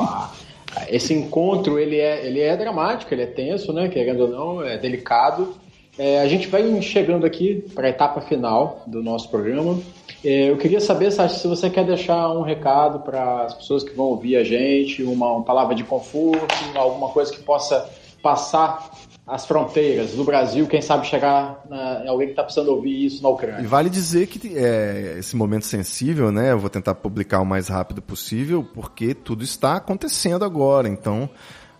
esse 0.88 1.14
encontro 1.14 1.78
ele 1.78 1.98
é, 1.98 2.26
ele 2.26 2.40
é 2.40 2.56
dramático, 2.56 3.12
ele 3.12 3.22
é 3.22 3.26
tenso, 3.26 3.72
né? 3.72 3.88
Querendo 3.88 4.22
ou 4.22 4.28
não, 4.28 4.62
é 4.62 4.78
delicado. 4.78 5.54
É, 5.96 6.20
a 6.20 6.26
gente 6.26 6.48
vai 6.48 6.82
chegando 6.82 7.24
aqui 7.24 7.64
para 7.74 7.86
a 7.86 7.90
etapa 7.90 8.20
final 8.20 8.82
do 8.86 9.02
nosso 9.02 9.28
programa. 9.28 9.80
É, 10.24 10.50
eu 10.50 10.56
queria 10.56 10.80
saber, 10.80 11.12
Sasha, 11.12 11.38
se 11.38 11.46
você 11.46 11.70
quer 11.70 11.84
deixar 11.84 12.30
um 12.30 12.42
recado 12.42 13.00
para 13.00 13.44
as 13.44 13.54
pessoas 13.54 13.84
que 13.84 13.94
vão 13.94 14.06
ouvir 14.06 14.36
a 14.36 14.42
gente, 14.42 15.02
uma, 15.02 15.30
uma 15.30 15.44
palavra 15.44 15.74
de 15.74 15.84
conforto, 15.84 16.46
alguma 16.74 17.10
coisa 17.10 17.32
que 17.32 17.42
possa 17.42 17.88
passar 18.22 18.90
as 19.26 19.46
fronteiras 19.46 20.12
do 20.12 20.22
Brasil, 20.22 20.66
quem 20.66 20.82
sabe 20.82 21.06
chegar 21.06 21.62
na, 21.68 22.04
em 22.04 22.08
alguém 22.08 22.26
que 22.26 22.32
está 22.32 22.42
precisando 22.42 22.68
ouvir 22.68 23.06
isso 23.06 23.22
na 23.22 23.30
Ucrânia. 23.30 23.62
E 23.62 23.66
vale 23.66 23.88
dizer 23.88 24.26
que 24.26 24.56
é, 24.56 25.16
esse 25.18 25.34
momento 25.34 25.64
sensível, 25.64 26.30
né? 26.30 26.52
Eu 26.52 26.58
vou 26.58 26.68
tentar 26.68 26.94
publicar 26.94 27.40
o 27.40 27.46
mais 27.46 27.68
rápido 27.68 28.02
possível, 28.02 28.68
porque 28.74 29.14
tudo 29.14 29.42
está 29.42 29.76
acontecendo 29.76 30.44
agora. 30.44 30.88
Então, 30.88 31.30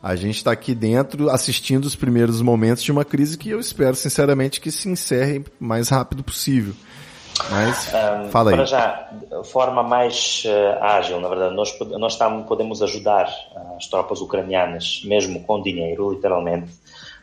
a 0.02 0.16
gente 0.16 0.36
está 0.36 0.52
aqui 0.52 0.74
dentro 0.74 1.28
assistindo 1.28 1.84
os 1.84 1.94
primeiros 1.94 2.40
momentos 2.40 2.82
de 2.82 2.90
uma 2.90 3.04
crise 3.04 3.36
que 3.36 3.50
eu 3.50 3.60
espero, 3.60 3.94
sinceramente, 3.94 4.58
que 4.58 4.70
se 4.70 4.88
encerre 4.88 5.44
o 5.60 5.64
mais 5.64 5.90
rápido 5.90 6.24
possível. 6.24 6.72
Mas, 7.50 7.88
um, 7.88 8.28
fala 8.30 8.50
aí. 8.52 8.56
Para 8.56 8.64
já, 8.64 9.10
forma 9.44 9.82
mais 9.82 10.44
uh, 10.46 10.82
ágil, 10.82 11.20
na 11.20 11.28
verdade, 11.28 11.54
nós, 11.54 11.78
nós 11.98 12.12
estamos, 12.12 12.46
podemos 12.46 12.82
ajudar 12.82 13.28
as 13.76 13.86
tropas 13.88 14.20
ucranianas, 14.20 15.02
mesmo 15.04 15.42
com 15.42 15.60
dinheiro, 15.60 16.12
literalmente, 16.12 16.70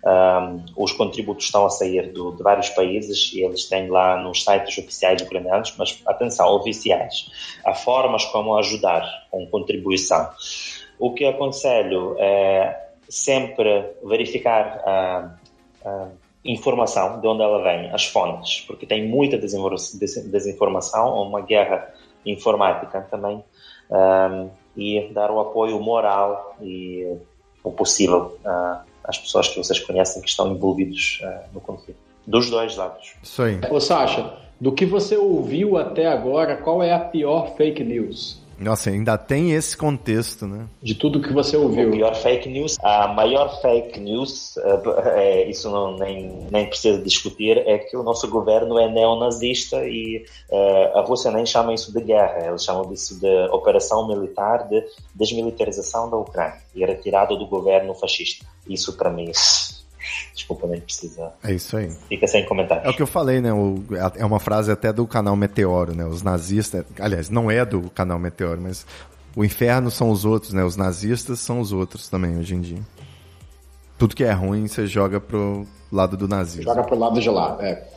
um, 0.03 0.65
os 0.75 0.91
contributos 0.91 1.45
estão 1.45 1.65
a 1.65 1.69
sair 1.69 2.11
do, 2.11 2.31
de 2.31 2.41
vários 2.41 2.69
países 2.69 3.31
e 3.33 3.43
eles 3.43 3.65
têm 3.65 3.89
lá 3.89 4.17
nos 4.17 4.43
sites 4.43 4.77
oficiais 4.77 5.21
ucranianos, 5.21 5.73
mas 5.77 6.01
atenção, 6.05 6.47
oficiais. 6.55 7.29
Há 7.65 7.73
formas 7.73 8.25
como 8.25 8.55
ajudar 8.57 9.03
com 9.29 9.45
contribuição. 9.47 10.29
O 10.99 11.13
que 11.13 11.25
aconselho 11.25 12.15
é 12.19 12.89
sempre 13.07 13.93
verificar 14.03 14.81
a, 14.85 15.35
a 15.85 16.07
informação 16.43 17.19
de 17.19 17.27
onde 17.27 17.43
ela 17.43 17.61
vem, 17.61 17.91
as 17.91 18.05
fontes, 18.05 18.61
porque 18.61 18.85
tem 18.85 19.07
muita 19.07 19.37
desinformação, 19.37 21.21
uma 21.21 21.41
guerra 21.41 21.93
informática 22.25 23.01
também, 23.01 23.43
um, 23.89 24.49
e 24.75 25.09
dar 25.13 25.29
o 25.31 25.39
apoio 25.39 25.79
moral 25.79 26.55
e 26.61 27.17
o 27.63 27.71
possível 27.71 28.37
uh, 28.45 28.90
as 29.03 29.17
pessoas 29.17 29.47
que 29.47 29.57
vocês 29.57 29.79
conhecem 29.79 30.21
que 30.21 30.29
estão 30.29 30.51
envolvidos 30.51 31.21
uh, 31.23 31.53
no 31.53 31.61
conflito. 31.61 31.99
Dos 32.25 32.49
dois 32.49 32.75
lados. 32.75 33.13
Isso 33.21 33.41
aí. 33.41 33.59
Ô 33.69 33.79
Sasha, 33.79 34.33
do 34.59 34.71
que 34.71 34.85
você 34.85 35.17
ouviu 35.17 35.77
até 35.77 36.07
agora, 36.07 36.55
qual 36.55 36.83
é 36.83 36.93
a 36.93 36.99
pior 36.99 37.55
fake 37.55 37.83
news? 37.83 38.40
Nossa, 38.57 38.89
ainda 38.89 39.17
tem 39.17 39.53
esse 39.53 39.75
contexto, 39.75 40.45
né? 40.45 40.67
De 40.81 40.93
tudo 40.93 41.21
que 41.21 41.33
você 41.33 41.57
ouviu. 41.57 41.89
O 41.89 41.91
pior 41.91 42.15
fake 42.15 42.47
news, 42.47 42.77
a 42.81 43.07
maior 43.07 43.59
fake 43.61 43.99
news, 43.99 44.55
é, 45.15 45.49
isso 45.49 45.69
não, 45.69 45.97
nem, 45.97 46.47
nem 46.51 46.67
precisa 46.67 47.01
discutir, 47.01 47.57
é 47.57 47.79
que 47.79 47.97
o 47.97 48.03
nosso 48.03 48.29
governo 48.29 48.77
é 48.77 48.87
neonazista 48.87 49.83
e 49.85 50.25
uh, 50.49 50.97
a 50.97 51.01
Rússia 51.01 51.31
nem 51.31 51.45
chama 51.45 51.73
isso 51.73 51.91
de 51.91 52.01
guerra, 52.01 52.47
eles 52.47 52.63
chamam 52.63 52.91
isso 52.93 53.19
de 53.19 53.45
operação 53.51 54.07
militar 54.07 54.67
de 54.67 54.83
desmilitarização 55.15 56.09
da 56.09 56.17
Ucrânia 56.17 56.61
e 56.75 56.85
retirada 56.85 57.35
do 57.35 57.47
governo 57.47 57.93
fascista. 57.95 58.45
Isso 58.67 58.95
para 58.95 59.09
mim 59.09 59.31
Desculpa, 60.33 60.67
nem 60.67 60.79
precisa. 60.79 61.31
É 61.43 61.53
isso 61.53 61.77
aí. 61.77 61.91
Fica 62.07 62.27
sem 62.27 62.45
comentários. 62.45 62.85
É 62.85 62.89
o 62.89 62.93
que 62.93 63.01
eu 63.01 63.07
falei, 63.07 63.41
né? 63.41 63.53
O, 63.53 63.83
é 64.15 64.25
uma 64.25 64.39
frase 64.39 64.71
até 64.71 64.91
do 64.91 65.05
canal 65.05 65.35
Meteoro, 65.35 65.95
né? 65.95 66.05
Os 66.05 66.21
nazistas. 66.21 66.85
Aliás, 66.99 67.29
não 67.29 67.49
é 67.49 67.65
do 67.65 67.89
canal 67.89 68.17
Meteoro, 68.19 68.61
mas 68.61 68.85
o 69.35 69.43
inferno 69.43 69.89
são 69.89 70.09
os 70.09 70.25
outros, 70.25 70.53
né? 70.53 70.63
Os 70.63 70.75
nazistas 70.75 71.39
são 71.39 71.59
os 71.59 71.71
outros 71.71 72.09
também 72.09 72.37
hoje 72.37 72.55
em 72.55 72.61
dia. 72.61 72.81
Tudo 73.97 74.15
que 74.15 74.23
é 74.23 74.31
ruim 74.31 74.67
você 74.67 74.87
joga 74.87 75.19
pro 75.19 75.65
lado 75.91 76.17
do 76.17 76.27
nazismo. 76.27 76.63
Joga 76.63 76.83
pro 76.83 76.97
lado 76.97 77.19
de 77.19 77.29
lá, 77.29 77.57
é. 77.61 77.87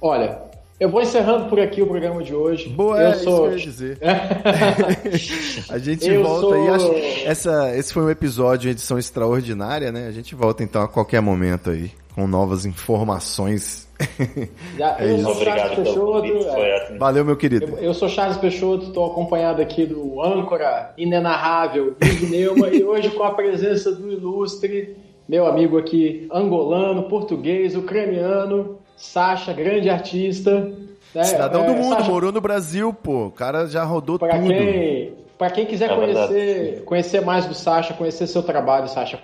Olha, 0.00 0.38
eu 0.78 0.90
vou 0.90 1.00
encerrando 1.00 1.48
por 1.48 1.58
aqui 1.58 1.80
o 1.80 1.86
programa 1.86 2.22
de 2.22 2.34
hoje. 2.34 2.68
Boa, 2.68 3.00
eu 3.00 3.08
é 3.08 3.14
sou... 3.14 3.54
isso 3.54 3.66
que 3.76 3.82
eu 3.82 3.88
ia 3.88 3.96
dizer. 3.96 3.98
a 5.70 5.78
gente 5.78 6.06
eu 6.06 6.22
volta 6.22 6.40
sou... 6.40 6.52
aí. 6.52 6.68
Acho... 6.68 6.94
Essa, 7.26 7.76
esse 7.76 7.94
foi 7.94 8.02
um 8.02 8.10
episódio, 8.10 8.70
edição 8.70 8.98
extraordinária, 8.98 9.90
né? 9.90 10.06
A 10.06 10.12
gente 10.12 10.34
volta 10.34 10.62
então 10.62 10.82
a 10.82 10.88
qualquer 10.88 11.22
momento 11.22 11.70
aí, 11.70 11.90
com 12.14 12.26
novas 12.26 12.66
informações. 12.66 13.88
Já, 14.76 14.98
é 14.98 15.12
eu 15.12 15.18
sou 15.20 15.32
Obrigado 15.32 15.58
Charles 15.58 15.76
Peixoto. 15.76 16.48
É. 16.58 16.98
Valeu, 16.98 17.24
meu 17.24 17.36
querido. 17.36 17.64
Eu, 17.64 17.78
eu 17.78 17.94
sou 17.94 18.10
Charles 18.10 18.36
Peixoto, 18.36 18.88
estou 18.88 19.06
acompanhado 19.06 19.62
aqui 19.62 19.86
do 19.86 20.22
âncora 20.22 20.92
inenarrável 20.98 21.96
Big 21.98 22.26
Neuma 22.26 22.68
e 22.68 22.84
hoje 22.84 23.10
com 23.10 23.22
a 23.22 23.30
presença 23.30 23.90
do 23.90 24.12
ilustre, 24.12 24.94
meu 25.26 25.46
amigo 25.46 25.78
aqui, 25.78 26.28
angolano, 26.30 27.04
português, 27.04 27.74
ucraniano, 27.74 28.78
Sasha, 28.96 29.52
grande 29.52 29.90
artista. 29.90 30.72
Né? 31.14 31.24
Cidadão 31.24 31.64
é, 31.64 31.66
do 31.66 31.74
mundo, 31.74 31.96
Sasha, 31.96 32.10
morou 32.10 32.32
no 32.32 32.40
Brasil, 32.40 32.92
pô. 32.92 33.26
O 33.26 33.30
cara 33.30 33.66
já 33.66 33.84
rodou 33.84 34.18
pra 34.18 34.38
tudo. 34.38 34.48
Quem, 34.48 35.14
pra 35.38 35.50
quem 35.50 35.66
quiser 35.66 35.90
é 35.90 35.94
conhecer, 35.94 36.84
conhecer 36.84 37.20
mais 37.20 37.46
do 37.46 37.54
Sasha, 37.54 37.94
conhecer 37.94 38.26
seu 38.26 38.42
trabalho, 38.42 38.88
Sasha, 38.88 39.18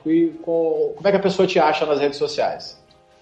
como 0.45 0.95
é 1.05 1.11
que 1.11 1.17
a 1.17 1.23
pessoa 1.23 1.47
te 1.47 1.59
acha 1.59 1.87
nas 1.87 2.01
redes 2.01 2.19
sociais? 2.19 2.81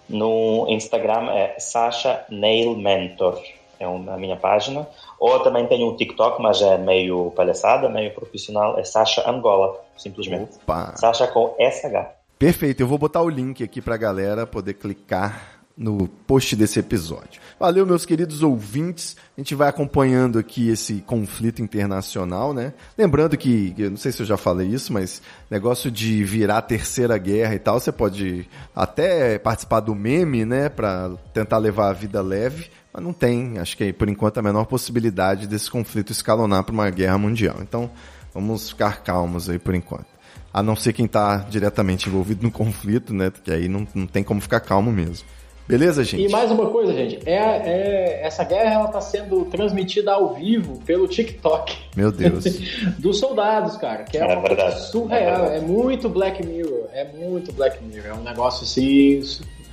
No 0.08 0.66
Instagram 0.68 1.30
é 1.30 1.56
Sasha 1.58 2.24
Nail 2.28 2.76
Mentor, 2.76 3.40
é 3.78 3.84
a 3.84 4.16
minha 4.16 4.36
página. 4.36 4.86
Ou 5.18 5.38
também 5.40 5.66
tenho 5.66 5.88
um 5.88 5.96
TikTok, 5.96 6.42
mas 6.42 6.60
é 6.60 6.76
meio 6.76 7.30
palhaçada, 7.30 7.88
meio 7.88 8.12
profissional, 8.12 8.78
é 8.78 8.84
Sasha 8.84 9.28
Angola, 9.30 9.80
simplesmente. 9.96 10.56
Opa. 10.62 10.94
Sasha 10.96 11.26
com 11.28 11.54
SH. 11.58 12.08
Perfeito, 12.38 12.80
eu 12.80 12.86
vou 12.86 12.98
botar 12.98 13.22
o 13.22 13.28
link 13.28 13.62
aqui 13.62 13.80
pra 13.80 13.96
galera 13.96 14.46
poder 14.46 14.74
clicar 14.74 15.59
no 15.80 16.06
post 16.06 16.54
desse 16.54 16.78
episódio. 16.78 17.40
Valeu, 17.58 17.86
meus 17.86 18.04
queridos 18.04 18.42
ouvintes. 18.42 19.16
A 19.34 19.40
gente 19.40 19.54
vai 19.54 19.66
acompanhando 19.66 20.38
aqui 20.38 20.68
esse 20.68 20.96
conflito 21.06 21.62
internacional, 21.62 22.52
né? 22.52 22.74
Lembrando 22.98 23.34
que, 23.38 23.74
eu 23.78 23.88
não 23.88 23.96
sei 23.96 24.12
se 24.12 24.20
eu 24.20 24.26
já 24.26 24.36
falei 24.36 24.68
isso, 24.68 24.92
mas 24.92 25.22
negócio 25.50 25.90
de 25.90 26.22
virar 26.22 26.60
terceira 26.60 27.16
guerra 27.16 27.54
e 27.54 27.58
tal, 27.58 27.80
você 27.80 27.90
pode 27.90 28.46
até 28.76 29.38
participar 29.38 29.80
do 29.80 29.94
meme, 29.94 30.44
né, 30.44 30.68
para 30.68 31.12
tentar 31.32 31.56
levar 31.56 31.88
a 31.88 31.94
vida 31.94 32.20
leve, 32.20 32.70
mas 32.92 33.02
não 33.02 33.14
tem, 33.14 33.58
acho 33.58 33.74
que 33.74 33.90
por 33.90 34.10
enquanto 34.10 34.36
a 34.36 34.42
menor 34.42 34.66
possibilidade 34.66 35.46
desse 35.46 35.70
conflito 35.70 36.12
escalonar 36.12 36.62
para 36.62 36.74
uma 36.74 36.90
guerra 36.90 37.16
mundial. 37.16 37.56
Então, 37.62 37.90
vamos 38.34 38.68
ficar 38.68 39.02
calmos 39.02 39.48
aí 39.48 39.58
por 39.58 39.74
enquanto. 39.74 40.08
A 40.52 40.62
não 40.62 40.76
ser 40.76 40.92
quem 40.92 41.06
está 41.06 41.38
diretamente 41.38 42.06
envolvido 42.06 42.42
no 42.42 42.50
conflito, 42.50 43.14
né? 43.14 43.32
Que 43.42 43.50
aí 43.50 43.66
não, 43.66 43.88
não 43.94 44.06
tem 44.06 44.22
como 44.22 44.40
ficar 44.42 44.60
calmo 44.60 44.92
mesmo. 44.92 45.26
Beleza, 45.68 46.02
gente? 46.02 46.24
E 46.24 46.28
mais 46.28 46.50
uma 46.50 46.66
coisa, 46.66 46.92
gente, 46.92 47.20
é, 47.24 47.36
é 47.36 48.26
essa 48.26 48.42
guerra 48.42 48.74
ela 48.74 48.88
tá 48.88 49.00
sendo 49.00 49.44
transmitida 49.44 50.12
ao 50.12 50.34
vivo 50.34 50.80
pelo 50.84 51.06
TikTok. 51.06 51.76
Meu 51.96 52.10
Deus. 52.10 52.44
dos 52.98 53.18
soldados, 53.18 53.76
cara, 53.76 54.02
que 54.04 54.18
é, 54.18 54.22
é 54.22 54.40
verdade. 54.40 54.80
surreal, 54.88 55.46
é, 55.46 55.58
é, 55.58 55.60
muito 55.60 56.08
Black 56.08 56.44
Mirror, 56.44 56.88
é 56.92 57.04
muito 57.04 57.52
Black 57.52 57.82
Mirror, 57.84 58.06
é 58.06 58.14
um 58.14 58.22
negócio 58.22 58.64
assim 58.64 59.22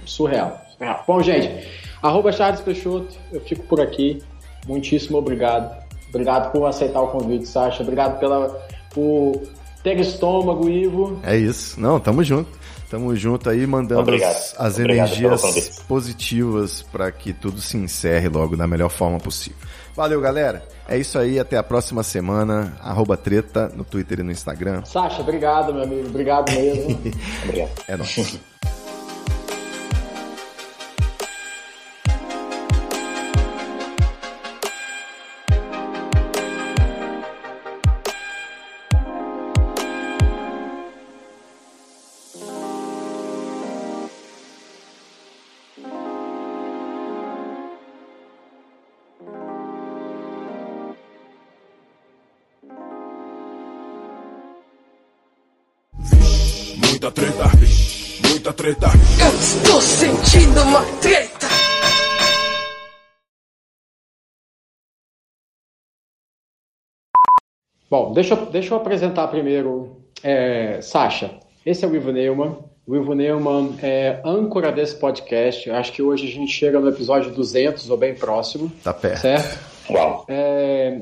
surreal. 0.06 0.62
surreal. 0.72 1.04
Bom, 1.08 1.22
gente, 1.24 1.68
arroba 2.02 2.32
Charles 2.32 2.62
Peixoto, 2.62 3.16
eu 3.32 3.42
fico 3.42 3.64
por 3.64 3.82
aqui. 3.82 4.22
Muitíssimo 4.68 5.18
obrigado. 5.18 5.88
Obrigado 6.10 6.52
por 6.52 6.66
aceitar 6.66 7.02
o 7.02 7.08
convite, 7.08 7.48
Sasha. 7.48 7.84
Obrigado 7.84 8.20
pela, 8.20 8.50
por 8.94 9.42
ter 9.84 10.00
estômago, 10.00 10.70
Ivo. 10.70 11.20
É 11.24 11.38
isso. 11.38 11.80
Não, 11.80 12.00
tamo 12.00 12.24
junto. 12.24 12.50
Tamo 12.90 13.14
junto 13.16 13.50
aí, 13.50 13.68
mandando 13.68 14.02
Obrigado. 14.02 14.36
as, 14.36 14.56
as 14.58 14.80
Obrigado 14.80 15.08
energias 15.14 15.70
positivas 15.88 16.84
para 16.84 17.12
que 17.12 17.34
tudo 17.34 17.60
se 17.60 17.76
encerre 17.76 18.30
logo 18.30 18.56
da 18.56 18.66
melhor 18.66 18.90
forma 18.90 19.18
possível. 19.18 19.58
Valeu, 19.94 20.22
galera. 20.22 20.66
É 20.88 20.98
isso 20.98 21.18
aí, 21.20 21.38
até 21.40 21.58
a 21.58 21.64
próxima 21.64 22.02
semana. 22.04 22.78
Arroba 22.82 23.18
treta 23.18 23.70
no 23.76 23.84
Twitter 23.84 24.20
e 24.20 24.24
no 24.24 24.32
Instagram. 24.32 24.86
Sasha, 24.86 25.22
obrigado, 25.22 25.74
meu 25.74 25.84
amigo. 25.84 26.08
Obrigado 26.08 26.52
mesmo. 26.52 26.92
obrigado. 27.44 27.72
É 27.88 27.98
nóis. 27.98 28.40
muita 56.98 57.12
treta, 57.12 57.44
muita 58.28 58.54
treta. 58.54 58.88
Eu 59.22 59.40
estou 59.40 59.80
sentindo 59.80 60.64
uma 60.64 60.82
treta. 61.00 61.46
Bom, 67.90 68.14
deixa, 68.14 68.34
eu- 68.34 68.46
deixa 68.48 68.74
eu 68.74 68.78
apresentar 68.78 69.28
primeiro 69.28 69.98
é, 70.24 70.82
Sasha. 70.82 71.40
Esse 71.66 71.86
é 71.86 71.88
o 71.88 71.96
Ivo 71.96 72.12
Neumann. 72.12 72.58
O 72.86 72.96
Ivo 72.96 73.14
Neumann 73.14 73.76
é 73.82 74.20
âncora 74.26 74.72
desse 74.72 74.96
podcast. 74.96 75.70
Acho 75.70 75.92
que 75.94 76.02
hoje 76.02 76.28
a 76.28 76.32
gente 76.32 76.52
chega 76.52 76.80
no 76.80 76.90
episódio 76.90 77.32
200 77.32 77.90
ou 77.90 77.98
bem 77.98 78.16
próximo, 78.16 78.72
Tá 78.84 78.94
perto. 78.94 79.20
certo? 79.22 79.60
Uau! 79.90 80.26
É, 80.28 81.00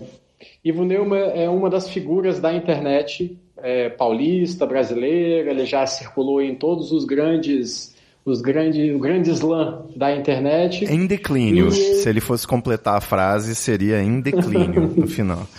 Ivo 0.64 0.84
Neumann 0.84 1.32
é 1.34 1.50
uma 1.50 1.70
das 1.70 1.90
figuras 1.90 2.40
da 2.40 2.54
internet 2.54 3.40
é, 3.58 3.90
paulista, 3.90 4.66
brasileira. 4.66 5.52
Ele 5.52 5.66
já 5.66 5.86
circulou 5.86 6.42
em 6.42 6.56
todos 6.56 6.92
os 6.92 7.06
grandes, 7.06 7.96
os 8.26 8.42
grandes, 8.42 8.94
o 8.96 9.00
grande 9.00 9.32
slam 9.32 9.86
da 9.96 10.16
internet. 10.16 10.86
Em 10.86 11.06
declínio. 11.08 11.68
E- 11.68 11.72
Se 11.72 12.10
ele 12.10 12.22
fosse 12.22 12.48
completar 12.48 12.98
a 12.98 13.02
frase, 13.02 13.56
seria 13.56 14.02
em 14.02 14.20
declínio 14.22 14.92
no 14.96 15.08
final. 15.08 15.48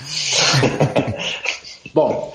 Bom, 1.95 2.33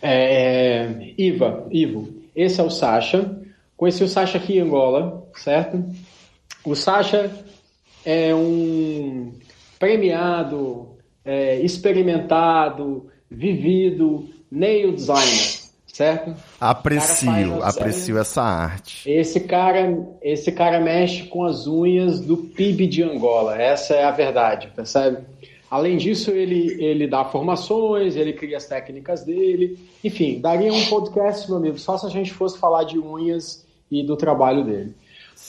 é, 0.00 1.12
Iva, 1.18 1.66
Ivo, 1.70 2.08
esse 2.34 2.60
é 2.60 2.64
o 2.64 2.70
Sasha. 2.70 3.38
Conheci 3.76 4.02
o 4.02 4.08
Sasha 4.08 4.38
aqui 4.38 4.56
em 4.56 4.60
Angola, 4.60 5.26
certo? 5.34 5.84
O 6.64 6.74
Sasha 6.74 7.30
é 8.04 8.34
um 8.34 9.32
premiado, 9.78 10.88
é, 11.24 11.60
experimentado, 11.60 13.06
vivido 13.30 14.28
nail 14.50 14.92
designer, 14.92 15.66
certo? 15.86 16.34
Aprecio, 16.60 17.62
aprecio 17.62 18.18
essa 18.18 18.42
arte. 18.42 19.10
Esse 19.10 19.40
cara, 19.40 20.06
esse 20.22 20.52
cara 20.52 20.80
mexe 20.80 21.24
com 21.24 21.44
as 21.44 21.66
unhas 21.66 22.20
do 22.20 22.36
PIB 22.36 22.86
de 22.86 23.02
Angola. 23.02 23.60
Essa 23.60 23.94
é 23.94 24.04
a 24.04 24.10
verdade, 24.10 24.70
percebe? 24.74 25.18
Além 25.70 25.96
disso, 25.96 26.30
ele, 26.30 26.82
ele 26.82 27.08
dá 27.08 27.24
formações, 27.24 28.14
ele 28.14 28.32
cria 28.32 28.56
as 28.56 28.66
técnicas 28.66 29.24
dele. 29.24 29.78
Enfim, 30.02 30.40
daria 30.40 30.72
um 30.72 30.86
podcast, 30.86 31.48
meu 31.48 31.58
amigo, 31.58 31.78
só 31.78 31.98
se 31.98 32.06
a 32.06 32.10
gente 32.10 32.32
fosse 32.32 32.56
falar 32.58 32.84
de 32.84 32.98
unhas 32.98 33.66
e 33.90 34.02
do 34.02 34.16
trabalho 34.16 34.64
dele. 34.64 34.94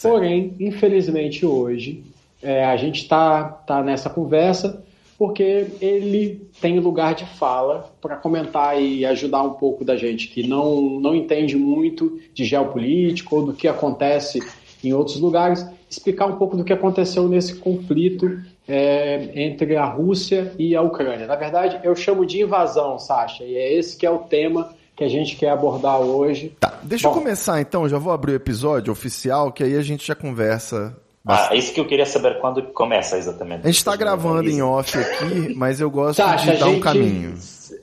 Porém, 0.01 0.55
infelizmente 0.59 1.45
hoje, 1.45 2.03
é, 2.41 2.65
a 2.65 2.75
gente 2.77 3.03
está 3.03 3.43
tá 3.43 3.83
nessa 3.83 4.09
conversa 4.09 4.83
porque 5.17 5.67
ele 5.81 6.47
tem 6.61 6.79
lugar 6.79 7.15
de 7.15 7.25
fala 7.25 7.91
para 7.99 8.15
comentar 8.15 8.79
e 8.79 9.05
ajudar 9.05 9.41
um 9.43 9.53
pouco 9.53 9.83
da 9.83 9.97
gente 9.97 10.27
que 10.27 10.47
não, 10.47 10.99
não 10.99 11.15
entende 11.15 11.55
muito 11.55 12.19
de 12.33 12.45
geopolítica 12.45 13.35
ou 13.35 13.45
do 13.45 13.53
que 13.53 13.67
acontece 13.67 14.39
em 14.83 14.93
outros 14.93 15.19
lugares, 15.19 15.65
explicar 15.89 16.27
um 16.27 16.35
pouco 16.35 16.55
do 16.55 16.63
que 16.63 16.71
aconteceu 16.71 17.27
nesse 17.27 17.55
conflito 17.55 18.39
é, 18.67 19.31
entre 19.33 19.75
a 19.75 19.85
Rússia 19.85 20.53
e 20.59 20.75
a 20.75 20.81
Ucrânia. 20.81 21.25
Na 21.25 21.35
verdade, 21.35 21.79
eu 21.83 21.95
chamo 21.95 22.25
de 22.25 22.41
invasão, 22.41 22.99
Sasha, 22.99 23.43
e 23.43 23.55
é 23.55 23.73
esse 23.73 23.97
que 23.97 24.05
é 24.05 24.11
o 24.11 24.19
tema 24.19 24.75
que 24.95 25.03
a 25.03 25.09
gente 25.09 25.35
quer 25.35 25.49
abordar 25.49 25.99
hoje. 25.99 26.55
Tá, 26.59 26.79
deixa 26.83 27.07
eu 27.07 27.11
Bom. 27.11 27.19
começar 27.19 27.61
então, 27.61 27.87
já 27.87 27.97
vou 27.97 28.11
abrir 28.11 28.33
o 28.33 28.35
episódio 28.35 28.91
oficial, 28.91 29.51
que 29.51 29.63
aí 29.63 29.75
a 29.75 29.81
gente 29.81 30.05
já 30.05 30.15
conversa. 30.15 30.95
Ah, 31.27 31.55
isso 31.55 31.73
que 31.73 31.79
eu 31.79 31.85
queria 31.85 32.05
saber 32.05 32.39
quando 32.39 32.61
começa 32.63 33.17
exatamente. 33.17 33.61
A 33.63 33.71
gente 33.71 33.83
tá 33.83 33.91
Vocês 33.91 33.99
gravando 33.99 34.49
em 34.49 34.61
off 34.61 34.97
aqui, 34.97 35.53
mas 35.55 35.81
eu 35.81 35.89
gosto 35.89 36.17
Sasha, 36.17 36.53
de 36.53 36.59
dar 36.59 36.67
um 36.67 36.79
caminho. 36.79 37.35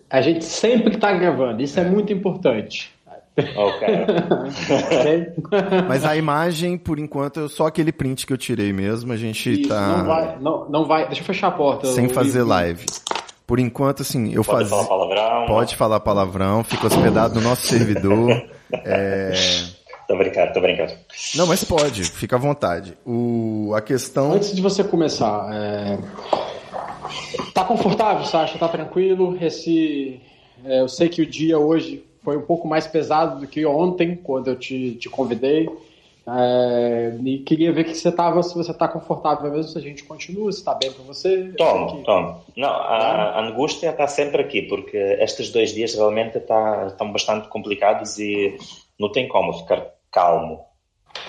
a 0.09 0.23
gente 0.23 0.45
sempre 0.45 0.95
está 0.95 1.13
gravando, 1.13 1.63
isso 1.63 1.79
é, 1.79 1.85
muito 1.85 2.13
importante. 2.13 2.93
Mas 5.89 6.05
a 6.05 6.17
imagem, 6.17 6.79
por 6.79 7.01
enquanto, 7.01 7.41
é 7.41 7.49
só 7.49 7.67
aquele 7.67 7.91
print 7.91 8.25
que 8.27 8.33
eu 8.33 8.39
tirei 8.39 8.73
mesmo. 8.73 9.13
A 9.13 9.17
gente 9.17 9.61
Isso, 9.61 9.69
tá 9.69 9.99
não, 9.99 10.07
vai, 10.07 10.37
não, 10.41 10.71
não 10.71 10.85
vai. 10.87 11.07
Deixa 11.07 11.21
eu 11.21 11.27
fechar 11.27 11.49
a 11.49 11.51
porta. 11.51 11.89
sem 11.89 12.09
fazer 12.09 12.45
live. 12.45 12.87
Por 13.47 13.59
enquanto, 13.59 14.03
assim, 14.03 14.33
eu 14.33 14.45
Pode 14.45 14.69
fazia. 14.69 14.87
falar 14.87 14.89
palavrão? 14.89 15.47
Pode 15.47 15.77
falar 15.77 16.01
palavrão, 16.01 16.65
fica 16.65 16.87
hospedado 16.87 17.35
no 17.35 17.41
nosso 17.41 17.67
servidor. 17.67 18.45
É... 18.85 19.33
Tô 20.07 20.17
brincando, 20.17 20.53
tô 20.53 20.61
brincando. 20.61 20.93
Não, 21.35 21.47
mas 21.47 21.65
pode, 21.65 22.05
fica 22.05 22.37
à 22.37 22.39
vontade. 22.39 22.97
O... 23.07 23.73
A 23.75 23.81
questão. 23.81 24.33
Antes 24.33 24.55
de 24.55 24.61
você 24.61 24.85
começar, 24.85 25.49
é... 25.53 25.99
tá 27.55 27.65
confortável, 27.65 28.25
Sasha? 28.25 28.59
Tá 28.59 28.69
tranquilo? 28.69 29.37
Esse, 29.41 30.21
é, 30.65 30.81
eu 30.81 30.89
sei 30.89 31.09
que 31.09 31.23
o 31.23 31.27
dia 31.27 31.59
hoje 31.59 32.05
foi 32.23 32.37
um 32.37 32.43
pouco 32.43 32.67
mais 32.69 32.87
pesado 32.87 33.41
do 33.41 33.47
que 33.47 33.65
ontem, 33.67 34.17
quando 34.17 34.49
eu 34.49 34.57
te, 34.57 34.95
te 34.97 35.09
convidei. 35.09 35.69
É, 36.27 37.19
e 37.23 37.39
queria 37.41 37.71
ver 37.71 37.85
que 37.85 37.95
você 37.95 38.11
tava, 38.11 38.43
se 38.43 38.55
você 38.55 38.73
tá 38.73 38.89
confortável 38.89 39.51
mesmo, 39.51 39.71
se 39.71 39.77
a 39.79 39.81
gente 39.81 40.05
continua, 40.05 40.51
se 40.53 40.65
tá 40.65 40.75
bem 40.75 40.91
para 40.91 41.05
você. 41.05 41.53
Tomo, 41.57 41.99
que- 41.99 42.03
tomo. 42.05 42.41
Não, 42.57 42.71
a, 42.71 43.39
a 43.39 43.47
angústia 43.47 43.91
está 43.91 44.07
sempre 44.07 44.41
aqui, 44.41 44.63
porque 44.63 44.97
estes 45.21 45.51
dois 45.51 45.75
dias 45.75 45.95
realmente 45.95 46.41
tá, 46.41 46.87
estão 46.89 47.13
bastante 47.13 47.49
complicados 47.49 48.19
e 48.19 48.57
não 48.99 49.13
tem 49.13 49.29
como 49.29 49.53
ficar 49.53 49.87
calmo. 50.15 50.61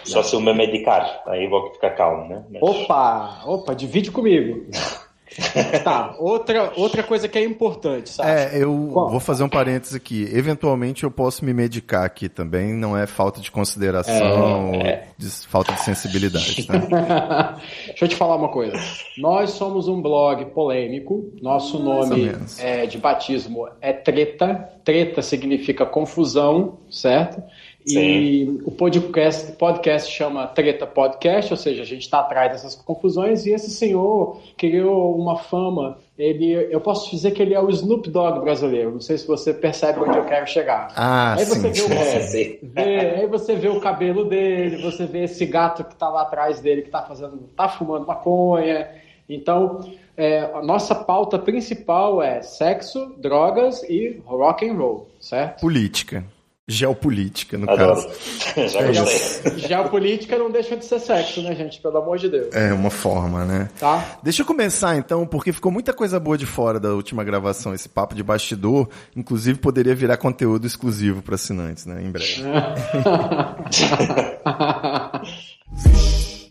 Só 0.04 0.22
se 0.24 0.36
eu 0.36 0.40
me 0.42 0.54
medicar, 0.54 1.24
aí 1.28 1.48
vou 1.48 1.72
ficar 1.74 1.92
calmo, 1.92 2.28
né? 2.28 2.44
Mas- 2.52 2.62
Opa, 2.62 3.42
opa, 3.46 3.74
divide 3.76 4.12
comigo. 4.12 4.66
tá, 5.84 6.16
outra, 6.20 6.72
outra 6.78 7.04
coisa 7.04 7.28
que 7.28 7.38
é 7.38 7.44
importante, 7.44 8.10
Sasha. 8.10 8.30
É, 8.56 8.64
eu 8.64 8.90
Qual? 8.94 9.10
vou 9.10 9.20
fazer 9.20 9.44
um 9.44 9.50
parênteses 9.50 9.94
aqui. 9.96 10.30
Eventualmente 10.32 11.04
eu 11.04 11.12
posso 11.12 11.44
me 11.44 11.54
medicar 11.54 12.04
aqui 12.06 12.30
também, 12.30 12.74
não 12.74 12.98
é 12.98 13.06
falta 13.06 13.42
de 13.42 13.52
consideração, 13.52 14.14
É, 14.16 15.04
ou 15.04 15.14
de- 15.18 15.30
falta 15.48 15.74
de 15.74 15.82
sensibilidade, 15.82 16.66
tá? 16.66 17.58
Deixa 17.88 18.06
eu 18.06 18.08
te 18.08 18.16
falar 18.16 18.36
uma 18.38 18.50
coisa. 18.50 18.78
Nós 19.18 19.52
somos 19.52 19.88
um 19.88 20.02
blog 20.02 20.46
polêmico. 20.46 21.32
Nosso 21.42 21.80
nome 21.80 22.32
é, 22.60 22.86
de 22.86 22.98
batismo 22.98 23.68
é 23.82 23.92
Treta. 23.92 24.70
Treta 24.86 25.22
significa 25.22 25.86
confusão, 25.86 26.78
certo? 26.90 27.44
E 27.88 28.62
o 28.66 28.72
podcast, 28.72 29.52
podcast 29.54 30.12
chama 30.12 30.48
Treta 30.48 30.88
Podcast, 30.88 31.54
ou 31.54 31.58
seja, 31.58 31.84
a 31.84 31.86
gente 31.86 32.02
está 32.02 32.20
atrás 32.20 32.52
dessas 32.52 32.74
confusões. 32.76 33.46
E 33.46 33.52
esse 33.52 33.70
senhor 33.70 34.40
criou 34.58 35.16
uma 35.16 35.38
fama. 35.38 35.98
Ele, 36.18 36.54
eu 36.72 36.80
posso 36.82 37.12
dizer 37.12 37.32
que 37.32 37.42
ele 37.42 37.54
é 37.54 37.62
o 37.62 37.70
Snoop 37.70 38.10
Dogg 38.10 38.40
brasileiro. 38.40 38.92
Não 38.92 39.02
sei 39.02 39.18
se 39.18 39.28
você 39.28 39.54
percebe 39.54 40.00
onde 40.00 40.18
eu 40.18 40.26
quero 40.26 40.48
chegar. 40.48 40.88
Ah, 40.96 41.36
Aí 41.38 41.46
você 41.46 41.56
sim, 41.56 41.62
vê 41.62 41.70
o 41.82 41.88
sim. 41.88 41.94
é, 41.94 42.20
Sim. 42.22 42.58
vê- 42.64 43.00
aí 43.18 43.28
você 43.28 43.56
vê 43.56 43.68
o 43.68 43.80
cabelo 43.80 44.26
dele, 44.26 44.82
você 44.82 45.06
vê 45.06 45.24
esse 45.26 45.46
gato 45.46 45.84
que 45.84 45.96
tá 45.96 46.10
lá 46.10 46.22
atrás 46.24 46.60
dele 46.62 46.82
que 46.84 46.90
tá 46.90 47.02
fazendo, 47.04 47.38
tá 47.56 47.68
fumando 47.70 48.08
maconha. 48.08 48.88
Então, 49.28 49.82
é, 50.16 50.40
a 50.54 50.62
nossa 50.62 50.96
pauta 50.96 51.38
principal 51.38 52.22
é 52.22 52.42
sexo, 52.42 53.14
drogas 53.18 53.84
e 53.84 54.22
rock 54.26 54.68
and 54.70 54.74
roll, 54.76 55.08
certo? 55.20 55.62
Política. 55.62 56.24
Geopolítica, 56.68 57.58
no 57.60 57.70
Adoro. 57.70 57.96
caso. 57.96 58.10
Já 58.70 58.80
É. 58.82 59.58
Geopolítica 59.58 60.36
não 60.38 60.50
deixa 60.50 60.76
de 60.76 60.84
ser 60.84 61.00
sexo, 61.00 61.42
né, 61.44 61.56
gente? 61.56 61.80
Pelo 61.80 61.98
amor 61.98 62.18
de 62.18 62.28
Deus. 62.28 62.48
É 62.54 62.74
uma 62.74 62.90
forma, 62.90 63.46
né? 63.46 63.70
Tá? 63.80 64.18
Deixa 64.24 64.42
eu 64.42 64.46
começar 64.46 64.98
então, 64.98 65.28
porque 65.28 65.54
ficou 65.54 65.72
muita 65.72 65.94
coisa 65.94 66.20
boa 66.20 66.38
de 66.38 66.46
fora 66.48 66.80
da 66.80 66.90
última 66.90 67.24
gravação, 67.24 67.74
esse 67.74 67.88
papo 67.88 68.16
de 68.16 68.24
bastidor. 68.24 68.90
Inclusive 69.16 69.60
poderia 69.60 69.94
virar 69.94 70.18
conteúdo 70.18 70.66
exclusivo 70.66 71.22
para 71.22 71.36
assinantes, 71.36 71.86
né? 71.86 72.02
Em 72.02 72.12
breve. 72.12 72.42